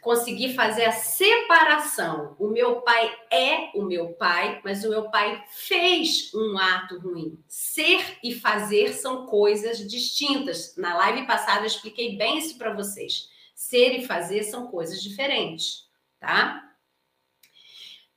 conseguir 0.00 0.54
fazer 0.54 0.84
a 0.84 0.92
separação. 0.92 2.36
O 2.38 2.48
meu 2.48 2.82
pai 2.82 3.14
é 3.30 3.70
o 3.74 3.82
meu 3.82 4.12
pai, 4.14 4.60
mas 4.64 4.84
o 4.84 4.90
meu 4.90 5.10
pai 5.10 5.44
fez 5.48 6.32
um 6.34 6.58
ato 6.58 6.98
ruim. 6.98 7.38
Ser 7.48 8.18
e 8.22 8.34
fazer 8.34 8.92
são 8.92 9.26
coisas 9.26 9.78
distintas. 9.78 10.76
Na 10.76 10.96
live 10.96 11.26
passada 11.26 11.60
eu 11.60 11.66
expliquei 11.66 12.16
bem 12.16 12.38
isso 12.38 12.56
para 12.58 12.72
vocês. 12.72 13.28
Ser 13.54 13.98
e 13.98 14.06
fazer 14.06 14.42
são 14.42 14.66
coisas 14.68 15.02
diferentes, 15.02 15.88
tá? 16.20 16.62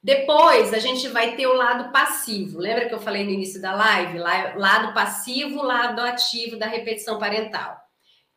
Depois 0.02 0.74
a 0.74 0.80
gente 0.80 1.10
vai 1.10 1.36
ter 1.36 1.48
o 1.48 1.54
lado 1.54 1.92
passivo. 1.92 2.58
Lembra 2.58 2.88
que 2.88 2.94
eu 2.94 3.02
falei 3.02 3.24
no 3.26 3.32
início 3.32 3.62
da 3.62 3.74
live? 3.74 4.18
Lado 4.18 4.94
passivo, 4.94 5.62
lado 5.62 6.00
ativo 6.00 6.58
da 6.58 6.68
repetição 6.68 7.20
parental. 7.20 7.89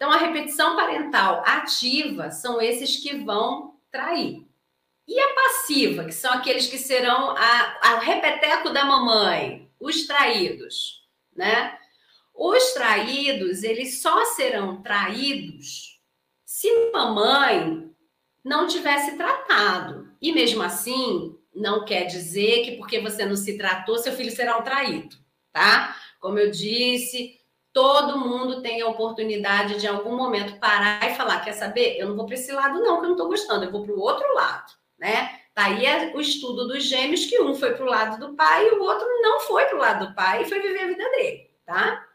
Então, 0.03 0.11
a 0.11 0.16
repetição 0.16 0.74
parental 0.74 1.44
ativa 1.46 2.32
são 2.32 2.61
esses 2.61 2.96
que 2.96 3.18
vão 3.18 3.76
trair. 3.88 4.44
E 5.07 5.16
a 5.16 5.32
passiva, 5.32 6.05
que 6.05 6.12
são 6.12 6.32
aqueles 6.32 6.66
que 6.66 6.76
serão 6.76 7.30
a, 7.36 7.78
a 7.80 7.98
repeteco 8.00 8.70
da 8.70 8.84
mamãe, 8.84 9.70
os 9.78 10.05
traídos, 10.05 11.09
né? 11.36 11.78
Os 12.34 12.72
traídos, 12.72 13.62
eles 13.62 14.03
só 14.03 14.24
serão 14.24 14.82
traídos 14.82 16.00
se 16.44 16.90
mamãe 16.90 17.88
não 18.44 18.66
tivesse 18.66 19.16
tratado. 19.16 20.12
E 20.20 20.32
mesmo 20.32 20.64
assim, 20.64 21.38
não 21.55 21.84
quer 21.84 22.07
dizer 22.07 22.64
que 22.64 22.72
porque 22.72 22.98
você 22.98 23.24
não 23.24 23.36
se 23.36 23.57
tratou, 23.57 23.98
seu 23.98 24.12
filho 24.14 24.32
será 24.32 24.59
um 24.59 24.64
traído, 24.64 25.14
tá? 25.53 25.96
Como 26.18 26.40
eu 26.40 26.50
disse, 26.50 27.38
todo 27.73 28.18
mundo 28.18 28.61
tem 28.61 28.83
a 28.83 28.89
oportunidade 28.89 29.79
de, 29.79 29.87
em 29.87 29.89
algum 29.89 30.16
momento, 30.16 30.59
parar 30.59 31.11
e 31.11 31.14
falar: 31.14 31.41
quer 31.41 31.53
saber? 31.53 31.97
Eu 31.99 32.09
não 32.09 32.16
vou 32.16 32.27
para 32.27 32.35
esse 32.35 32.53
lado, 32.53 32.81
não, 32.81 32.99
que 32.99 33.05
eu 33.05 33.09
não 33.09 33.12
estou 33.12 33.29
gostando, 33.29 33.64
eu 33.64 33.73
vou 33.73 33.83
para 33.83 33.95
o 33.95 34.01
outro 34.01 34.35
lado, 34.35 34.73
né? 34.99 35.41
Daí 35.55 35.83
tá 35.83 35.89
é 35.89 36.12
o 36.14 36.20
estudo 36.20 36.66
dos 36.66 36.85
gêmeos, 36.85 37.27
que 37.27 37.41
um 37.41 37.55
foi 37.55 37.75
para 37.75 37.85
o 37.85 37.89
lado 37.89 38.18
do 38.18 38.35
pai 38.35 38.68
e 38.68 38.73
o 38.73 38.83
outro 38.83 39.07
não 39.20 39.41
foi 39.41 39.66
para 39.66 39.77
o 39.77 39.81
lado 39.81 40.07
do 40.07 40.14
pai 40.14 40.43
e 40.43 40.49
foi 40.49 40.61
viver 40.61 40.85
a 40.85 40.87
vida 40.87 41.11
dele, 41.11 41.51
tá? 41.66 42.07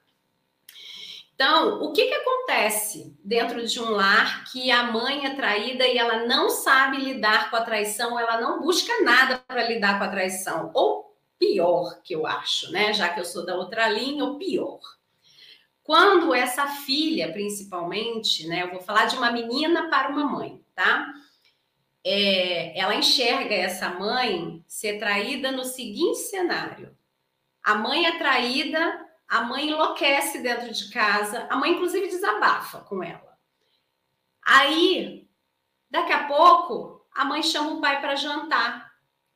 Então, 1.35 1.83
o 1.83 1.93
que, 1.93 2.07
que 2.07 2.15
acontece 2.15 3.15
dentro 3.23 3.63
de 3.63 3.79
um 3.79 3.91
lar 3.91 4.43
que 4.51 4.71
a 4.71 4.91
mãe 4.91 5.23
é 5.23 5.35
traída 5.35 5.85
e 5.85 5.95
ela 5.95 6.25
não 6.25 6.49
sabe 6.49 6.97
lidar 6.97 7.51
com 7.51 7.55
a 7.55 7.61
traição, 7.61 8.19
ela 8.19 8.41
não 8.41 8.59
busca 8.59 8.91
nada 9.03 9.37
para 9.37 9.67
lidar 9.67 9.99
com 9.99 10.05
a 10.05 10.09
traição? 10.09 10.71
Ou 10.73 11.15
pior, 11.37 12.01
que 12.03 12.15
eu 12.15 12.25
acho, 12.25 12.71
né? 12.71 12.91
Já 12.91 13.09
que 13.09 13.19
eu 13.19 13.25
sou 13.25 13.45
da 13.45 13.55
outra 13.55 13.87
linha, 13.87 14.25
ou 14.25 14.39
pior. 14.39 14.79
Quando 15.87 16.33
essa 16.33 16.67
filha, 16.67 17.31
principalmente, 17.31 18.45
né? 18.45 18.63
Eu 18.63 18.71
vou 18.71 18.81
falar 18.81 19.05
de 19.05 19.15
uma 19.15 19.31
menina 19.31 19.89
para 19.89 20.09
uma 20.09 20.25
mãe, 20.25 20.61
tá? 20.75 21.13
É, 22.03 22.77
ela 22.77 22.93
enxerga 22.93 23.55
essa 23.55 23.91
mãe 23.91 24.61
ser 24.67 24.99
traída 24.99 25.49
no 25.49 25.63
seguinte 25.63 26.17
cenário: 26.17 26.93
a 27.63 27.73
mãe 27.75 28.05
é 28.05 28.17
traída, 28.17 29.07
a 29.29 29.43
mãe 29.43 29.69
enlouquece 29.69 30.39
dentro 30.39 30.73
de 30.73 30.89
casa, 30.89 31.47
a 31.49 31.55
mãe, 31.55 31.71
inclusive, 31.71 32.09
desabafa 32.09 32.81
com 32.81 33.01
ela. 33.01 33.37
Aí, 34.45 35.25
daqui 35.89 36.11
a 36.11 36.27
pouco, 36.27 37.07
a 37.15 37.23
mãe 37.23 37.41
chama 37.41 37.71
o 37.71 37.79
pai 37.79 38.01
para 38.01 38.15
jantar. 38.15 38.91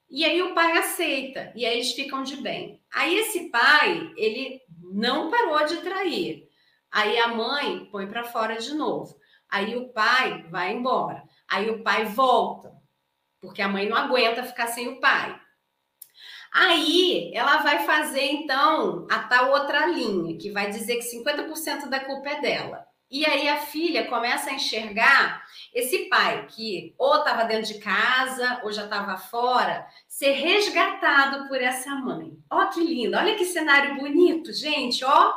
E 0.10 0.26
aí 0.26 0.42
o 0.42 0.54
pai 0.54 0.78
aceita, 0.78 1.54
e 1.56 1.66
aí 1.66 1.76
eles 1.76 1.94
ficam 1.94 2.24
de 2.24 2.36
bem. 2.36 2.82
Aí 2.94 3.16
esse 3.16 3.50
pai, 3.50 4.12
ele 4.18 4.62
não 4.94 5.30
parou 5.30 5.66
de 5.66 5.78
trair. 5.78 6.48
Aí 6.92 7.18
a 7.20 7.30
mãe 7.30 7.88
põe 7.92 8.08
para 8.08 8.24
fora 8.24 8.58
de 8.58 8.74
novo. 8.74 9.16
Aí 9.50 9.76
o 9.76 9.90
pai 9.90 10.46
vai 10.50 10.74
embora. 10.74 11.24
Aí 11.48 11.70
o 11.70 11.84
pai 11.84 12.06
volta, 12.06 12.74
porque 13.40 13.62
a 13.62 13.68
mãe 13.68 13.88
não 13.88 13.98
aguenta 13.98 14.44
ficar 14.44 14.68
sem 14.68 14.88
o 14.88 15.00
pai. 15.00 15.40
Aí 16.54 17.32
ela 17.34 17.58
vai 17.58 17.86
fazer 17.86 18.24
então 18.24 19.08
a 19.10 19.20
tal 19.20 19.52
outra 19.52 19.86
linha, 19.88 20.38
que 20.38 20.52
vai 20.52 20.70
dizer 20.70 20.98
que 20.98 21.18
50% 21.18 21.88
da 21.88 22.02
culpa 22.02 22.30
é 22.30 22.42
dela. 22.42 22.86
E 23.10 23.26
aí 23.26 23.48
a 23.48 23.58
filha 23.58 24.08
começa 24.08 24.50
a 24.50 24.54
enxergar 24.54 25.46
esse 25.74 26.10
pai 26.10 26.48
que 26.48 26.94
ou 26.98 27.18
estava 27.18 27.46
dentro 27.46 27.74
de 27.74 27.80
casa 27.80 28.60
ou 28.64 28.72
já 28.72 28.84
estava 28.84 29.18
fora, 29.18 29.88
ser 30.08 30.32
resgatado 30.32 31.48
por 31.48 31.62
essa 31.62 31.96
mãe. 31.96 32.38
Ó 32.50 32.66
que 32.68 32.82
lindo, 32.82 33.18
olha 33.18 33.36
que 33.36 33.46
cenário 33.46 33.96
bonito, 33.96 34.52
gente, 34.54 35.04
ó. 35.04 35.34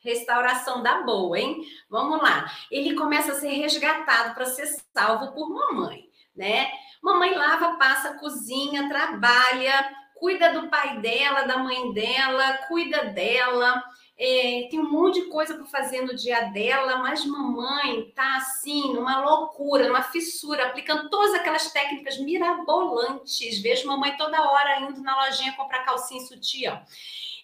Restauração 0.00 0.82
da 0.82 1.02
boa, 1.02 1.38
hein? 1.38 1.62
Vamos 1.88 2.20
lá. 2.20 2.50
Ele 2.70 2.94
começa 2.94 3.32
a 3.32 3.36
ser 3.36 3.50
resgatado 3.50 4.34
para 4.34 4.46
ser 4.46 4.66
salvo 4.92 5.32
por 5.32 5.48
mamãe, 5.48 6.08
né? 6.34 6.68
Mamãe 7.00 7.34
lava, 7.34 7.76
passa, 7.76 8.18
cozinha, 8.18 8.88
trabalha, 8.88 9.94
cuida 10.16 10.52
do 10.52 10.68
pai 10.68 10.98
dela, 10.98 11.42
da 11.42 11.58
mãe 11.58 11.92
dela, 11.92 12.58
cuida 12.68 13.04
dela 13.06 13.82
é, 14.24 14.68
tem 14.70 14.78
um 14.78 14.88
monte 14.88 15.20
de 15.20 15.26
coisa 15.26 15.52
para 15.56 15.64
fazer 15.64 16.02
no 16.02 16.14
dia 16.14 16.42
dela, 16.42 16.98
mas 16.98 17.26
mamãe 17.26 18.12
tá 18.14 18.36
assim, 18.36 18.94
numa 18.94 19.20
loucura, 19.20 19.88
numa 19.88 20.04
fissura, 20.04 20.68
aplicando 20.68 21.10
todas 21.10 21.34
aquelas 21.34 21.72
técnicas 21.72 22.18
mirabolantes. 22.18 23.60
Vejo 23.60 23.88
mamãe 23.88 24.16
toda 24.16 24.48
hora 24.48 24.82
indo 24.82 25.02
na 25.02 25.24
lojinha 25.24 25.56
comprar 25.56 25.84
calcinha 25.84 26.22
e 26.22 26.24
sutiã. 26.24 26.80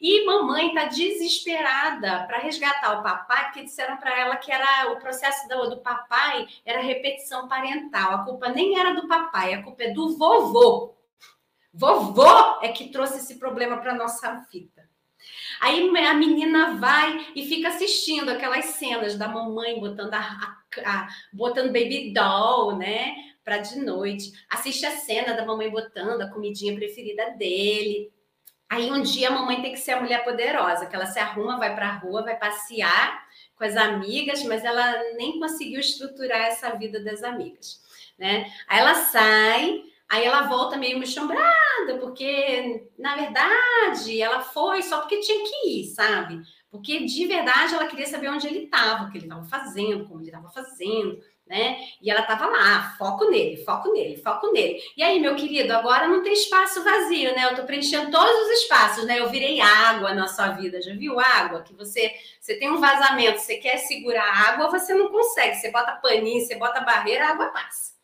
E 0.01 0.25
mamãe 0.25 0.73
tá 0.73 0.85
desesperada 0.85 2.25
para 2.29 2.39
resgatar 2.39 3.01
o 3.01 3.03
papai, 3.03 3.47
porque 3.47 3.65
disseram 3.65 3.97
para 3.97 4.17
ela 4.17 4.37
que 4.37 4.53
era 4.53 4.93
o 4.93 5.01
processo 5.01 5.49
do, 5.49 5.71
do 5.71 5.79
papai 5.79 6.47
era 6.65 6.81
repetição 6.81 7.49
parental. 7.49 8.15
A 8.15 8.25
culpa 8.25 8.51
nem 8.51 8.79
era 8.79 8.95
do 8.95 9.09
papai, 9.09 9.53
a 9.53 9.65
culpa 9.65 9.83
é 9.83 9.91
do 9.91 10.17
vovô. 10.17 10.95
Vovô 11.75 12.61
é 12.63 12.69
que 12.69 12.91
trouxe 12.91 13.19
esse 13.19 13.37
problema 13.37 13.79
para 13.79 13.95
nossa 13.95 14.47
vida. 14.53 14.88
Aí 15.61 15.89
a 16.07 16.15
menina 16.15 16.75
vai 16.77 17.29
e 17.35 17.47
fica 17.47 17.69
assistindo 17.69 18.31
aquelas 18.31 18.65
cenas 18.67 19.17
da 19.17 19.29
mamãe 19.29 19.79
botando 19.81 20.15
a, 20.15 20.21
a, 20.21 20.59
a 20.85 21.09
botando 21.33 21.73
baby 21.73 22.13
doll, 22.13 22.77
né? 22.77 23.15
Para 23.45 23.59
de 23.59 23.79
noite. 23.81 24.33
Assiste 24.49 24.85
a 24.87 24.91
cena 24.91 25.35
da 25.35 25.45
mamãe 25.45 25.71
botando 25.71 26.23
a 26.23 26.31
comidinha 26.31 26.75
preferida 26.75 27.31
dele. 27.31 28.13
Aí 28.69 28.91
um 28.93 29.01
dia 29.01 29.29
a 29.29 29.33
mamãe 29.33 29.63
tem 29.63 29.73
que 29.73 29.79
ser 29.79 29.93
a 29.93 30.01
mulher 30.01 30.23
poderosa, 30.25 30.85
que 30.87 30.95
ela 30.95 31.07
se 31.07 31.19
arruma, 31.19 31.57
vai 31.57 31.75
para 31.75 31.89
a 31.89 31.97
rua, 31.97 32.23
vai 32.23 32.39
passear 32.39 33.27
com 33.57 33.65
as 33.65 33.77
amigas, 33.77 34.43
mas 34.45 34.63
ela 34.63 35.15
nem 35.15 35.41
conseguiu 35.41 35.81
estruturar 35.81 36.43
essa 36.43 36.71
vida 36.77 37.03
das 37.03 37.23
amigas, 37.23 37.81
né? 38.19 38.53
Aí 38.69 38.79
ela 38.79 38.95
sai, 38.95 39.83
Aí 40.11 40.25
ela 40.25 40.43
volta 40.43 40.77
meio 40.79 40.99
mexambrada, 40.99 41.99
porque, 42.01 42.89
na 42.99 43.15
verdade, 43.15 44.21
ela 44.21 44.41
foi 44.41 44.83
só 44.83 45.01
porque 45.01 45.21
tinha 45.21 45.45
que 45.45 45.69
ir, 45.69 45.85
sabe? 45.89 46.41
Porque, 46.71 47.05
de 47.05 47.27
verdade, 47.27 47.75
ela 47.75 47.87
queria 47.87 48.07
saber 48.07 48.29
onde 48.31 48.47
ele 48.47 48.65
estava, 48.65 49.05
o 49.05 49.11
que 49.11 49.19
ele 49.19 49.27
estava 49.27 49.45
fazendo, 49.45 50.07
como 50.07 50.21
ele 50.21 50.29
estava 50.29 50.49
fazendo, 50.49 51.21
né? 51.47 51.79
E 52.01 52.11
ela 52.11 52.21
estava 52.21 52.47
lá, 52.47 52.95
foco 52.99 53.31
nele, 53.31 53.63
foco 53.65 53.93
nele, 53.93 54.17
foco 54.17 54.51
nele. 54.51 54.81
E 54.97 55.03
aí, 55.03 55.21
meu 55.21 55.37
querido, 55.37 55.75
agora 55.75 56.09
não 56.09 56.23
tem 56.23 56.33
espaço 56.33 56.83
vazio, 56.83 57.35
né? 57.35 57.45
Eu 57.45 57.51
estou 57.51 57.67
preenchendo 57.67 58.11
todos 58.11 58.47
os 58.47 58.63
espaços, 58.63 59.05
né? 59.05 59.19
Eu 59.21 59.29
virei 59.29 59.61
água 59.61 60.15
na 60.15 60.27
sua 60.27 60.49
vida, 60.49 60.81
já 60.81 60.95
viu 60.95 61.21
água? 61.21 61.63
Que 61.63 61.75
você, 61.75 62.13
você 62.41 62.59
tem 62.59 62.71
um 62.71 62.81
vazamento, 62.81 63.41
você 63.41 63.57
quer 63.57 63.77
segurar 63.79 64.25
a 64.25 64.49
água, 64.53 64.71
você 64.71 64.95
não 64.95 65.09
consegue. 65.09 65.57
Você 65.57 65.71
bota 65.71 65.93
paninho, 65.93 66.41
você 66.41 66.57
bota 66.57 66.81
barreira, 66.81 67.27
a 67.27 67.31
água 67.33 67.49
passa. 67.49 67.98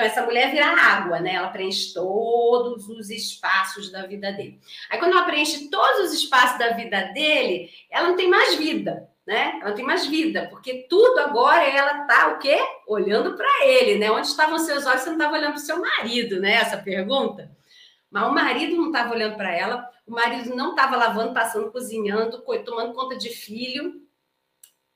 Então, 0.00 0.10
essa 0.10 0.22
mulher 0.22 0.50
vira 0.50 0.66
água, 0.66 1.20
né? 1.20 1.34
Ela 1.34 1.48
preenche 1.48 1.92
todos 1.92 2.88
os 2.88 3.10
espaços 3.10 3.92
da 3.92 4.06
vida 4.06 4.32
dele. 4.32 4.58
Aí, 4.88 4.98
quando 4.98 5.12
ela 5.12 5.24
preenche 5.24 5.68
todos 5.68 6.06
os 6.06 6.14
espaços 6.14 6.58
da 6.58 6.70
vida 6.70 7.12
dele, 7.12 7.70
ela 7.90 8.08
não 8.08 8.16
tem 8.16 8.26
mais 8.26 8.54
vida, 8.54 9.10
né? 9.26 9.58
Ela 9.60 9.68
não 9.68 9.74
tem 9.74 9.84
mais 9.84 10.06
vida, 10.06 10.46
porque 10.48 10.86
tudo 10.88 11.18
agora 11.18 11.62
ela 11.64 12.06
tá 12.06 12.28
o 12.28 12.38
quê? 12.38 12.58
Olhando 12.88 13.36
para 13.36 13.66
ele, 13.66 13.98
né? 13.98 14.10
Onde 14.10 14.26
estavam 14.26 14.58
seus 14.58 14.86
olhos? 14.86 15.02
Você 15.02 15.10
não 15.10 15.18
estava 15.18 15.36
olhando 15.36 15.52
para 15.52 15.60
o 15.60 15.66
seu 15.66 15.78
marido, 15.78 16.40
né? 16.40 16.54
Essa 16.54 16.78
pergunta. 16.78 17.54
Mas 18.10 18.26
o 18.26 18.32
marido 18.32 18.76
não 18.76 18.86
estava 18.86 19.12
olhando 19.12 19.36
para 19.36 19.54
ela, 19.54 19.86
o 20.06 20.12
marido 20.12 20.56
não 20.56 20.70
estava 20.70 20.96
lavando, 20.96 21.34
passando, 21.34 21.70
cozinhando, 21.70 22.42
tomando 22.64 22.94
conta 22.94 23.18
de 23.18 23.28
filho, 23.28 24.00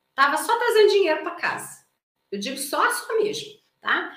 estava 0.09 0.39
só 0.39 0.57
trazendo 0.57 0.93
dinheiro 0.93 1.23
para 1.23 1.33
casa. 1.33 1.85
Eu 2.33 2.39
digo 2.39 2.57
só 2.57 2.91
só 2.91 3.19
mesmo, 3.19 3.53
tá? 3.83 4.17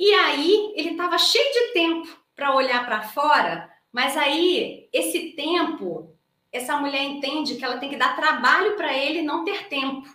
E 0.00 0.14
aí 0.14 0.72
ele 0.76 0.92
estava 0.92 1.18
cheio 1.18 1.52
de 1.52 1.74
tempo 1.74 2.08
para 2.34 2.54
olhar 2.54 2.86
para 2.86 3.02
fora, 3.02 3.70
mas 3.92 4.16
aí 4.16 4.88
esse 4.90 5.32
tempo, 5.32 6.16
essa 6.50 6.74
mulher 6.78 7.02
entende 7.02 7.56
que 7.56 7.62
ela 7.62 7.76
tem 7.76 7.90
que 7.90 7.98
dar 7.98 8.16
trabalho 8.16 8.76
para 8.76 8.96
ele 8.96 9.20
não 9.20 9.44
ter 9.44 9.68
tempo. 9.68 10.08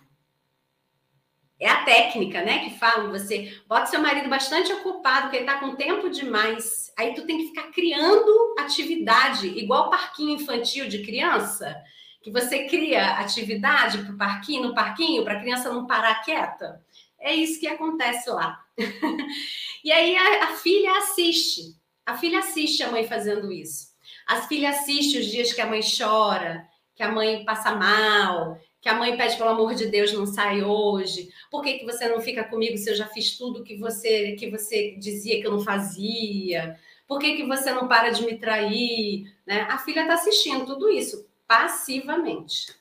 É 1.60 1.68
a 1.68 1.84
técnica, 1.84 2.42
né? 2.42 2.64
Que 2.64 2.76
falam, 2.76 3.12
você 3.12 3.62
bota 3.68 3.86
seu 3.86 4.00
marido 4.00 4.28
bastante 4.28 4.72
ocupado, 4.72 5.30
que 5.30 5.36
ele 5.36 5.46
tá 5.46 5.60
com 5.60 5.76
tempo 5.76 6.10
demais. 6.10 6.92
Aí 6.98 7.14
tu 7.14 7.24
tem 7.24 7.38
que 7.38 7.46
ficar 7.46 7.70
criando 7.70 8.56
atividade, 8.58 9.46
igual 9.46 9.88
parquinho 9.88 10.34
infantil 10.34 10.88
de 10.88 11.04
criança, 11.06 11.80
que 12.20 12.32
você 12.32 12.64
cria 12.64 13.20
atividade 13.20 13.98
para 13.98 14.12
o 14.12 14.18
parquinho, 14.18 14.64
no 14.64 14.74
parquinho, 14.74 15.22
para 15.22 15.34
a 15.34 15.40
criança 15.40 15.72
não 15.72 15.86
parar 15.86 16.24
quieta. 16.24 16.84
É 17.20 17.32
isso 17.32 17.60
que 17.60 17.68
acontece 17.68 18.28
lá. 18.28 18.65
e 19.84 19.92
aí 19.92 20.16
a, 20.16 20.44
a, 20.44 20.56
filha 20.56 20.98
assiste. 20.98 21.76
A 22.04 22.16
filha 22.16 22.38
assiste 22.38 22.82
a 22.82 22.90
mãe 22.90 23.06
fazendo 23.06 23.52
isso. 23.52 23.88
As 24.26 24.46
filhas 24.46 24.76
assistem 24.76 25.20
os 25.20 25.26
dias 25.26 25.52
que 25.52 25.60
a 25.60 25.66
mãe 25.66 25.80
chora, 25.80 26.66
que 26.94 27.02
a 27.02 27.10
mãe 27.10 27.44
passa 27.44 27.74
mal, 27.74 28.58
que 28.80 28.88
a 28.88 28.94
mãe 28.94 29.16
pede 29.16 29.36
pelo 29.36 29.50
amor 29.50 29.74
de 29.74 29.86
Deus 29.86 30.12
não 30.12 30.26
sai 30.26 30.62
hoje. 30.62 31.28
Por 31.50 31.62
que, 31.62 31.78
que 31.78 31.84
você 31.84 32.08
não 32.08 32.20
fica 32.20 32.44
comigo 32.44 32.76
se 32.76 32.90
eu 32.90 32.94
já 32.94 33.06
fiz 33.06 33.36
tudo 33.36 33.64
que 33.64 33.76
você 33.76 34.32
que 34.32 34.50
você 34.50 34.96
dizia 34.98 35.40
que 35.40 35.46
eu 35.46 35.52
não 35.52 35.60
fazia? 35.60 36.78
Por 37.06 37.18
que, 37.18 37.36
que 37.36 37.46
você 37.46 37.72
não 37.72 37.88
para 37.88 38.10
de 38.10 38.24
me 38.24 38.38
trair? 38.38 39.32
Né? 39.46 39.62
A 39.62 39.78
filha 39.78 40.02
está 40.02 40.14
assistindo 40.14 40.66
tudo 40.66 40.88
isso 40.88 41.28
passivamente. 41.46 42.74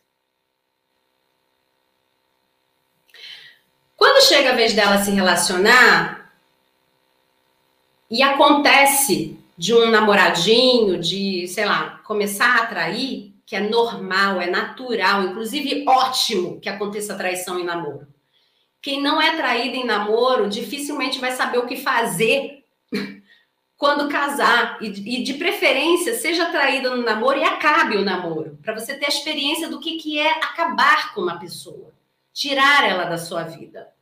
Quando 4.16 4.28
chega 4.28 4.52
a 4.52 4.56
vez 4.56 4.72
dela 4.72 4.98
se 5.00 5.12
relacionar 5.12 6.32
e 8.10 8.24
acontece 8.24 9.38
de 9.58 9.74
um 9.74 9.90
namoradinho, 9.90 10.98
de, 10.98 11.46
sei 11.50 11.66
lá, 11.66 12.00
começar 12.06 12.48
a 12.48 12.64
atrair, 12.64 13.34
que 13.46 13.58
é 13.58 13.60
normal, 13.60 14.40
é 14.40 14.50
natural, 14.50 15.24
inclusive 15.24 15.84
ótimo 15.86 16.62
que 16.62 16.70
aconteça 16.70 17.18
traição 17.18 17.60
em 17.60 17.66
namoro. 17.66 18.08
Quem 18.82 19.02
não 19.02 19.22
é 19.22 19.36
traído 19.36 19.76
em 19.76 19.86
namoro 19.86 20.48
dificilmente 20.48 21.20
vai 21.20 21.34
saber 21.34 21.58
o 21.58 21.68
que 21.68 21.76
fazer 21.76 22.64
quando 23.76 24.08
casar. 24.08 24.78
E, 24.82 25.18
e 25.18 25.24
de 25.24 25.34
preferência, 25.34 26.16
seja 26.16 26.46
traído 26.52 26.96
no 26.96 27.04
namoro 27.04 27.38
e 27.38 27.44
acabe 27.44 27.98
o 27.98 28.06
namoro, 28.06 28.58
para 28.64 28.80
você 28.80 28.96
ter 28.96 29.08
a 29.08 29.10
experiência 29.10 29.68
do 29.68 29.82
que, 29.82 29.98
que 29.98 30.18
é 30.18 30.38
acabar 30.38 31.14
com 31.14 31.20
uma 31.20 31.38
pessoa, 31.38 31.94
tirar 32.32 32.90
ela 32.90 33.04
da 33.04 33.18
sua 33.18 33.44
vida. 33.44 33.94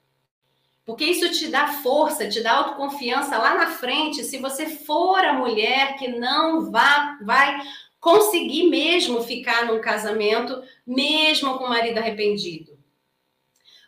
Porque 0.85 1.05
isso 1.05 1.29
te 1.31 1.47
dá 1.47 1.67
força, 1.67 2.27
te 2.27 2.41
dá 2.41 2.51
autoconfiança 2.51 3.37
lá 3.37 3.55
na 3.55 3.67
frente, 3.67 4.23
se 4.23 4.37
você 4.37 4.67
for 4.67 5.23
a 5.23 5.33
mulher 5.33 5.95
que 5.97 6.09
não 6.09 6.69
vá, 6.69 7.17
vai 7.21 7.61
conseguir 8.01 8.69
mesmo 8.69 9.23
ficar 9.23 9.65
num 9.65 9.79
casamento, 9.79 10.61
mesmo 10.85 11.57
com 11.57 11.63
o 11.63 11.69
marido 11.69 11.99
arrependido. 11.99 12.77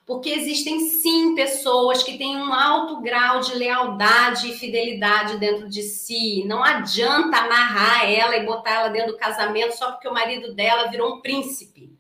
Porque 0.05 0.29
existem 0.29 0.79
sim 0.79 1.35
pessoas 1.35 2.03
que 2.03 2.17
têm 2.17 2.37
um 2.37 2.53
alto 2.53 3.01
grau 3.01 3.41
de 3.41 3.55
lealdade 3.55 4.49
e 4.49 4.53
fidelidade 4.53 5.37
dentro 5.37 5.67
de 5.67 5.81
si. 5.81 6.45
Não 6.45 6.63
adianta 6.63 7.37
amarrar 7.37 8.09
ela 8.09 8.37
e 8.37 8.45
botar 8.45 8.71
ela 8.71 8.89
dentro 8.89 9.13
do 9.13 9.17
casamento 9.17 9.75
só 9.75 9.91
porque 9.91 10.07
o 10.07 10.13
marido 10.13 10.53
dela 10.53 10.89
virou 10.89 11.15
um 11.15 11.21
príncipe 11.21 11.94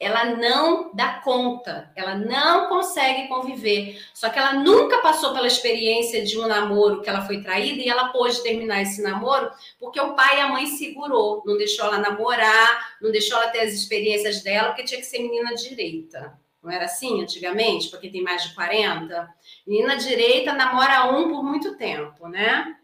ela 0.00 0.36
não 0.36 0.94
dá 0.94 1.14
conta, 1.24 1.90
ela 1.96 2.14
não 2.14 2.68
consegue 2.68 3.26
conviver. 3.26 4.00
Só 4.14 4.28
que 4.28 4.38
ela 4.38 4.52
nunca 4.52 4.98
passou 4.98 5.32
pela 5.32 5.46
experiência 5.46 6.24
de 6.24 6.38
um 6.38 6.46
namoro 6.46 7.02
que 7.02 7.10
ela 7.10 7.26
foi 7.26 7.42
traída 7.42 7.82
e 7.82 7.88
ela 7.88 8.08
pôde 8.08 8.40
terminar 8.42 8.82
esse 8.82 9.02
namoro 9.02 9.50
porque 9.78 10.00
o 10.00 10.14
pai 10.14 10.38
e 10.38 10.40
a 10.40 10.48
mãe 10.48 10.66
segurou, 10.66 11.42
não 11.44 11.56
deixou 11.56 11.86
ela 11.86 11.98
namorar, 11.98 12.96
não 13.02 13.10
deixou 13.10 13.36
ela 13.38 13.50
ter 13.50 13.60
as 13.60 13.72
experiências 13.72 14.42
dela, 14.42 14.68
porque 14.68 14.84
tinha 14.84 15.00
que 15.00 15.06
ser 15.06 15.18
menina 15.18 15.54
direita. 15.54 16.38
Não 16.62 16.70
era 16.70 16.84
assim 16.84 17.22
antigamente, 17.22 17.88
porque 17.88 18.10
tem 18.10 18.22
mais 18.22 18.42
de 18.42 18.54
40? 18.54 19.28
Menina 19.66 19.96
direita 19.96 20.52
namora 20.52 21.10
um 21.12 21.28
por 21.28 21.42
muito 21.42 21.76
tempo, 21.76 22.28
né? 22.28 22.76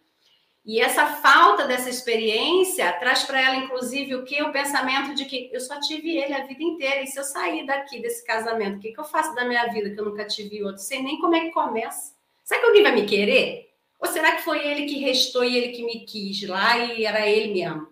E 0.65 0.81
essa 0.81 1.05
falta 1.07 1.67
dessa 1.67 1.91
experiência 1.91 2.91
traz 2.95 3.25
para 3.25 3.39
ela, 3.39 3.57
inclusive, 3.57 4.15
o 4.15 4.25
que? 4.25 4.43
O 4.43 4.51
pensamento 4.51 5.15
de 5.15 5.27
que 5.27 5.51
eu 5.53 5.61
só 5.61 5.79
tive 5.79 6.17
ele 6.17 6.33
a 6.33 6.47
vida 6.47 6.63
inteira. 6.63 7.03
E 7.03 7.07
se 7.07 7.19
eu 7.19 7.25
sair 7.25 7.67
daqui 7.67 8.01
desse 8.01 8.25
casamento, 8.25 8.79
o 8.79 8.81
que, 8.81 8.93
que 8.93 9.01
eu 9.01 9.05
faço 9.05 9.35
da 9.35 9.45
minha 9.45 9.67
vida 9.67 9.91
que 9.91 10.01
eu 10.01 10.07
nunca 10.07 10.25
tive 10.27 10.65
outro? 10.65 10.81
Sei 10.81 11.03
nem 11.03 11.21
como 11.21 11.35
é 11.35 11.41
que 11.41 11.51
começa. 11.51 12.15
Será 12.43 12.61
que 12.61 12.67
alguém 12.67 12.83
vai 12.83 12.95
me 12.95 13.05
querer? 13.05 13.75
Ou 13.99 14.09
será 14.09 14.37
que 14.37 14.43
foi 14.43 14.67
ele 14.67 14.87
que 14.87 15.01
restou 15.01 15.45
e 15.45 15.55
ele 15.55 15.73
que 15.73 15.85
me 15.85 16.07
quis 16.07 16.49
lá 16.49 16.79
e 16.79 17.05
era 17.05 17.29
ele 17.29 17.53
mesmo? 17.53 17.89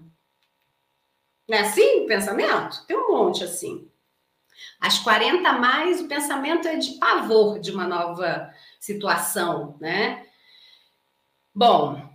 Não 1.47 1.59
é 1.59 1.61
assim 1.61 2.05
o 2.05 2.07
pensamento? 2.07 2.87
Tem 2.87 2.97
um 2.97 3.13
monte 3.13 3.45
assim. 3.45 3.87
Às 4.81 4.99
40 4.99 5.53
mais, 5.55 6.01
o 6.01 6.09
pensamento 6.09 6.67
é 6.67 6.77
de 6.77 6.93
pavor 6.93 7.59
de 7.59 7.71
uma 7.71 7.87
nova 7.87 8.51
situação, 8.81 9.77
né? 9.81 10.27
Bom, 11.55 12.12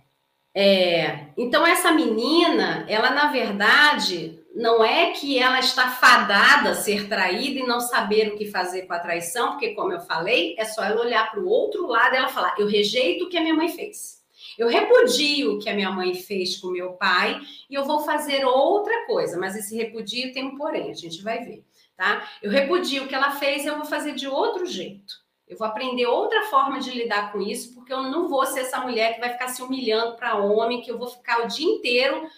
é, 0.60 1.28
então, 1.36 1.64
essa 1.64 1.92
menina, 1.92 2.84
ela 2.88 3.10
na 3.10 3.30
verdade, 3.30 4.42
não 4.56 4.84
é 4.84 5.12
que 5.12 5.38
ela 5.38 5.60
está 5.60 5.88
fadada 5.88 6.70
a 6.70 6.74
ser 6.74 7.08
traída 7.08 7.60
e 7.60 7.66
não 7.66 7.78
saber 7.78 8.32
o 8.32 8.36
que 8.36 8.50
fazer 8.50 8.82
com 8.82 8.92
a 8.92 8.98
traição, 8.98 9.52
porque, 9.52 9.72
como 9.72 9.92
eu 9.92 10.00
falei, 10.00 10.56
é 10.58 10.64
só 10.64 10.82
ela 10.82 11.00
olhar 11.00 11.30
para 11.30 11.38
o 11.38 11.48
outro 11.48 11.86
lado 11.86 12.12
e 12.12 12.16
ela 12.16 12.26
falar: 12.26 12.56
eu 12.58 12.66
rejeito 12.66 13.26
o 13.26 13.28
que 13.28 13.36
a 13.36 13.40
minha 13.40 13.54
mãe 13.54 13.68
fez. 13.68 14.18
Eu 14.58 14.66
repudio 14.66 15.54
o 15.54 15.58
que 15.60 15.70
a 15.70 15.74
minha 15.74 15.92
mãe 15.92 16.12
fez 16.16 16.56
com 16.56 16.72
meu 16.72 16.94
pai 16.94 17.40
e 17.70 17.74
eu 17.76 17.84
vou 17.84 18.00
fazer 18.00 18.44
outra 18.44 19.06
coisa, 19.06 19.38
mas 19.38 19.54
esse 19.54 19.76
repudio 19.76 20.32
tem 20.32 20.44
um 20.44 20.56
porém, 20.56 20.90
a 20.90 20.94
gente 20.94 21.22
vai 21.22 21.38
ver, 21.44 21.64
tá? 21.96 22.28
Eu 22.42 22.50
repudio 22.50 23.04
o 23.04 23.06
que 23.06 23.14
ela 23.14 23.30
fez 23.30 23.64
e 23.64 23.68
eu 23.68 23.76
vou 23.76 23.84
fazer 23.84 24.16
de 24.16 24.26
outro 24.26 24.66
jeito. 24.66 25.27
Eu 25.48 25.56
vou 25.56 25.66
aprender 25.66 26.06
outra 26.06 26.42
forma 26.42 26.78
de 26.78 26.90
lidar 26.90 27.32
com 27.32 27.40
isso, 27.40 27.74
porque 27.74 27.92
eu 27.92 28.02
não 28.02 28.28
vou 28.28 28.44
ser 28.46 28.60
essa 28.60 28.80
mulher 28.80 29.14
que 29.14 29.20
vai 29.20 29.30
ficar 29.30 29.48
se 29.48 29.62
humilhando 29.62 30.16
para 30.16 30.36
homem, 30.36 30.82
que 30.82 30.90
eu 30.90 30.98
vou 30.98 31.08
ficar 31.08 31.42
o 31.44 31.48
dia 31.48 31.66
inteiro 31.66 32.28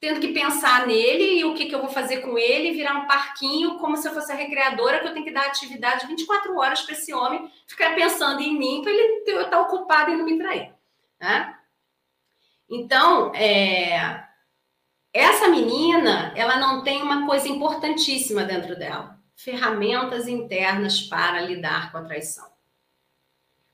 tendo 0.00 0.18
que 0.18 0.32
pensar 0.32 0.86
nele 0.86 1.40
e 1.40 1.44
o 1.44 1.54
que, 1.54 1.66
que 1.66 1.74
eu 1.74 1.80
vou 1.80 1.90
fazer 1.90 2.22
com 2.22 2.38
ele, 2.38 2.72
virar 2.72 2.94
um 2.94 3.06
parquinho, 3.06 3.78
como 3.78 3.98
se 3.98 4.08
eu 4.08 4.14
fosse 4.14 4.32
a 4.32 4.34
recreadora, 4.34 4.98
que 4.98 5.06
eu 5.06 5.12
tenho 5.12 5.26
que 5.26 5.30
dar 5.30 5.46
atividade 5.46 6.06
24 6.06 6.56
horas 6.56 6.80
para 6.80 6.94
esse 6.94 7.12
homem 7.12 7.52
ficar 7.66 7.94
pensando 7.94 8.40
em 8.40 8.58
mim, 8.58 8.80
para 8.82 8.92
ele 8.92 9.24
estar 9.26 9.50
tá 9.50 9.60
ocupado 9.60 10.10
e 10.10 10.16
não 10.16 10.24
me 10.24 10.38
trair. 10.38 10.72
Né? 11.20 11.54
Então, 12.66 13.34
é, 13.34 14.24
essa 15.12 15.48
menina, 15.48 16.32
ela 16.34 16.56
não 16.56 16.82
tem 16.82 17.02
uma 17.02 17.26
coisa 17.26 17.46
importantíssima 17.46 18.42
dentro 18.44 18.78
dela: 18.78 19.18
ferramentas 19.36 20.26
internas 20.26 21.02
para 21.02 21.42
lidar 21.42 21.92
com 21.92 21.98
a 21.98 22.04
traição. 22.04 22.49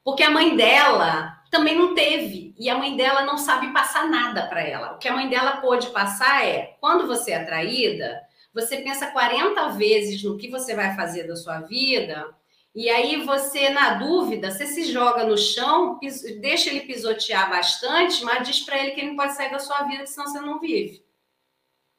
Porque 0.07 0.23
a 0.23 0.31
mãe 0.31 0.55
dela 0.55 1.37
também 1.51 1.77
não 1.77 1.93
teve 1.93 2.55
e 2.57 2.71
a 2.71 2.79
mãe 2.79 2.97
dela 2.97 3.25
não 3.25 3.37
sabe 3.37 3.73
passar 3.73 4.09
nada 4.09 4.47
para 4.47 4.63
ela. 4.63 4.93
O 4.93 4.99
que 4.99 5.09
a 5.09 5.13
mãe 5.13 5.29
dela 5.29 5.57
pôde 5.57 5.89
passar 5.89 6.47
é: 6.47 6.77
quando 6.81 7.09
você 7.09 7.33
é 7.33 7.43
traída, 7.43 8.23
você 8.55 8.77
pensa 8.77 9.09
40 9.09 9.71
vezes 9.71 10.23
no 10.23 10.39
que 10.39 10.49
você 10.49 10.77
vai 10.77 10.95
fazer 10.95 11.25
da 11.25 11.35
sua 11.35 11.59
vida, 11.63 12.25
e 12.73 12.89
aí 12.89 13.25
você, 13.25 13.71
na 13.71 13.95
dúvida, 13.95 14.53
você 14.53 14.67
se 14.67 14.85
joga 14.93 15.25
no 15.25 15.37
chão, 15.37 15.99
deixa 16.41 16.71
ele 16.71 16.83
pisotear 16.83 17.51
bastante, 17.51 18.23
mas 18.23 18.47
diz 18.47 18.61
para 18.61 18.79
ele 18.79 18.93
que 18.93 19.01
ele 19.01 19.09
não 19.09 19.17
pode 19.17 19.35
sair 19.35 19.51
da 19.51 19.59
sua 19.59 19.83
vida, 19.89 20.07
senão 20.07 20.29
você 20.29 20.39
não 20.39 20.61
vive. 20.61 21.05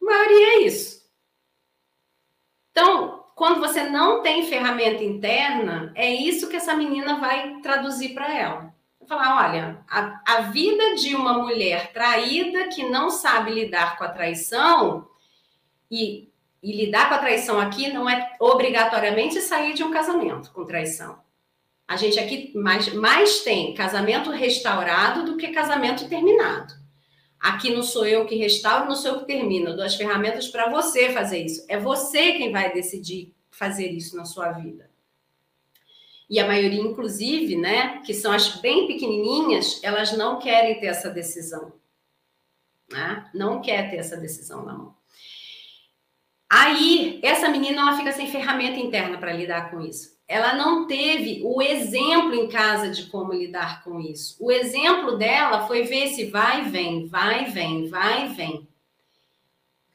A 0.01 0.05
maioria 0.05 0.47
é 0.47 0.59
isso. 0.61 1.05
Então, 2.71 3.16
quando 3.37 3.59
você 3.59 3.83
não 3.83 4.23
tem 4.23 4.47
ferramenta 4.47 5.03
interna, 5.03 5.91
é 5.93 6.11
isso 6.11 6.49
que 6.49 6.55
essa 6.55 6.73
menina 6.73 7.19
vai 7.19 7.59
traduzir 7.61 8.15
para 8.15 8.35
ela. 8.35 8.73
Vai 8.99 9.07
falar: 9.07 9.47
olha, 9.47 9.85
a, 9.87 10.21
a 10.25 10.41
vida 10.41 10.95
de 10.95 11.15
uma 11.15 11.33
mulher 11.33 11.93
traída 11.93 12.67
que 12.69 12.89
não 12.89 13.11
sabe 13.11 13.51
lidar 13.51 13.95
com 13.95 14.03
a 14.03 14.09
traição, 14.09 15.07
e, 15.89 16.31
e 16.63 16.85
lidar 16.85 17.09
com 17.09 17.13
a 17.13 17.19
traição 17.19 17.59
aqui 17.59 17.93
não 17.93 18.09
é 18.09 18.35
obrigatoriamente 18.39 19.39
sair 19.39 19.75
de 19.75 19.83
um 19.83 19.91
casamento 19.91 20.51
com 20.51 20.65
traição. 20.65 21.19
A 21.87 21.95
gente 21.95 22.19
aqui 22.19 22.51
mais, 22.55 22.91
mais 22.91 23.41
tem 23.41 23.75
casamento 23.75 24.31
restaurado 24.31 25.25
do 25.25 25.37
que 25.37 25.49
casamento 25.49 26.09
terminado. 26.09 26.73
Aqui 27.39 27.73
não 27.73 27.83
sou 27.83 28.05
eu 28.05 28.25
que 28.25 28.35
restauro, 28.35 28.87
não 28.87 28.95
sou 28.95 29.11
eu 29.11 29.19
que 29.19 29.27
termino. 29.27 29.69
Eu 29.69 29.75
dou 29.75 29.85
as 29.85 29.95
ferramentas 29.95 30.47
para 30.47 30.69
você 30.69 31.11
fazer 31.11 31.43
isso. 31.43 31.65
É 31.67 31.79
você 31.79 32.33
quem 32.33 32.51
vai 32.51 32.73
decidir 32.73 33.33
fazer 33.49 33.87
isso 33.87 34.15
na 34.15 34.25
sua 34.25 34.51
vida. 34.51 34.89
E 36.29 36.39
a 36.39 36.47
maioria, 36.47 36.81
inclusive, 36.81 37.55
né, 37.55 38.01
que 38.01 38.13
são 38.13 38.31
as 38.31 38.59
bem 38.59 38.85
pequenininhas, 38.85 39.79
elas 39.81 40.11
não 40.17 40.39
querem 40.39 40.79
ter 40.79 40.87
essa 40.87 41.09
decisão. 41.09 41.73
Né? 42.91 43.29
Não 43.33 43.61
quer 43.61 43.89
ter 43.89 43.97
essa 43.97 44.17
decisão 44.17 44.65
na 44.65 44.73
mão. 44.73 44.95
Aí, 46.49 47.19
essa 47.23 47.49
menina 47.49 47.81
ela 47.81 47.97
fica 47.97 48.11
sem 48.11 48.27
ferramenta 48.27 48.79
interna 48.79 49.17
para 49.17 49.33
lidar 49.33 49.69
com 49.69 49.81
isso. 49.81 50.17
Ela 50.27 50.55
não 50.55 50.87
teve 50.87 51.41
o 51.43 51.61
exemplo 51.61 52.33
em 52.33 52.47
casa 52.47 52.89
de 52.89 53.07
como 53.07 53.33
lidar 53.33 53.83
com 53.83 53.99
isso. 53.99 54.35
O 54.39 54.51
exemplo 54.51 55.17
dela 55.17 55.67
foi 55.67 55.83
ver 55.83 56.07
se 56.09 56.25
vai 56.25 56.61
e 56.61 56.69
vem, 56.69 57.05
vai 57.07 57.43
e 57.43 57.51
vem, 57.51 57.87
vai 57.87 58.25
e 58.25 58.33
vem. 58.33 58.67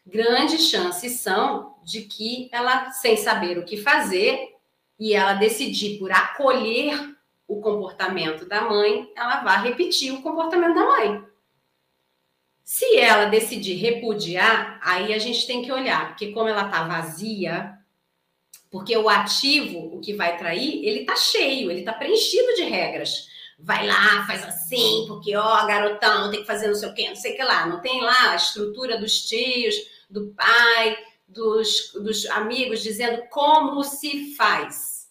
Grandes 0.07 0.69
chances 0.69 1.21
são 1.21 1.75
de 1.83 2.03
que 2.03 2.49
ela, 2.53 2.91
sem 2.91 3.17
saber 3.17 3.59
o 3.59 3.65
que 3.65 3.77
fazer, 3.77 4.53
e 4.99 5.15
ela 5.15 5.35
decidir 5.35 5.99
por 5.99 6.13
acolher 6.13 7.17
o 7.49 7.61
comportamento 7.61 8.47
da 8.47 8.63
mãe, 8.63 9.11
ela 9.17 9.43
vai 9.43 9.63
repetir 9.63 10.13
o 10.13 10.23
comportamento 10.23 10.75
da 10.75 10.87
mãe. 10.87 11.25
Se 12.65 12.97
ela 12.97 13.27
decidir 13.27 13.75
repudiar, 13.75 14.79
aí 14.83 15.13
a 15.13 15.19
gente 15.19 15.47
tem 15.47 15.63
que 15.63 15.73
olhar, 15.73 16.09
porque 16.09 16.33
como 16.33 16.49
ela 16.49 16.69
tá 16.69 16.85
vazia, 16.85 17.79
porque 18.71 18.97
o 18.97 19.09
ativo, 19.09 19.95
o 19.95 20.01
que 20.01 20.15
vai 20.15 20.39
trair, 20.39 20.85
ele 20.85 21.05
tá 21.05 21.15
cheio, 21.15 21.71
ele 21.71 21.83
tá 21.83 21.93
preenchido 21.93 22.55
de 22.55 22.63
regras. 22.63 23.29
Vai 23.59 23.87
lá, 23.87 24.27
faz 24.27 24.43
assim, 24.45 25.05
porque 25.07 25.37
ó, 25.37 25.67
garotão, 25.67 26.31
tem 26.31 26.41
que 26.41 26.47
fazer 26.47 26.69
não 26.69 26.75
sei 26.75 26.89
o 26.89 26.95
quê, 26.95 27.09
não 27.09 27.17
sei 27.17 27.35
o 27.35 27.37
que 27.37 27.43
lá. 27.43 27.67
Não 27.67 27.81
tem 27.81 28.01
lá 28.01 28.31
a 28.31 28.37
estrutura 28.37 28.99
dos 28.99 29.27
tios, 29.29 29.75
do 30.09 30.33
pai, 30.35 30.97
dos, 31.29 31.93
dos 31.95 32.27
amigos 32.27 32.83
dizendo 32.83 33.23
como 33.29 33.85
se 33.85 34.35
faz. 34.35 35.09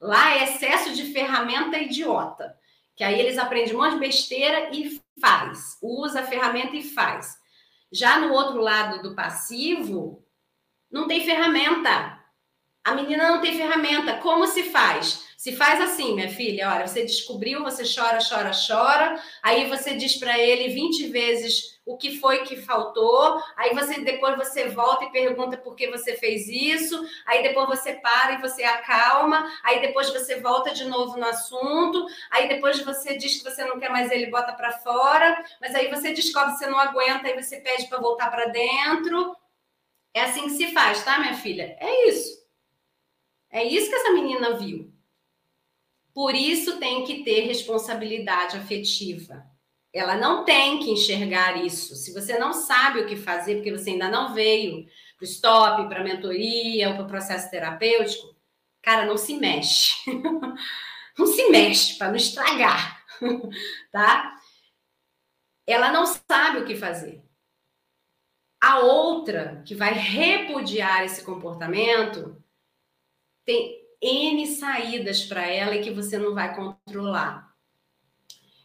Lá 0.00 0.36
é 0.36 0.44
excesso 0.44 0.94
de 0.94 1.04
ferramenta 1.12 1.78
idiota. 1.78 2.56
Que 2.96 3.04
aí 3.04 3.18
eles 3.18 3.38
aprendem 3.38 3.74
um 3.74 3.78
monte 3.78 3.94
de 3.94 4.00
besteira 4.00 4.70
e 4.72 5.00
faz. 5.20 5.78
Usa 5.82 6.20
a 6.20 6.26
ferramenta 6.26 6.76
e 6.76 6.82
faz. 6.82 7.36
Já 7.92 8.18
no 8.20 8.32
outro 8.32 8.60
lado 8.60 9.02
do 9.02 9.14
passivo, 9.14 10.24
não 10.90 11.06
tem 11.06 11.24
ferramenta. 11.24 12.20
A 12.84 12.94
menina 12.94 13.28
não 13.28 13.40
tem 13.40 13.56
ferramenta. 13.56 14.18
Como 14.18 14.46
se 14.46 14.64
faz? 14.64 15.33
Se 15.44 15.54
faz 15.54 15.78
assim, 15.78 16.14
minha 16.14 16.30
filha, 16.30 16.72
olha, 16.72 16.86
você 16.86 17.04
descobriu, 17.04 17.62
você 17.62 17.82
chora, 17.84 18.18
chora, 18.26 18.50
chora, 18.66 19.22
aí 19.42 19.68
você 19.68 19.94
diz 19.94 20.16
para 20.16 20.38
ele 20.38 20.72
20 20.72 21.08
vezes 21.08 21.78
o 21.84 21.98
que 21.98 22.18
foi 22.18 22.44
que 22.44 22.56
faltou, 22.56 23.42
aí 23.54 23.74
você 23.74 24.00
depois 24.00 24.38
você 24.38 24.70
volta 24.70 25.04
e 25.04 25.12
pergunta 25.12 25.58
por 25.58 25.76
que 25.76 25.90
você 25.90 26.16
fez 26.16 26.48
isso, 26.48 26.98
aí 27.26 27.42
depois 27.42 27.68
você 27.68 27.92
para 27.92 28.32
e 28.32 28.40
você 28.40 28.64
acalma, 28.64 29.46
aí 29.62 29.82
depois 29.82 30.08
você 30.08 30.40
volta 30.40 30.72
de 30.72 30.86
novo 30.86 31.18
no 31.18 31.26
assunto, 31.26 32.06
aí 32.30 32.48
depois 32.48 32.80
você 32.80 33.14
diz 33.18 33.36
que 33.36 33.44
você 33.44 33.66
não 33.66 33.78
quer 33.78 33.90
mais 33.90 34.10
ele 34.10 34.30
bota 34.30 34.54
para 34.54 34.72
fora, 34.78 35.44
mas 35.60 35.74
aí 35.74 35.90
você 35.90 36.14
descobre 36.14 36.54
que 36.54 36.58
você 36.58 36.68
não 36.68 36.78
aguenta 36.78 37.28
e 37.28 37.42
você 37.42 37.58
pede 37.58 37.86
para 37.88 38.00
voltar 38.00 38.30
para 38.30 38.46
dentro. 38.46 39.36
É 40.14 40.22
assim 40.22 40.44
que 40.44 40.56
se 40.56 40.72
faz, 40.72 41.04
tá, 41.04 41.18
minha 41.18 41.34
filha? 41.34 41.76
É 41.78 42.08
isso. 42.08 42.42
É 43.50 43.62
isso 43.62 43.90
que 43.90 43.96
essa 43.96 44.10
menina 44.10 44.56
viu. 44.56 44.93
Por 46.14 46.34
isso 46.34 46.78
tem 46.78 47.04
que 47.04 47.24
ter 47.24 47.40
responsabilidade 47.40 48.56
afetiva. 48.56 49.44
Ela 49.92 50.16
não 50.16 50.44
tem 50.44 50.78
que 50.78 50.90
enxergar 50.90 51.64
isso. 51.64 51.96
Se 51.96 52.12
você 52.12 52.38
não 52.38 52.52
sabe 52.52 53.00
o 53.00 53.06
que 53.06 53.16
fazer, 53.16 53.56
porque 53.56 53.72
você 53.72 53.90
ainda 53.90 54.08
não 54.08 54.32
veio 54.32 54.86
para 55.16 55.22
o 55.22 55.24
stop, 55.24 55.88
para 55.88 56.00
a 56.00 56.04
mentoria 56.04 56.90
ou 56.90 56.94
para 56.94 57.04
o 57.04 57.08
processo 57.08 57.50
terapêutico, 57.50 58.34
cara, 58.80 59.06
não 59.06 59.16
se 59.16 59.36
mexe. 59.36 59.94
não 61.18 61.26
se 61.26 61.48
mexe 61.48 61.98
para 61.98 62.08
não 62.08 62.16
estragar, 62.16 63.04
tá? 63.90 64.36
Ela 65.66 65.90
não 65.90 66.06
sabe 66.06 66.58
o 66.58 66.64
que 66.64 66.76
fazer. 66.76 67.24
A 68.60 68.80
outra 68.80 69.62
que 69.66 69.74
vai 69.74 69.92
repudiar 69.92 71.04
esse 71.04 71.22
comportamento 71.24 72.42
tem 73.44 73.83
N 74.04 74.46
saídas 74.46 75.24
para 75.24 75.46
ela 75.46 75.74
e 75.74 75.80
que 75.80 75.90
você 75.90 76.18
não 76.18 76.34
vai 76.34 76.54
controlar. 76.54 77.54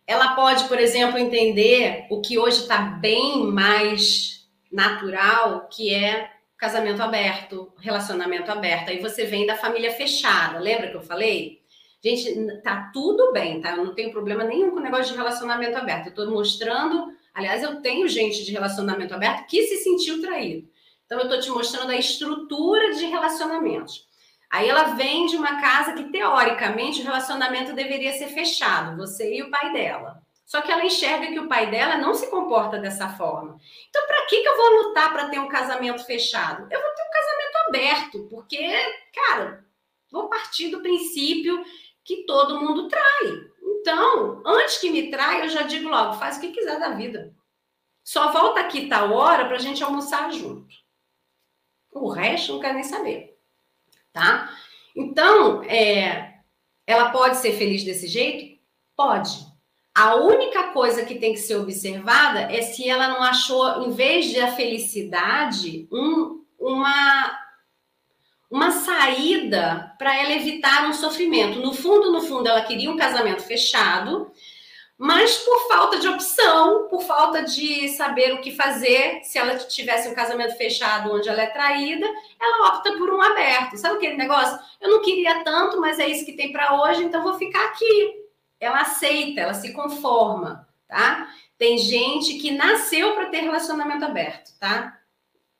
Ela 0.05 0.35
pode, 0.35 0.65
por 0.65 0.79
exemplo, 0.79 1.17
entender 1.17 2.07
o 2.09 2.19
que 2.19 2.37
hoje 2.37 2.61
está 2.61 2.77
bem 2.79 3.45
mais 3.45 4.49
natural, 4.71 5.69
que 5.69 5.93
é 5.93 6.29
casamento 6.57 7.01
aberto, 7.01 7.71
relacionamento 7.79 8.51
aberto. 8.51 8.89
Aí 8.89 8.99
você 8.99 9.23
vem 9.23 9.45
da 9.45 9.55
família 9.55 9.93
fechada, 9.93 10.59
lembra 10.59 10.89
que 10.89 10.97
eu 10.97 11.01
falei? 11.01 11.61
Gente, 12.03 12.61
tá 12.61 12.89
tudo 12.93 13.31
bem, 13.31 13.61
tá? 13.61 13.71
Eu 13.71 13.85
não 13.85 13.95
tenho 13.95 14.11
problema 14.11 14.43
nenhum 14.43 14.71
com 14.71 14.77
o 14.77 14.83
negócio 14.83 15.11
de 15.11 15.17
relacionamento 15.17 15.77
aberto. 15.77 16.07
Eu 16.07 16.13
tô 16.15 16.29
mostrando, 16.29 17.13
aliás, 17.33 17.63
eu 17.63 17.81
tenho 17.81 18.07
gente 18.07 18.43
de 18.43 18.51
relacionamento 18.51 19.13
aberto 19.13 19.47
que 19.47 19.63
se 19.67 19.77
sentiu 19.77 20.21
traído. 20.21 20.67
Então, 21.05 21.19
eu 21.19 21.29
tô 21.29 21.39
te 21.39 21.49
mostrando 21.49 21.91
a 21.91 21.95
estrutura 21.95 22.93
de 22.93 23.05
relacionamentos. 23.05 24.08
Aí 24.49 24.67
ela 24.67 24.95
vem 24.95 25.27
de 25.27 25.37
uma 25.37 25.61
casa 25.61 25.93
que, 25.93 26.05
teoricamente, 26.05 27.01
o 27.01 27.03
relacionamento 27.03 27.73
deveria 27.73 28.13
ser 28.13 28.29
fechado, 28.29 28.97
você 28.97 29.35
e 29.35 29.43
o 29.43 29.51
pai 29.51 29.71
dela. 29.71 30.23
Só 30.43 30.61
que 30.61 30.71
ela 30.71 30.83
enxerga 30.83 31.27
que 31.27 31.39
o 31.39 31.47
pai 31.47 31.69
dela 31.69 31.97
não 31.97 32.15
se 32.15 32.27
comporta 32.31 32.79
dessa 32.79 33.09
forma. 33.09 33.59
Então, 33.87 34.07
para 34.07 34.25
que, 34.25 34.41
que 34.41 34.47
eu 34.49 34.57
vou 34.57 34.69
lutar 34.83 35.13
para 35.13 35.29
ter 35.29 35.37
um 35.37 35.47
casamento 35.47 36.03
fechado? 36.03 36.67
Eu 36.71 36.81
vou 36.81 36.89
ter 36.95 37.03
um 37.03 37.11
casamento 37.11 37.57
aberto, 37.67 38.27
porque, 38.31 38.67
cara, 39.13 39.63
vou 40.11 40.27
partir 40.27 40.69
do 40.69 40.81
princípio 40.81 41.63
que 42.03 42.23
todo 42.23 42.59
mundo 42.59 42.87
trai. 42.87 43.49
Então, 43.61 44.41
antes 44.43 44.79
que 44.79 44.89
me 44.89 45.11
traia, 45.11 45.43
eu 45.43 45.49
já 45.49 45.61
digo 45.61 45.87
logo: 45.87 46.13
faz 46.13 46.37
o 46.37 46.41
que 46.41 46.51
quiser 46.51 46.79
da 46.79 46.89
vida. 46.89 47.31
Só 48.03 48.31
volta 48.31 48.61
aqui 48.61 48.87
tal 48.87 49.13
hora 49.13 49.45
para 49.45 49.57
a 49.57 49.59
gente 49.59 49.83
almoçar 49.83 50.31
junto. 50.31 50.73
O 51.91 52.09
resto 52.09 52.53
não 52.53 52.59
quero 52.59 52.73
nem 52.73 52.83
saber 52.83 53.38
tá? 54.19 54.49
Então, 54.95 55.63
é, 55.63 56.33
ela 56.85 57.09
pode 57.09 57.37
ser 57.37 57.53
feliz 57.53 57.83
desse 57.83 58.07
jeito? 58.07 58.59
Pode. 58.95 59.47
A 59.95 60.15
única 60.15 60.71
coisa 60.71 61.05
que 61.05 61.15
tem 61.15 61.33
que 61.33 61.39
ser 61.39 61.55
observada 61.55 62.41
é 62.41 62.61
se 62.61 62.87
ela 62.87 63.07
não 63.07 63.21
achou, 63.21 63.83
em 63.83 63.91
vez 63.91 64.29
de 64.29 64.39
a 64.39 64.51
felicidade, 64.51 65.87
um, 65.91 66.43
uma, 66.59 67.39
uma 68.49 68.71
saída 68.71 69.93
para 69.97 70.17
ela 70.17 70.33
evitar 70.33 70.87
um 70.87 70.93
sofrimento. 70.93 71.59
No 71.59 71.73
fundo, 71.73 72.11
no 72.11 72.21
fundo, 72.21 72.47
ela 72.47 72.61
queria 72.61 72.89
um 72.89 72.97
casamento 72.97 73.41
fechado, 73.41 74.31
mas 74.99 75.37
por 75.37 75.69
falta 75.69 75.97
de 75.97 76.09
opção, 76.09 76.89
por 76.89 77.01
falta 77.03 77.41
de 77.41 77.87
saber 77.87 78.33
o 78.33 78.41
que 78.41 78.51
fazer, 78.51 79.21
se 79.23 79.37
ela 79.37 79.55
tivesse 79.57 80.09
um 80.09 80.13
casamento 80.13 80.57
fechado 80.57 81.13
onde 81.13 81.29
ela 81.29 81.41
é 81.41 81.47
traída, 81.47 82.05
ela 82.37 82.67
opta 82.67 82.91
por 82.97 83.09
um 83.09 83.21
aberto. 83.21 83.77
Sabe 83.77 83.95
aquele 83.95 84.17
negócio? 84.17 84.59
Eu 84.81 84.89
não 84.89 85.01
queria 85.01 85.41
tanto, 85.45 85.79
mas 85.79 85.99
é 85.99 86.07
isso 86.09 86.25
que 86.25 86.33
tem 86.33 86.51
para 86.51 86.81
hoje, 86.81 87.05
então 87.05 87.23
vou 87.23 87.35
ficar 87.35 87.63
aqui. 87.67 88.25
Ela 88.59 88.81
aceita, 88.81 89.39
ela 89.39 89.53
se 89.53 89.71
conforma, 89.71 90.67
tá? 90.85 91.29
Tem 91.57 91.77
gente 91.77 92.33
que 92.33 92.51
nasceu 92.51 93.15
para 93.15 93.27
ter 93.27 93.39
relacionamento 93.39 94.03
aberto, 94.03 94.51
tá? 94.59 94.98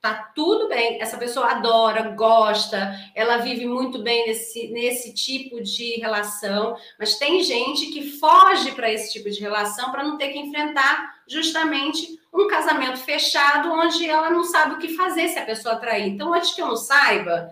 Tá 0.02 0.32
tudo 0.34 0.70
bem, 0.70 1.02
essa 1.02 1.18
pessoa 1.18 1.48
adora, 1.48 2.12
gosta, 2.12 2.98
ela 3.14 3.38
vive 3.40 3.66
muito 3.66 4.02
bem 4.02 4.28
nesse, 4.28 4.70
nesse 4.70 5.14
tipo 5.14 5.62
de 5.62 6.00
relação, 6.00 6.78
mas 6.98 7.18
tem 7.18 7.44
gente 7.44 7.88
que 7.88 8.18
foge 8.18 8.72
para 8.72 8.90
esse 8.90 9.12
tipo 9.12 9.30
de 9.30 9.42
relação 9.42 9.92
para 9.92 10.06
não 10.06 10.18
ter 10.18 10.30
que 10.30 10.40
enfrentar 10.40 11.22
justamente 11.28 12.18
um 12.34 12.48
casamento 12.48 12.98
fechado 13.00 13.74
onde 13.74 14.10
ela 14.10 14.30
não 14.30 14.46
sabe 14.46 14.76
o 14.76 14.80
que 14.80 14.96
fazer 14.96 15.28
se 15.28 15.38
a 15.38 15.46
pessoa 15.46 15.76
trair. 15.76 16.08
Então, 16.08 16.34
antes 16.34 16.54
que 16.54 16.62
eu 16.62 16.68
não 16.68 16.78
saiba, 16.78 17.52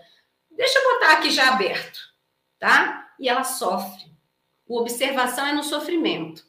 deixa 0.50 0.80
eu 0.80 0.94
botar 0.94 1.14
aqui 1.14 1.30
já 1.30 1.50
aberto, 1.50 2.00
tá? 2.58 3.10
E 3.20 3.28
ela 3.28 3.44
sofre. 3.44 4.06
O 4.66 4.80
observação 4.80 5.46
é 5.46 5.52
no 5.52 5.64
sofrimento, 5.64 6.46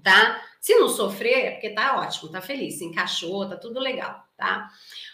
tá? 0.00 0.40
Se 0.60 0.76
não 0.76 0.88
sofrer, 0.88 1.44
é 1.44 1.50
porque 1.52 1.70
tá 1.70 1.98
ótimo, 1.98 2.30
tá 2.30 2.40
feliz, 2.40 2.78
se 2.78 2.84
encaixou, 2.84 3.48
tá 3.48 3.56
tudo 3.56 3.80
legal, 3.80 4.27
tá? 4.38 4.70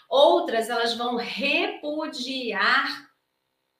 Outras, 0.07 0.69
elas 0.69 0.95
vão 0.95 1.17
repudiar 1.17 3.09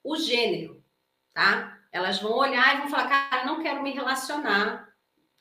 o 0.04 0.16
gênero, 0.16 0.84
tá? 1.32 1.78
Elas 1.90 2.20
vão 2.20 2.32
olhar 2.32 2.74
e 2.74 2.78
vão 2.80 2.90
falar, 2.90 3.08
cara, 3.08 3.46
não 3.46 3.62
quero 3.62 3.82
me 3.82 3.92
relacionar 3.92 4.92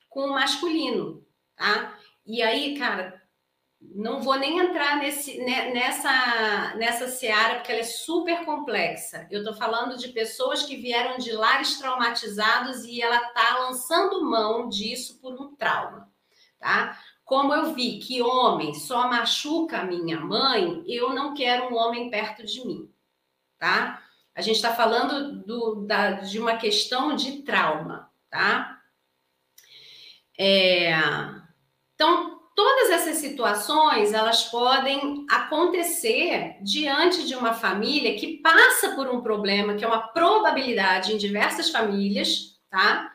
com 0.08 0.22
o 0.22 0.34
masculino, 0.34 1.26
tá? 1.56 1.98
E 2.26 2.42
aí, 2.42 2.78
cara, 2.78 3.22
não 3.82 4.22
vou 4.22 4.38
nem 4.38 4.60
entrar 4.60 4.98
nesse, 4.98 5.38
nessa, 5.40 6.76
nessa 6.76 7.08
seara, 7.08 7.56
porque 7.56 7.72
ela 7.72 7.82
é 7.82 7.84
super 7.84 8.46
complexa. 8.46 9.28
Eu 9.30 9.40
estou 9.40 9.54
falando 9.54 9.98
de 9.98 10.10
pessoas 10.10 10.64
que 10.64 10.78
vieram 10.78 11.18
de 11.18 11.32
lares 11.32 11.78
traumatizados 11.78 12.86
e 12.86 13.02
ela 13.02 13.18
está 13.18 13.60
lançando 13.60 14.24
mão 14.24 14.70
disso 14.70 15.20
por 15.20 15.34
um 15.34 15.56
trauma, 15.56 16.10
tá? 16.60 16.98
Como 17.26 17.54
eu 17.54 17.74
vi 17.74 17.98
que 17.98 18.22
homem 18.22 18.76
só 18.76 19.10
machuca 19.10 19.80
a 19.80 19.84
minha 19.84 20.20
mãe, 20.20 20.84
eu 20.88 21.14
não 21.14 21.34
quero 21.34 21.74
um 21.74 21.76
homem 21.76 22.10
perto 22.10 22.46
de 22.46 22.66
mim, 22.66 22.90
tá? 23.58 24.02
A 24.36 24.42
gente 24.42 24.58
está 24.58 24.76
falando 24.76 25.44
do, 25.44 25.88
da, 25.88 26.12
de 26.12 26.38
uma 26.38 26.56
questão 26.56 27.16
de 27.16 27.42
trauma, 27.42 28.12
tá? 28.30 28.80
É, 30.38 30.92
então, 31.96 32.42
todas 32.56 32.92
essas 32.92 33.18
situações 33.18 34.14
elas 34.14 34.44
podem 34.44 35.26
acontecer 35.30 36.58
diante 36.62 37.26
de 37.26 37.34
uma 37.34 37.54
família 37.54 38.16
que 38.20 38.38
passa 38.38 38.94
por 38.94 39.08
um 39.08 39.22
problema, 39.22 39.76
que 39.76 39.84
é 39.84 39.88
uma 39.88 40.10
probabilidade 40.10 41.14
em 41.14 41.18
diversas 41.18 41.72
famílias, 41.72 42.60
tá? 42.70 43.12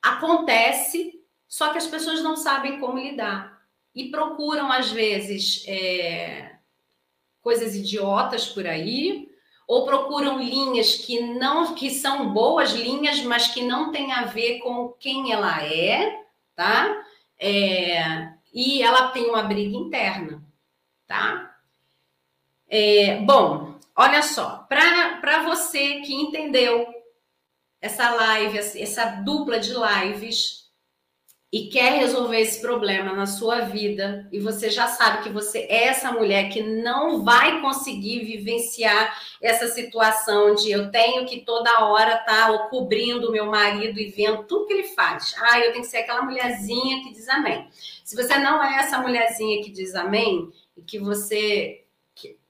Acontece, 0.00 1.23
só 1.54 1.70
que 1.70 1.78
as 1.78 1.86
pessoas 1.86 2.20
não 2.20 2.36
sabem 2.36 2.80
como 2.80 2.98
lidar 2.98 3.62
e 3.94 4.10
procuram 4.10 4.72
às 4.72 4.90
vezes 4.90 5.62
é, 5.68 6.56
coisas 7.40 7.76
idiotas 7.76 8.48
por 8.48 8.66
aí 8.66 9.30
ou 9.68 9.84
procuram 9.84 10.42
linhas 10.42 10.96
que 10.96 11.20
não 11.20 11.72
que 11.76 11.90
são 11.90 12.32
boas 12.32 12.72
linhas, 12.72 13.22
mas 13.22 13.54
que 13.54 13.62
não 13.62 13.92
têm 13.92 14.10
a 14.10 14.24
ver 14.24 14.58
com 14.58 14.88
quem 14.98 15.30
ela 15.30 15.62
é, 15.62 16.24
tá? 16.56 17.06
É, 17.38 18.32
e 18.52 18.82
ela 18.82 19.10
tem 19.10 19.30
uma 19.30 19.44
briga 19.44 19.76
interna, 19.76 20.44
tá? 21.06 21.56
É, 22.68 23.18
bom, 23.18 23.78
olha 23.94 24.22
só, 24.22 24.66
para 24.68 25.44
você 25.44 26.00
que 26.00 26.16
entendeu 26.16 26.84
essa 27.80 28.10
live, 28.10 28.58
essa 28.58 29.04
dupla 29.22 29.60
de 29.60 29.72
lives, 29.72 30.63
e 31.54 31.68
quer 31.68 32.00
resolver 32.00 32.40
esse 32.40 32.60
problema 32.60 33.12
na 33.12 33.26
sua 33.26 33.60
vida, 33.60 34.26
e 34.32 34.40
você 34.40 34.68
já 34.68 34.88
sabe 34.88 35.22
que 35.22 35.28
você 35.28 35.60
é 35.70 35.84
essa 35.84 36.10
mulher 36.10 36.48
que 36.48 36.60
não 36.60 37.22
vai 37.22 37.60
conseguir 37.60 38.24
vivenciar 38.24 39.16
essa 39.40 39.68
situação 39.68 40.56
de 40.56 40.72
eu 40.72 40.90
tenho 40.90 41.24
que 41.24 41.42
toda 41.42 41.84
hora 41.84 42.16
estar 42.16 42.48
tá 42.48 42.58
cobrindo 42.70 43.30
meu 43.30 43.46
marido 43.46 44.00
e 44.00 44.08
vendo 44.08 44.42
tudo 44.42 44.66
que 44.66 44.72
ele 44.72 44.88
faz. 44.96 45.32
Ah, 45.38 45.60
eu 45.60 45.70
tenho 45.70 45.84
que 45.84 45.90
ser 45.90 45.98
aquela 45.98 46.22
mulherzinha 46.22 47.04
que 47.04 47.12
diz 47.12 47.28
amém. 47.28 47.68
Se 48.02 48.16
você 48.16 48.36
não 48.36 48.60
é 48.60 48.78
essa 48.80 48.98
mulherzinha 48.98 49.62
que 49.62 49.70
diz 49.70 49.94
amém, 49.94 50.50
e 50.76 50.82
que 50.82 50.98
você 50.98 51.83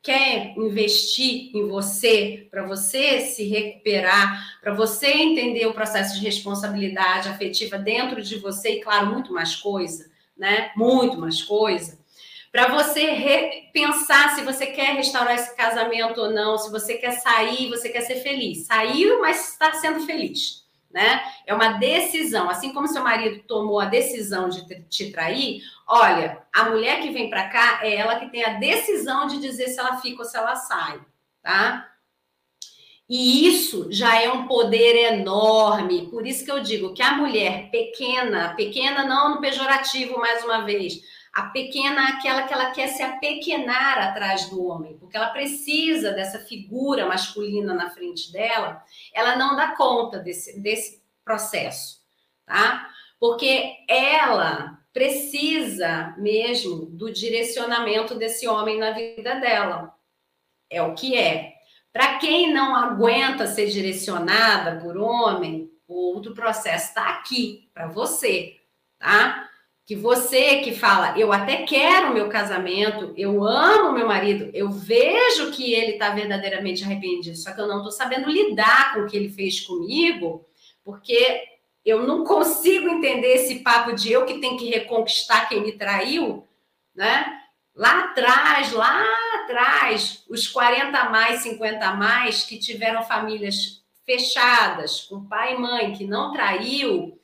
quer 0.05 0.53
investir 0.57 1.51
em 1.57 1.67
você, 1.67 2.47
para 2.51 2.67
você 2.67 3.21
se 3.21 3.49
recuperar, 3.49 4.61
para 4.61 4.75
você 4.75 5.07
entender 5.07 5.67
o 5.67 5.73
processo 5.73 6.15
de 6.15 6.25
responsabilidade 6.25 7.29
afetiva 7.29 7.79
dentro 7.79 8.23
de 8.23 8.37
você 8.37 8.75
e, 8.75 8.81
claro, 8.81 9.07
muito 9.07 9.33
mais 9.33 9.57
coisa, 9.57 10.11
né? 10.37 10.71
Muito 10.77 11.17
mais 11.19 11.43
coisa. 11.43 11.99
Para 12.53 12.69
você 12.69 13.65
pensar 13.73 14.35
se 14.35 14.43
você 14.43 14.67
quer 14.67 14.95
restaurar 14.95 15.35
esse 15.35 15.57
casamento 15.57 16.21
ou 16.21 16.31
não, 16.31 16.59
se 16.59 16.71
você 16.71 16.95
quer 16.95 17.13
sair, 17.13 17.71
você 17.71 17.89
quer 17.89 18.03
ser 18.03 18.17
feliz. 18.17 18.67
Saiu, 18.67 19.23
mas 19.23 19.53
está 19.53 19.73
sendo 19.73 20.01
feliz 20.07 20.64
né? 20.95 21.21
É 21.45 21.53
uma 21.53 21.73
decisão, 21.73 22.49
assim 22.49 22.73
como 22.73 22.87
seu 22.87 23.03
marido 23.03 23.43
tomou 23.49 23.81
a 23.81 23.87
decisão 23.87 24.49
de 24.49 24.65
te 24.85 25.11
trair, 25.11 25.61
olha, 25.87 26.41
a 26.55 26.71
mulher 26.71 27.03
que 27.03 27.11
vem 27.11 27.29
para 27.29 27.49
cá 27.49 27.81
é 27.83 27.97
ela 27.97 28.21
que 28.21 28.31
tem 28.31 28.45
a 28.45 28.55
decisão 28.55 29.27
de 29.27 29.41
dizer 29.41 29.69
se 29.69 29.81
ela 29.81 29.97
fica 29.97 30.23
ou 30.23 30.25
se 30.25 30.37
ela 30.37 30.55
sai, 30.55 31.01
tá? 31.43 31.91
E 33.09 33.47
isso 33.47 33.89
já 33.91 34.23
é 34.23 34.31
um 34.31 34.47
poder 34.47 35.13
enorme. 35.13 36.09
Por 36.09 36.27
isso 36.27 36.45
que 36.45 36.51
eu 36.51 36.61
digo 36.61 36.95
que 36.95 37.03
a 37.03 37.13
mulher 37.13 37.69
pequena, 37.71 38.55
pequena 38.55 39.05
não 39.05 39.35
no 39.35 39.41
pejorativo 39.41 40.19
mais 40.19 40.43
uma 40.43 40.63
vez, 40.63 41.03
a 41.35 41.47
pequena 41.47 42.11
aquela 42.11 42.45
que 42.45 42.53
ela 42.55 42.71
quer 42.71 42.87
se 42.87 43.03
apequenar 43.03 43.99
atrás 43.99 44.49
do 44.49 44.65
homem, 44.65 44.97
porque 44.99 45.17
ela 45.17 45.31
precisa 45.31 46.13
dessa 46.13 46.39
figura 46.39 47.07
masculina 47.07 47.75
na 47.75 47.91
frente 47.91 48.31
dela, 48.31 48.85
ela 49.13 49.35
não 49.35 49.57
dá 49.57 49.75
conta 49.75 50.21
desse, 50.21 50.61
desse 50.61 51.03
processo, 51.25 52.01
tá? 52.47 52.89
Porque 53.19 53.79
ela 53.89 54.79
precisa 54.93 56.15
mesmo 56.17 56.87
do 56.87 57.13
direcionamento 57.13 58.15
desse 58.15 58.47
homem 58.47 58.79
na 58.79 58.93
vida 58.93 59.35
dela. 59.35 59.93
É 60.71 60.81
o 60.83 60.95
que 60.95 61.17
é. 61.17 61.55
Para 61.93 62.19
quem 62.19 62.53
não 62.53 62.77
aguenta 62.77 63.49
ser 63.49 63.67
direcionada 63.67 64.81
por 64.81 64.97
homem, 64.97 65.69
o 65.89 66.15
outro 66.15 66.33
processo 66.33 66.89
está 66.89 67.09
aqui 67.09 67.69
para 67.75 67.89
você, 67.89 68.61
tá? 69.01 69.51
Que 69.87 69.95
você 69.95 70.61
que 70.61 70.73
fala, 70.73 71.19
eu 71.19 71.31
até 71.31 71.59
quero 71.59 72.15
meu 72.15 72.29
casamento, 72.29 73.13
eu 73.17 73.45
amo 73.45 73.93
meu 73.93 74.09
marido, 74.09 74.51
eu 74.55 74.71
vejo 74.71 75.53
que 75.53 75.75
ele 75.75 75.93
está 75.93 76.11
verdadeiramente 76.11 76.83
arrependido, 76.83 77.37
só 77.37 77.53
que 77.53 77.61
eu 77.61 77.69
não 77.69 77.79
estou 77.79 77.93
sabendo 77.93 78.31
lidar 78.31 78.95
com 78.95 79.01
o 79.01 79.07
que 79.07 79.17
ele 79.17 79.29
fez 79.29 79.61
comigo, 79.61 80.47
porque 80.83 81.43
eu 81.85 82.07
não 82.07 82.25
consigo 82.25 82.89
entender 82.89 83.35
esse 83.35 83.57
papo 83.57 83.93
de 83.93 84.11
eu 84.11 84.25
que 84.25 84.41
tenho 84.41 84.57
que 84.57 84.71
reconquistar 84.71 85.49
quem 85.51 85.61
me 85.61 85.73
traiu, 85.73 86.49
né? 86.95 87.41
Lá 87.75 88.05
atrás, 88.05 88.73
lá 88.73 89.05
atrás, 89.35 90.25
os 90.31 90.47
40 90.47 90.97
a 90.97 91.11
mais, 91.11 91.43
50 91.43 91.85
a 91.85 91.95
mais 91.95 92.45
que 92.45 92.59
tiveram 92.59 93.03
famílias 93.03 93.83
fechadas, 94.07 95.03
com 95.03 95.27
pai 95.27 95.55
e 95.55 95.59
mãe 95.59 95.93
que 95.93 96.07
não 96.07 96.33
traiu, 96.33 97.19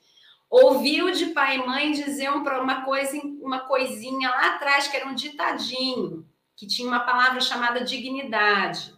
ouviu 0.51 1.13
de 1.13 1.27
pai 1.27 1.57
e 1.57 1.67
mãe 1.67 1.93
dizer 1.93 2.29
uma, 2.29 2.85
coisa, 2.85 3.17
uma 3.41 3.61
coisinha 3.61 4.29
lá 4.29 4.57
atrás, 4.57 4.89
que 4.89 4.97
era 4.97 5.07
um 5.07 5.15
ditadinho, 5.15 6.27
que 6.57 6.67
tinha 6.67 6.89
uma 6.89 7.01
palavra 7.01 7.41
chamada 7.41 7.85
dignidade, 7.85 8.93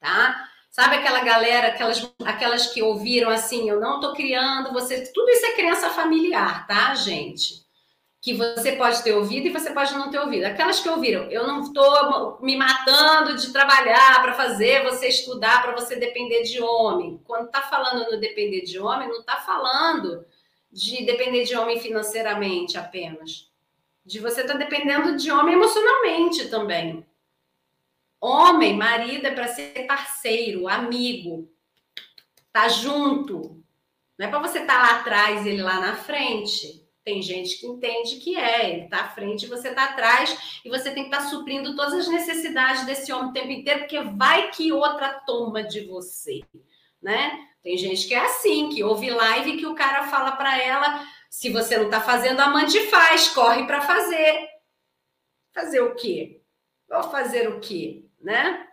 tá? 0.00 0.48
Sabe 0.68 0.96
aquela 0.96 1.20
galera, 1.20 1.68
aquelas, 1.68 2.12
aquelas 2.24 2.66
que 2.66 2.82
ouviram 2.82 3.30
assim, 3.30 3.68
eu 3.68 3.80
não 3.80 4.00
tô 4.00 4.12
criando 4.12 4.72
você. 4.72 5.10
Tudo 5.12 5.30
isso 5.30 5.46
é 5.46 5.52
crença 5.52 5.90
familiar, 5.90 6.66
tá, 6.66 6.94
gente? 6.94 7.66
Que 8.20 8.34
você 8.34 8.72
pode 8.72 9.02
ter 9.02 9.12
ouvido 9.12 9.46
e 9.46 9.52
você 9.52 9.70
pode 9.70 9.94
não 9.94 10.10
ter 10.10 10.18
ouvido. 10.18 10.44
Aquelas 10.44 10.80
que 10.80 10.88
ouviram, 10.88 11.30
eu 11.30 11.46
não 11.46 11.62
estou 11.62 12.38
me 12.42 12.56
matando 12.56 13.36
de 13.36 13.50
trabalhar 13.52 14.20
para 14.20 14.34
fazer 14.34 14.84
você 14.84 15.08
estudar, 15.08 15.62
para 15.62 15.72
você 15.72 15.96
depender 15.96 16.42
de 16.42 16.60
homem. 16.60 17.20
Quando 17.24 17.50
tá 17.50 17.62
falando 17.62 18.10
no 18.10 18.20
depender 18.20 18.62
de 18.62 18.78
homem, 18.78 19.08
não 19.08 19.22
tá 19.22 19.36
falando 19.36 20.26
de 20.70 21.04
depender 21.04 21.44
de 21.44 21.56
homem 21.56 21.80
financeiramente 21.80 22.76
apenas. 22.76 23.50
De 24.04 24.18
você 24.18 24.42
estar 24.42 24.54
tá 24.54 24.58
dependendo 24.58 25.16
de 25.16 25.30
homem 25.30 25.54
emocionalmente 25.54 26.48
também. 26.48 27.06
Homem, 28.20 28.76
marido 28.76 29.26
é 29.26 29.30
para 29.30 29.48
ser 29.48 29.86
parceiro, 29.86 30.66
amigo, 30.66 31.50
tá 32.52 32.68
junto. 32.68 33.62
Não 34.18 34.26
é 34.26 34.30
para 34.30 34.40
você 34.40 34.58
estar 34.60 34.74
tá 34.74 34.82
lá 34.82 35.00
atrás 35.00 35.46
e 35.46 35.50
ele 35.50 35.62
lá 35.62 35.80
na 35.80 35.96
frente. 35.96 36.84
Tem 37.04 37.22
gente 37.22 37.58
que 37.58 37.66
entende 37.66 38.16
que 38.16 38.36
é, 38.36 38.70
ele 38.70 38.84
está 38.84 39.02
à 39.02 39.08
frente 39.08 39.44
e 39.44 39.48
você 39.48 39.68
está 39.68 39.84
atrás, 39.84 40.60
e 40.62 40.68
você 40.68 40.90
tem 40.90 41.04
que 41.04 41.14
estar 41.14 41.24
tá 41.24 41.30
suprindo 41.30 41.74
todas 41.74 41.94
as 41.94 42.08
necessidades 42.08 42.84
desse 42.84 43.10
homem 43.10 43.30
o 43.30 43.32
tempo 43.32 43.50
inteiro, 43.50 43.80
porque 43.80 43.98
vai 44.02 44.50
que 44.50 44.70
outra 44.72 45.14
toma 45.20 45.62
de 45.62 45.86
você, 45.86 46.42
né? 47.00 47.47
Tem 47.62 47.76
gente 47.76 48.06
que 48.06 48.14
é 48.14 48.24
assim, 48.24 48.68
que 48.68 48.84
ouve 48.84 49.10
live 49.10 49.56
que 49.56 49.66
o 49.66 49.74
cara 49.74 50.08
fala 50.08 50.32
para 50.32 50.60
ela: 50.62 51.06
se 51.28 51.50
você 51.50 51.76
não 51.76 51.86
está 51.86 52.00
fazendo, 52.00 52.40
amante 52.40 52.86
faz, 52.88 53.28
corre 53.28 53.66
para 53.66 53.80
fazer. 53.80 54.48
Fazer 55.52 55.80
o 55.80 55.94
quê? 55.94 56.42
Vou 56.88 57.02
fazer 57.04 57.48
o 57.48 57.60
quê? 57.60 58.04
Né? 58.20 58.66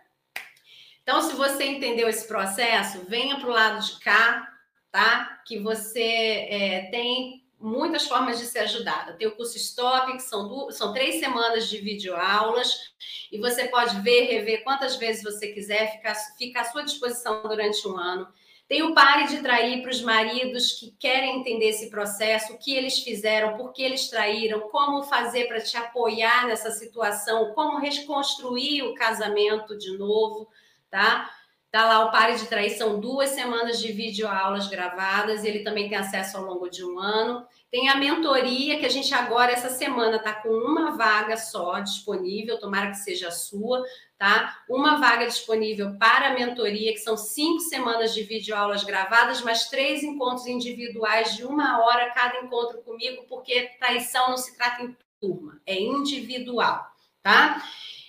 Então, 1.02 1.22
se 1.22 1.34
você 1.36 1.64
entendeu 1.64 2.08
esse 2.08 2.26
processo, 2.26 3.04
venha 3.04 3.38
para 3.38 3.48
o 3.48 3.52
lado 3.52 3.84
de 3.84 4.00
cá, 4.00 4.48
tá? 4.90 5.40
Que 5.46 5.58
você 5.58 6.48
é, 6.50 6.88
tem 6.90 7.46
muitas 7.60 8.06
formas 8.06 8.38
de 8.38 8.46
ser 8.46 8.60
ajudada. 8.60 9.14
Tem 9.14 9.26
o 9.26 9.36
curso 9.36 9.56
Stop, 9.56 10.12
que 10.12 10.22
são, 10.22 10.70
são 10.70 10.92
três 10.92 11.20
semanas 11.20 11.68
de 11.68 11.78
videoaulas, 11.78 12.92
e 13.30 13.38
você 13.38 13.68
pode 13.68 14.00
ver, 14.00 14.24
rever 14.24 14.64
quantas 14.64 14.96
vezes 14.96 15.22
você 15.22 15.52
quiser, 15.52 15.92
fica, 15.92 16.14
fica 16.36 16.60
à 16.60 16.64
sua 16.64 16.82
disposição 16.82 17.42
durante 17.42 17.86
um 17.86 17.96
ano. 17.96 18.26
Tem 18.68 18.82
o 18.82 18.94
pare 18.94 19.28
de 19.28 19.40
trair 19.42 19.80
para 19.80 19.92
os 19.92 20.02
maridos 20.02 20.72
que 20.72 20.90
querem 20.98 21.38
entender 21.38 21.68
esse 21.68 21.88
processo, 21.88 22.52
o 22.52 22.58
que 22.58 22.74
eles 22.74 22.98
fizeram, 22.98 23.56
por 23.56 23.72
que 23.72 23.80
eles 23.80 24.08
traíram, 24.10 24.68
como 24.70 25.04
fazer 25.04 25.46
para 25.46 25.60
te 25.60 25.76
apoiar 25.76 26.46
nessa 26.46 26.72
situação, 26.72 27.52
como 27.54 27.78
reconstruir 27.78 28.82
o 28.82 28.94
casamento 28.94 29.78
de 29.78 29.96
novo, 29.96 30.48
tá? 30.90 31.30
Tá 31.70 31.84
lá 31.84 32.06
o 32.06 32.10
Pare 32.10 32.36
de 32.36 32.46
Trair, 32.46 32.76
são 32.76 32.98
duas 32.98 33.30
semanas 33.30 33.78
de 33.78 33.92
videoaulas 33.92 34.66
gravadas, 34.66 35.44
ele 35.44 35.60
também 35.60 35.88
tem 35.88 35.98
acesso 35.98 36.38
ao 36.38 36.44
longo 36.44 36.70
de 36.70 36.82
um 36.82 36.98
ano. 36.98 37.46
Tem 37.70 37.88
a 37.88 37.96
mentoria, 37.96 38.78
que 38.78 38.86
a 38.86 38.88
gente 38.88 39.12
agora, 39.12 39.52
essa 39.52 39.68
semana, 39.68 40.16
está 40.16 40.32
com 40.32 40.48
uma 40.48 40.92
vaga 40.96 41.36
só 41.36 41.78
disponível, 41.80 42.58
tomara 42.58 42.90
que 42.90 42.96
seja 42.96 43.28
a 43.28 43.32
sua, 43.32 43.84
tá? 44.18 44.58
Uma 44.68 44.98
vaga 44.98 45.26
disponível 45.26 45.96
para 45.98 46.28
a 46.28 46.34
mentoria, 46.34 46.92
que 46.92 46.98
são 46.98 47.16
cinco 47.16 47.60
semanas 47.60 48.14
de 48.14 48.22
videoaulas 48.22 48.84
gravadas, 48.84 49.42
mais 49.42 49.68
três 49.68 50.02
encontros 50.02 50.46
individuais 50.46 51.36
de 51.36 51.44
uma 51.44 51.84
hora 51.84 52.10
cada 52.10 52.38
encontro 52.40 52.82
comigo, 52.82 53.24
porque 53.28 53.70
traição 53.78 54.30
não 54.30 54.36
se 54.36 54.56
trata 54.56 54.82
em 54.82 54.96
turma, 55.20 55.60
é 55.66 55.78
individual, 55.78 56.86
tá? 57.22 57.62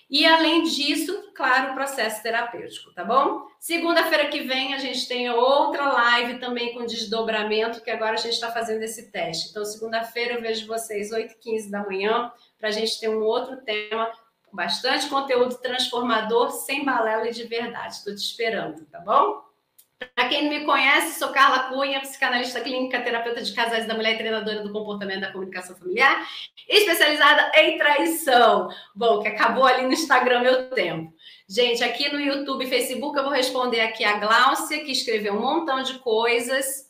E 0.09 0.25
além 0.25 0.63
disso, 0.63 1.31
claro, 1.35 1.71
o 1.71 1.75
processo 1.75 2.23
terapêutico, 2.23 2.93
tá 2.93 3.03
bom? 3.03 3.45
Segunda-feira 3.59 4.27
que 4.27 4.39
vem 4.39 4.73
a 4.73 4.77
gente 4.77 5.05
tem 5.05 5.29
outra 5.29 5.91
live 5.91 6.39
também 6.39 6.73
com 6.73 6.85
desdobramento, 6.85 7.81
que 7.81 7.91
agora 7.91 8.13
a 8.13 8.17
gente 8.17 8.33
está 8.33 8.49
fazendo 8.49 8.81
esse 8.83 9.11
teste. 9.11 9.49
Então, 9.49 9.65
segunda-feira 9.65 10.35
eu 10.35 10.41
vejo 10.41 10.65
vocês 10.65 11.11
8h15 11.11 11.69
da 11.69 11.83
manhã, 11.83 12.31
para 12.57 12.69
a 12.69 12.71
gente 12.71 12.97
ter 12.97 13.09
um 13.09 13.21
outro 13.21 13.57
tema 13.57 14.09
bastante 14.51 15.07
conteúdo 15.07 15.55
transformador, 15.55 16.51
sem 16.51 16.83
balela 16.83 17.27
e 17.27 17.33
de 17.33 17.43
verdade. 17.43 17.95
Estou 17.95 18.13
te 18.15 18.21
esperando, 18.21 18.85
tá 18.85 18.99
bom? 18.99 19.47
Para 20.15 20.29
quem 20.29 20.43
não 20.43 20.49
me 20.51 20.63
conhece, 20.63 21.17
sou 21.17 21.29
Carla 21.29 21.69
Cunha, 21.69 21.99
psicanalista 22.01 22.61
clínica, 22.61 23.01
terapeuta 23.01 23.41
de 23.41 23.51
casais 23.51 23.87
da 23.87 23.95
mulher 23.95 24.13
e 24.13 24.17
treinadora 24.17 24.61
do 24.61 24.71
comportamento 24.71 25.21
da 25.21 25.31
comunicação 25.31 25.75
familiar, 25.75 26.23
especializada 26.69 27.51
em 27.55 27.79
traição. 27.79 28.69
Bom, 28.93 29.21
que 29.21 29.27
acabou 29.27 29.65
ali 29.65 29.87
no 29.87 29.93
Instagram 29.93 30.41
meu 30.41 30.69
tempo. 30.69 31.11
Gente, 31.49 31.83
aqui 31.83 32.11
no 32.11 32.19
YouTube 32.19 32.65
e 32.65 32.69
Facebook 32.69 33.17
eu 33.17 33.23
vou 33.23 33.33
responder 33.33 33.79
aqui 33.79 34.03
a 34.03 34.19
Gláucia, 34.19 34.83
que 34.83 34.91
escreveu 34.91 35.33
um 35.33 35.41
montão 35.41 35.81
de 35.81 35.97
coisas. 35.99 36.86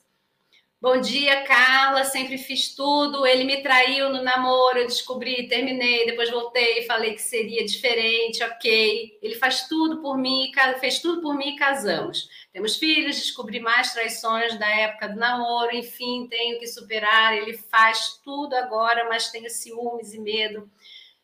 Bom 0.90 1.02
dia, 1.02 1.44
Carla. 1.44 2.06
Sempre 2.06 2.38
fiz 2.38 2.74
tudo. 2.74 3.28
Ele 3.28 3.44
me 3.44 3.62
traiu 3.62 4.08
no 4.08 4.24
namoro, 4.24 4.78
eu 4.78 4.88
descobri, 4.88 5.46
terminei, 5.50 6.06
depois 6.06 6.32
voltei, 6.32 6.86
falei 6.86 7.14
que 7.14 7.22
seria 7.22 7.66
diferente, 7.66 8.42
ok. 8.42 9.20
Ele 9.22 9.36
faz 9.36 9.68
tudo 9.68 10.02
por 10.02 10.18
mim, 10.18 10.50
fez 10.80 11.00
tudo 11.00 11.22
por 11.22 11.36
mim 11.36 11.50
e 11.50 11.56
casamos. 11.58 12.30
Temos 12.54 12.78
filhos, 12.78 13.18
descobri 13.18 13.60
mais 13.60 13.92
traições 13.92 14.58
da 14.58 14.66
época 14.66 15.10
do 15.10 15.20
namoro, 15.20 15.76
enfim, 15.76 16.26
tenho 16.30 16.58
que 16.58 16.68
superar. 16.68 17.36
Ele 17.36 17.58
faz 17.58 18.22
tudo 18.24 18.56
agora, 18.56 19.10
mas 19.10 19.30
tenho 19.30 19.50
ciúmes 19.50 20.14
e 20.14 20.20
medo. 20.22 20.72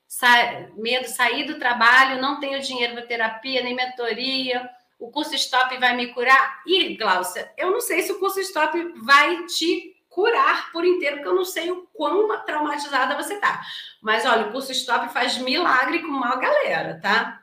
Sa 0.06 0.68
medo 0.76 1.08
sair 1.08 1.46
do 1.46 1.58
trabalho, 1.58 2.22
não 2.22 2.38
tenho 2.38 2.60
dinheiro 2.60 2.96
para 2.96 3.08
terapia 3.08 3.64
nem 3.64 3.74
mentoria 3.74 4.70
o 5.04 5.12
curso 5.12 5.36
Stop 5.36 5.78
vai 5.80 5.98
me 5.98 6.14
curar? 6.14 6.62
E, 6.66 6.96
Glaucia, 6.96 7.52
eu 7.58 7.72
não 7.72 7.82
sei 7.82 8.02
se 8.04 8.14
o 8.14 8.20
curso 8.20 8.40
Stop 8.40 8.78
vai 9.04 9.46
te 9.48 9.98
curar 10.08 10.72
por 10.72 10.86
inteiro, 10.86 11.18
porque 11.18 11.28
eu 11.28 11.36
não 11.36 11.44
sei 11.44 11.70
o 11.72 11.86
quão 11.94 12.30
traumatizada 12.46 13.22
você 13.22 13.38
tá. 13.38 13.62
Mas 14.02 14.26
olha, 14.26 14.48
o 14.48 14.52
curso 14.54 14.72
Stop 14.72 15.12
faz 15.12 15.38
milagre 15.40 16.00
com 16.00 16.08
uma 16.08 16.38
galera, 16.38 17.02
tá? 17.02 17.42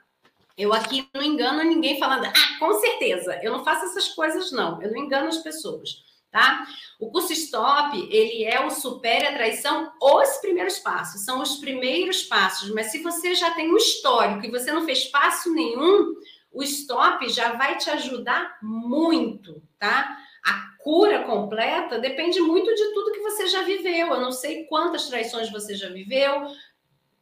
Eu 0.56 0.72
aqui 0.72 1.06
não 1.14 1.22
engano 1.22 1.62
ninguém 1.62 1.98
falando, 1.98 2.24
ah, 2.24 2.58
com 2.58 2.72
certeza, 2.80 3.38
eu 3.42 3.52
não 3.52 3.62
faço 3.62 3.84
essas 3.84 4.08
coisas, 4.08 4.50
não. 4.52 4.80
Eu 4.80 4.90
não 4.90 4.96
engano 4.96 5.28
as 5.28 5.38
pessoas, 5.38 6.02
tá? 6.30 6.66
O 6.98 7.10
curso 7.10 7.34
Stop, 7.34 7.94
ele 8.10 8.42
é 8.42 8.64
o 8.64 8.70
Supere 8.70 9.26
a 9.26 9.34
Traição, 9.34 9.92
os 10.00 10.38
primeiros 10.38 10.78
passos, 10.78 11.26
são 11.26 11.42
os 11.42 11.56
primeiros 11.56 12.22
passos. 12.22 12.70
Mas 12.70 12.86
se 12.86 13.02
você 13.02 13.34
já 13.34 13.50
tem 13.50 13.70
um 13.70 13.76
histórico 13.76 14.46
e 14.46 14.50
você 14.50 14.72
não 14.72 14.86
fez 14.86 15.04
passo 15.04 15.52
nenhum, 15.52 16.14
o 16.52 16.62
stop 16.62 17.28
já 17.28 17.52
vai 17.52 17.76
te 17.76 17.90
ajudar 17.90 18.58
muito, 18.62 19.62
tá? 19.78 20.16
A 20.44 20.76
cura 20.82 21.22
completa 21.24 21.98
depende 21.98 22.40
muito 22.40 22.74
de 22.74 22.92
tudo 22.92 23.12
que 23.12 23.20
você 23.20 23.46
já 23.46 23.62
viveu. 23.62 24.08
Eu 24.08 24.20
não 24.20 24.32
sei 24.32 24.64
quantas 24.64 25.08
traições 25.08 25.50
você 25.50 25.74
já 25.74 25.88
viveu, 25.88 26.46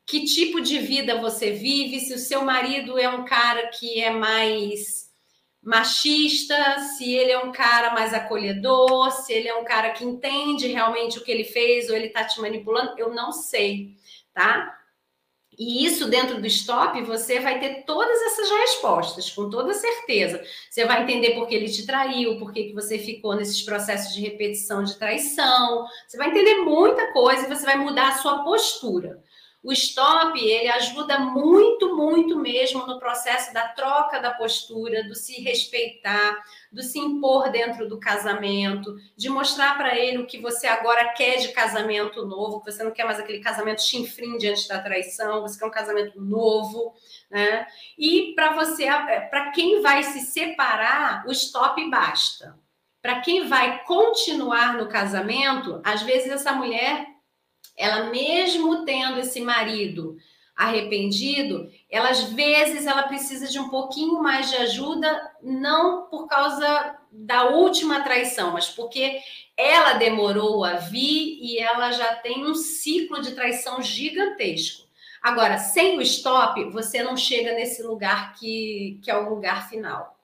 que 0.06 0.24
tipo 0.24 0.60
de 0.60 0.78
vida 0.78 1.20
você 1.20 1.50
vive, 1.50 2.00
se 2.00 2.14
o 2.14 2.18
seu 2.18 2.42
marido 2.42 2.98
é 2.98 3.08
um 3.08 3.24
cara 3.24 3.68
que 3.68 4.00
é 4.00 4.10
mais 4.10 5.08
machista, 5.62 6.78
se 6.96 7.12
ele 7.12 7.30
é 7.30 7.38
um 7.38 7.52
cara 7.52 7.92
mais 7.92 8.14
acolhedor, 8.14 9.10
se 9.10 9.32
ele 9.34 9.48
é 9.48 9.54
um 9.54 9.64
cara 9.64 9.90
que 9.90 10.04
entende 10.04 10.68
realmente 10.68 11.18
o 11.18 11.22
que 11.22 11.30
ele 11.30 11.44
fez 11.44 11.90
ou 11.90 11.96
ele 11.96 12.08
tá 12.08 12.24
te 12.24 12.40
manipulando, 12.40 12.94
eu 12.96 13.12
não 13.12 13.32
sei, 13.32 13.96
tá? 14.32 14.77
E 15.58 15.84
isso 15.84 16.08
dentro 16.08 16.40
do 16.40 16.46
stop, 16.46 17.02
você 17.02 17.40
vai 17.40 17.58
ter 17.58 17.82
todas 17.84 18.22
essas 18.22 18.48
respostas, 18.48 19.28
com 19.30 19.50
toda 19.50 19.74
certeza. 19.74 20.40
Você 20.70 20.84
vai 20.84 21.02
entender 21.02 21.32
por 21.32 21.48
que 21.48 21.54
ele 21.56 21.68
te 21.68 21.84
traiu, 21.84 22.38
por 22.38 22.52
que 22.52 22.72
você 22.72 22.96
ficou 22.96 23.34
nesses 23.34 23.62
processos 23.62 24.14
de 24.14 24.20
repetição 24.20 24.84
de 24.84 24.96
traição. 24.96 25.84
Você 26.06 26.16
vai 26.16 26.28
entender 26.28 26.58
muita 26.58 27.12
coisa 27.12 27.44
e 27.44 27.48
você 27.48 27.66
vai 27.66 27.76
mudar 27.76 28.10
a 28.10 28.18
sua 28.18 28.44
postura. 28.44 29.20
O 29.60 29.72
stop, 29.72 30.38
ele 30.38 30.68
ajuda 30.68 31.18
muito, 31.18 31.96
muito 31.96 32.38
mesmo 32.38 32.86
no 32.86 32.98
processo 32.98 33.52
da 33.52 33.66
troca 33.68 34.20
da 34.20 34.30
postura, 34.30 35.02
do 35.02 35.16
se 35.16 35.42
respeitar, 35.42 36.38
do 36.70 36.80
se 36.80 36.98
impor 37.00 37.50
dentro 37.50 37.88
do 37.88 37.98
casamento, 37.98 38.94
de 39.16 39.28
mostrar 39.28 39.76
para 39.76 39.98
ele 39.98 40.18
o 40.18 40.26
que 40.26 40.40
você 40.40 40.68
agora 40.68 41.08
quer 41.08 41.38
de 41.38 41.48
casamento 41.48 42.24
novo, 42.24 42.60
que 42.60 42.70
você 42.70 42.84
não 42.84 42.92
quer 42.92 43.04
mais 43.04 43.18
aquele 43.18 43.40
casamento 43.40 43.82
chinfrim 43.82 44.38
diante 44.38 44.68
da 44.68 44.80
traição, 44.80 45.42
você 45.42 45.58
quer 45.58 45.66
um 45.66 45.70
casamento 45.70 46.20
novo, 46.20 46.94
né? 47.28 47.66
E 47.98 48.34
para 48.36 48.54
você, 48.54 48.86
para 49.28 49.50
quem 49.50 49.82
vai 49.82 50.04
se 50.04 50.20
separar, 50.20 51.26
o 51.26 51.32
stop 51.32 51.84
basta. 51.90 52.56
Para 53.02 53.20
quem 53.20 53.48
vai 53.48 53.82
continuar 53.84 54.76
no 54.76 54.88
casamento, 54.88 55.80
às 55.84 56.02
vezes 56.02 56.30
essa 56.30 56.52
mulher 56.52 57.17
ela 57.78 58.10
mesmo 58.10 58.84
tendo 58.84 59.20
esse 59.20 59.40
marido 59.40 60.18
arrependido, 60.56 61.70
ela 61.88 62.10
às 62.10 62.24
vezes 62.32 62.84
ela 62.84 63.04
precisa 63.04 63.46
de 63.46 63.60
um 63.60 63.68
pouquinho 63.68 64.20
mais 64.20 64.50
de 64.50 64.56
ajuda, 64.56 65.32
não 65.40 66.06
por 66.06 66.26
causa 66.26 66.98
da 67.12 67.44
última 67.50 68.00
traição, 68.00 68.52
mas 68.52 68.68
porque 68.68 69.20
ela 69.56 69.92
demorou 69.92 70.64
a 70.64 70.74
vir 70.74 71.38
e 71.40 71.58
ela 71.58 71.92
já 71.92 72.16
tem 72.16 72.44
um 72.44 72.56
ciclo 72.56 73.22
de 73.22 73.36
traição 73.36 73.80
gigantesco. 73.80 74.88
Agora, 75.22 75.58
sem 75.58 75.96
o 75.96 76.02
stop, 76.02 76.62
você 76.70 77.02
não 77.04 77.16
chega 77.16 77.54
nesse 77.54 77.82
lugar 77.82 78.34
que, 78.34 78.98
que 79.02 79.10
é 79.10 79.16
o 79.16 79.28
lugar 79.28 79.68
final. 79.68 80.18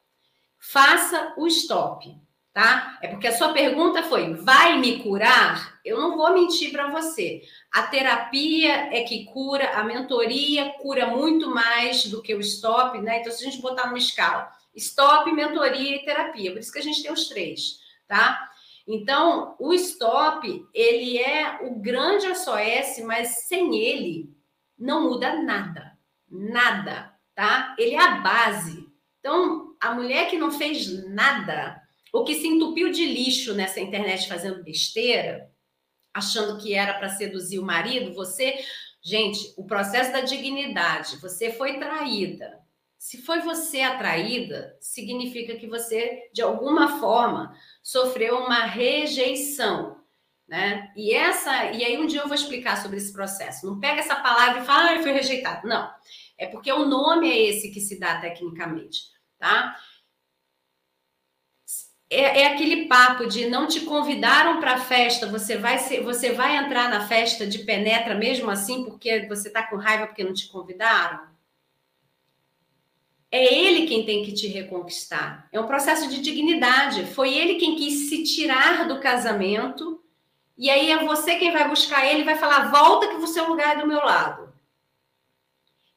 Faça 0.58 1.32
o 1.36 1.46
stop 1.46 2.23
tá? 2.54 2.98
É 3.02 3.08
porque 3.08 3.26
a 3.26 3.36
sua 3.36 3.52
pergunta 3.52 4.04
foi: 4.04 4.32
vai 4.34 4.78
me 4.78 5.02
curar? 5.02 5.80
Eu 5.84 5.98
não 5.98 6.16
vou 6.16 6.32
mentir 6.32 6.70
para 6.70 6.88
você. 6.88 7.42
A 7.70 7.82
terapia 7.82 8.96
é 8.96 9.02
que 9.02 9.26
cura, 9.26 9.72
a 9.76 9.82
mentoria 9.82 10.70
cura 10.80 11.08
muito 11.08 11.50
mais 11.50 12.06
do 12.06 12.22
que 12.22 12.34
o 12.34 12.40
stop, 12.40 12.98
né? 13.00 13.20
Então, 13.20 13.32
se 13.32 13.44
a 13.44 13.50
gente 13.50 13.60
botar 13.60 13.88
numa 13.88 13.98
escala, 13.98 14.50
stop, 14.74 15.30
mentoria 15.32 15.96
e 15.96 16.04
terapia, 16.04 16.52
por 16.52 16.60
isso 16.60 16.72
que 16.72 16.78
a 16.78 16.82
gente 16.82 17.02
tem 17.02 17.12
os 17.12 17.28
três, 17.28 17.80
tá? 18.06 18.48
Então, 18.86 19.56
o 19.58 19.72
stop, 19.74 20.66
ele 20.72 21.18
é 21.18 21.58
o 21.62 21.74
grande 21.80 22.26
SOS, 22.34 23.02
mas 23.04 23.46
sem 23.46 23.76
ele 23.76 24.32
não 24.78 25.08
muda 25.08 25.42
nada. 25.42 25.98
Nada, 26.30 27.14
tá? 27.34 27.74
Ele 27.78 27.94
é 27.94 28.00
a 28.00 28.16
base. 28.16 28.86
Então, 29.18 29.74
a 29.80 29.94
mulher 29.94 30.28
que 30.28 30.36
não 30.36 30.50
fez 30.50 31.08
nada, 31.08 31.82
o 32.14 32.22
que 32.22 32.36
se 32.36 32.46
entupiu 32.46 32.92
de 32.92 33.04
lixo 33.04 33.54
nessa 33.54 33.80
internet 33.80 34.28
fazendo 34.28 34.62
besteira, 34.62 35.50
achando 36.14 36.56
que 36.62 36.72
era 36.72 36.94
para 36.94 37.08
seduzir 37.08 37.58
o 37.58 37.64
marido, 37.64 38.14
você. 38.14 38.64
Gente, 39.02 39.52
o 39.58 39.66
processo 39.66 40.12
da 40.12 40.20
dignidade, 40.20 41.16
você 41.16 41.52
foi 41.52 41.78
traída. 41.78 42.58
Se 42.96 43.20
foi 43.20 43.40
você 43.40 43.82
a 43.82 43.98
traída, 43.98 44.78
significa 44.80 45.56
que 45.56 45.66
você, 45.66 46.30
de 46.32 46.40
alguma 46.40 47.00
forma, 47.00 47.54
sofreu 47.82 48.38
uma 48.38 48.64
rejeição. 48.64 49.98
Né? 50.48 50.90
E 50.96 51.12
essa, 51.12 51.72
e 51.72 51.84
aí 51.84 51.98
um 51.98 52.06
dia 52.06 52.20
eu 52.20 52.28
vou 52.28 52.34
explicar 52.34 52.80
sobre 52.80 52.96
esse 52.96 53.12
processo. 53.12 53.66
Não 53.66 53.80
pega 53.80 54.00
essa 54.00 54.16
palavra 54.16 54.62
e 54.62 54.64
fala, 54.64 54.92
ah, 54.92 55.02
foi 55.02 55.12
rejeitado. 55.12 55.66
Não. 55.66 55.90
É 56.38 56.46
porque 56.46 56.72
o 56.72 56.86
nome 56.86 57.28
é 57.28 57.42
esse 57.42 57.72
que 57.72 57.80
se 57.80 57.98
dá 57.98 58.20
tecnicamente, 58.20 59.00
tá? 59.38 59.76
É, 62.10 62.42
é, 62.42 62.46
aquele 62.48 62.86
papo 62.86 63.26
de 63.26 63.48
não 63.48 63.66
te 63.66 63.80
convidaram 63.80 64.60
para 64.60 64.74
a 64.74 64.80
festa, 64.80 65.26
você 65.26 65.56
vai 65.56 65.78
ser, 65.78 66.02
você 66.02 66.32
vai 66.32 66.56
entrar 66.56 66.88
na 66.88 67.06
festa 67.06 67.46
de 67.46 67.60
penetra 67.60 68.14
mesmo 68.14 68.50
assim 68.50 68.84
porque 68.84 69.26
você 69.26 69.48
está 69.48 69.62
com 69.62 69.76
raiva 69.76 70.06
porque 70.06 70.24
não 70.24 70.32
te 70.32 70.48
convidaram? 70.48 71.32
É 73.30 73.52
ele 73.52 73.88
quem 73.88 74.04
tem 74.04 74.24
que 74.24 74.32
te 74.32 74.46
reconquistar. 74.46 75.48
É 75.50 75.60
um 75.60 75.66
processo 75.66 76.08
de 76.08 76.20
dignidade. 76.20 77.04
Foi 77.06 77.34
ele 77.34 77.56
quem 77.56 77.74
quis 77.74 78.08
se 78.08 78.22
tirar 78.22 78.86
do 78.86 79.00
casamento 79.00 80.00
e 80.56 80.70
aí 80.70 80.92
é 80.92 81.04
você 81.04 81.34
quem 81.36 81.50
vai 81.50 81.68
buscar 81.68 82.06
ele 82.06 82.20
e 82.20 82.24
vai 82.24 82.36
falar: 82.36 82.70
volta 82.70 83.08
que 83.08 83.38
é 83.38 83.42
o 83.42 83.48
lugar 83.48 83.78
do 83.78 83.88
meu 83.88 83.98
lado. 83.98 84.52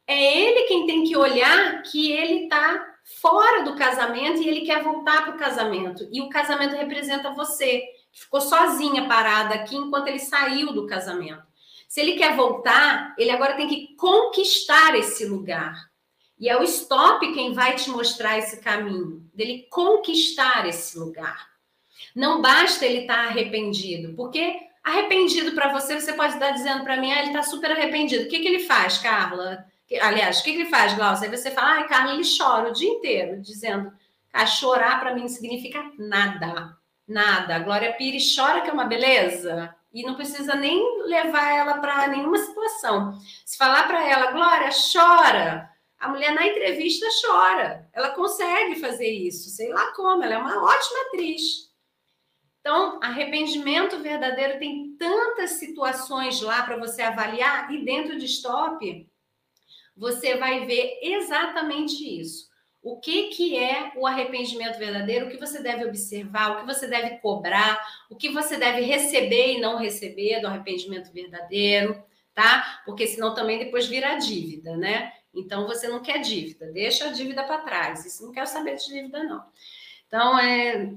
É 0.08 0.38
ele 0.38 0.64
quem 0.64 0.88
tem 0.88 1.04
que 1.04 1.16
olhar 1.16 1.84
que 1.84 2.12
ele 2.12 2.46
está 2.46 2.97
fora 3.22 3.64
do 3.64 3.76
casamento 3.76 4.42
e 4.42 4.48
ele 4.48 4.62
quer 4.62 4.84
voltar 4.84 5.24
para 5.24 5.36
o 5.36 5.40
casamento. 5.40 6.08
E 6.12 6.22
o 6.22 6.30
casamento 6.30 6.76
representa 6.76 7.32
você, 7.32 7.84
ficou 8.12 8.42
sozinha 8.42 9.08
parada 9.08 9.56
aqui 9.56 9.76
enquanto 9.76 10.10
ele 10.10 10.20
saiu 10.20 10.74
do 10.74 10.86
casamento. 10.86 11.42
Se 11.88 12.02
ele 12.02 12.14
quer 12.14 12.36
voltar, 12.36 13.16
ele 13.18 13.32
agora 13.32 13.56
tem 13.56 13.68
que 13.68 13.96
conquistar 13.96 14.94
esse 14.96 15.26
lugar. 15.26 15.90
E 16.38 16.50
é 16.50 16.60
o 16.60 16.64
stop 16.64 17.34
quem 17.34 17.54
vai 17.54 17.76
te 17.76 17.90
mostrar 17.90 18.38
esse 18.38 18.60
caminho, 18.60 19.28
dele 19.34 19.66
conquistar 19.72 20.68
esse 20.68 21.00
lugar. 21.00 21.48
Não 22.14 22.42
basta 22.42 22.86
ele 22.86 23.02
estar 23.02 23.24
tá 23.24 23.30
arrependido, 23.30 24.14
porque 24.16 24.60
arrependido 24.84 25.54
para 25.54 25.72
você, 25.72 26.00
você 26.00 26.14
pode 26.14 26.34
estar 26.34 26.52
dizendo 26.52 26.84
para 26.84 26.98
mim, 26.98 27.12
ah, 27.12 27.20
ele 27.20 27.30
está 27.30 27.42
super 27.42 27.72
arrependido. 27.72 28.26
O 28.26 28.28
que, 28.28 28.40
que 28.40 28.48
ele 28.48 28.60
faz, 28.60 28.98
Carla? 28.98 29.66
Aliás, 30.02 30.40
o 30.40 30.44
que, 30.44 30.52
que 30.52 30.62
ele 30.62 30.70
faz, 30.70 30.94
Glaucia? 30.94 31.30
Aí 31.30 31.36
você 31.36 31.50
fala, 31.50 31.80
ah, 31.80 31.84
Carla, 31.86 32.14
ele 32.14 32.24
chora 32.38 32.70
o 32.70 32.74
dia 32.74 32.90
inteiro, 32.90 33.42
dizendo, 33.42 33.92
ah, 34.34 34.46
chorar 34.46 35.00
para 35.00 35.14
mim 35.14 35.22
não 35.22 35.30
significa 35.30 35.92
nada. 35.98 36.78
Nada. 37.08 37.56
A 37.56 37.60
Glória 37.60 37.94
Pires 37.94 38.36
chora 38.36 38.62
que 38.62 38.70
é 38.70 38.74
uma 38.74 38.84
beleza 38.84 39.74
e 39.94 40.04
não 40.04 40.16
precisa 40.16 40.56
nem 40.56 41.04
levar 41.04 41.56
ela 41.56 41.80
para 41.80 42.08
nenhuma 42.08 42.38
situação. 42.38 43.18
Se 43.46 43.58
falar 43.58 43.88
para 43.88 44.06
ela, 44.06 44.32
Glória, 44.32 44.70
chora, 44.92 45.70
a 45.98 46.10
mulher 46.10 46.34
na 46.34 46.46
entrevista 46.46 47.08
chora. 47.22 47.90
Ela 47.94 48.10
consegue 48.10 48.76
fazer 48.76 49.10
isso, 49.10 49.50
sei 49.50 49.70
lá 49.70 49.94
como, 49.94 50.22
ela 50.22 50.34
é 50.34 50.38
uma 50.38 50.64
ótima 50.64 51.02
atriz. 51.08 51.68
Então, 52.60 53.00
arrependimento 53.02 54.00
verdadeiro 54.00 54.60
tem 54.60 54.96
tantas 55.00 55.52
situações 55.52 56.42
lá 56.42 56.64
para 56.64 56.76
você 56.76 57.02
avaliar 57.02 57.74
e 57.74 57.86
dentro 57.86 58.18
de 58.18 58.26
stop 58.26 59.10
você 59.98 60.38
vai 60.38 60.66
ver 60.66 61.00
exatamente 61.02 62.20
isso 62.20 62.48
o 62.88 63.00
que, 63.02 63.28
que 63.30 63.58
é 63.58 63.92
o 63.98 64.08
arrependimento 64.08 64.78
verdadeiro, 64.78 65.26
o 65.26 65.30
que 65.30 65.38
você 65.38 65.62
deve 65.62 65.86
observar, 65.86 66.52
o 66.52 66.60
que 66.62 66.66
você 66.66 66.88
deve 66.88 67.18
cobrar, 67.18 67.86
o 68.10 68.16
que 68.16 68.30
você 68.30 68.56
deve 68.56 68.80
receber 68.82 69.56
e 69.56 69.60
não 69.60 69.78
receber 69.78 70.40
do 70.40 70.48
arrependimento 70.48 71.12
verdadeiro, 71.12 72.02
tá? 72.34 72.82
Porque 72.86 73.06
senão 73.06 73.34
também 73.34 73.60
depois 73.60 73.88
vira 73.88 74.16
dívida, 74.16 74.78
né? 74.78 75.12
Então 75.34 75.68
você 75.68 75.90
não 75.90 76.02
quer 76.02 76.20
dívida, 76.20 76.72
deixa 76.72 77.10
a 77.10 77.12
dívida 77.12 77.44
para 77.44 77.62
trás. 77.62 78.06
Isso 78.06 78.26
não 78.26 78.32
quero 78.32 78.48
saber 78.48 78.78
de 78.78 78.86
dívida, 78.86 79.22
não. 79.22 79.44
Então, 80.08 80.40
é, 80.40 80.90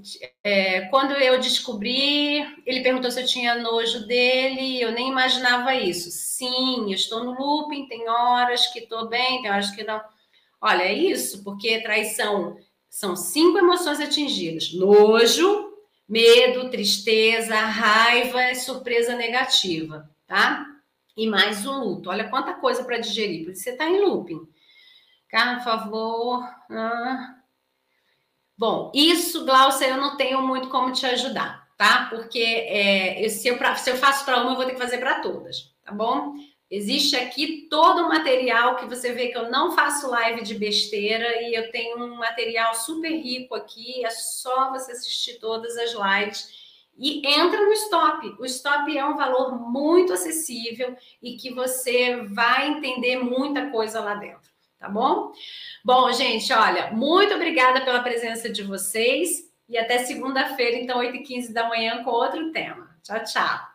é, 0.45 0.81
quando 0.83 1.13
eu 1.15 1.41
descobri, 1.41 2.47
ele 2.65 2.81
perguntou 2.81 3.11
se 3.11 3.21
eu 3.21 3.27
tinha 3.27 3.57
nojo 3.57 4.07
dele, 4.07 4.81
eu 4.81 4.93
nem 4.93 5.09
imaginava 5.09 5.75
isso. 5.75 6.11
Sim, 6.13 6.85
eu 6.85 6.95
estou 6.95 7.25
no 7.25 7.33
looping, 7.33 7.89
tem 7.89 8.09
horas 8.09 8.69
que 8.69 8.79
estou 8.79 9.09
bem, 9.09 9.43
tem 9.43 9.51
horas 9.51 9.71
que 9.73 9.83
não. 9.83 10.01
Olha, 10.61 10.85
é 10.85 10.93
isso, 10.93 11.43
porque 11.43 11.83
traição 11.83 12.57
são 12.89 13.17
cinco 13.17 13.59
emoções 13.59 14.01
atingidas: 14.01 14.73
nojo, 14.75 15.73
medo, 16.09 16.71
tristeza, 16.71 17.57
raiva, 17.57 18.55
surpresa 18.55 19.17
negativa, 19.17 20.09
tá? 20.27 20.65
E 21.17 21.27
mais 21.27 21.67
o 21.67 21.73
luto. 21.73 22.11
Olha 22.11 22.29
quanta 22.29 22.55
coisa 22.55 22.85
para 22.85 22.99
digerir, 22.99 23.45
porque 23.45 23.57
você 23.57 23.71
está 23.71 23.89
em 23.89 24.01
looping. 24.01 24.41
Cara, 25.29 25.57
por 25.57 25.65
favor. 25.65 26.45
Ah. 26.71 27.40
Bom, 28.61 28.93
isso, 28.95 29.47
Glaucia, 29.47 29.89
eu 29.89 29.97
não 29.97 30.19
tenho 30.19 30.43
muito 30.43 30.69
como 30.69 30.93
te 30.93 31.07
ajudar, 31.07 31.67
tá? 31.79 32.09
Porque 32.11 32.39
é, 32.39 33.27
se, 33.31 33.49
eu, 33.49 33.57
se 33.75 33.91
eu 33.91 33.97
faço 33.97 34.23
para 34.27 34.43
uma, 34.43 34.51
eu 34.51 34.57
vou 34.57 34.67
ter 34.67 34.73
que 34.73 34.79
fazer 34.79 34.99
para 34.99 35.21
todas, 35.21 35.73
tá 35.83 35.91
bom? 35.91 36.35
Existe 36.71 37.17
aqui 37.17 37.67
todo 37.71 38.03
o 38.03 38.09
material 38.09 38.77
que 38.77 38.85
você 38.85 39.15
vê 39.15 39.29
que 39.29 39.39
eu 39.39 39.51
não 39.51 39.73
faço 39.73 40.11
live 40.11 40.43
de 40.43 40.55
besteira 40.57 41.41
e 41.41 41.55
eu 41.55 41.71
tenho 41.71 42.05
um 42.05 42.17
material 42.17 42.75
super 42.75 43.11
rico 43.11 43.55
aqui. 43.55 44.05
É 44.05 44.11
só 44.11 44.71
você 44.71 44.93
assistir 44.93 45.39
todas 45.39 45.75
as 45.79 45.95
lives 45.95 46.51
e 46.99 47.27
entra 47.27 47.65
no 47.65 47.73
stop. 47.73 48.37
O 48.39 48.45
stop 48.45 48.95
é 48.95 49.03
um 49.03 49.17
valor 49.17 49.59
muito 49.59 50.13
acessível 50.13 50.95
e 51.23 51.39
que 51.39 51.51
você 51.51 52.17
vai 52.25 52.69
entender 52.69 53.17
muita 53.17 53.71
coisa 53.71 54.01
lá 54.03 54.17
dentro, 54.17 54.50
tá 54.81 54.89
bom? 54.89 55.31
Bom, 55.85 56.11
gente, 56.13 56.53
olha, 56.53 56.91
muito 56.91 57.35
obrigada 57.35 57.83
pela 57.83 58.03
presença 58.03 58.51
de 58.51 58.65
vocês 58.65 59.49
e 59.69 59.79
até 59.79 59.99
segunda-feira, 59.99 60.77
então, 60.77 60.99
8h15 60.99 61.53
da 61.53 61.69
manhã, 61.69 62.03
com 62.03 62.11
outro 62.11 62.51
tema. 62.51 62.91
Tchau, 63.05 63.23
tchau. 63.23 63.70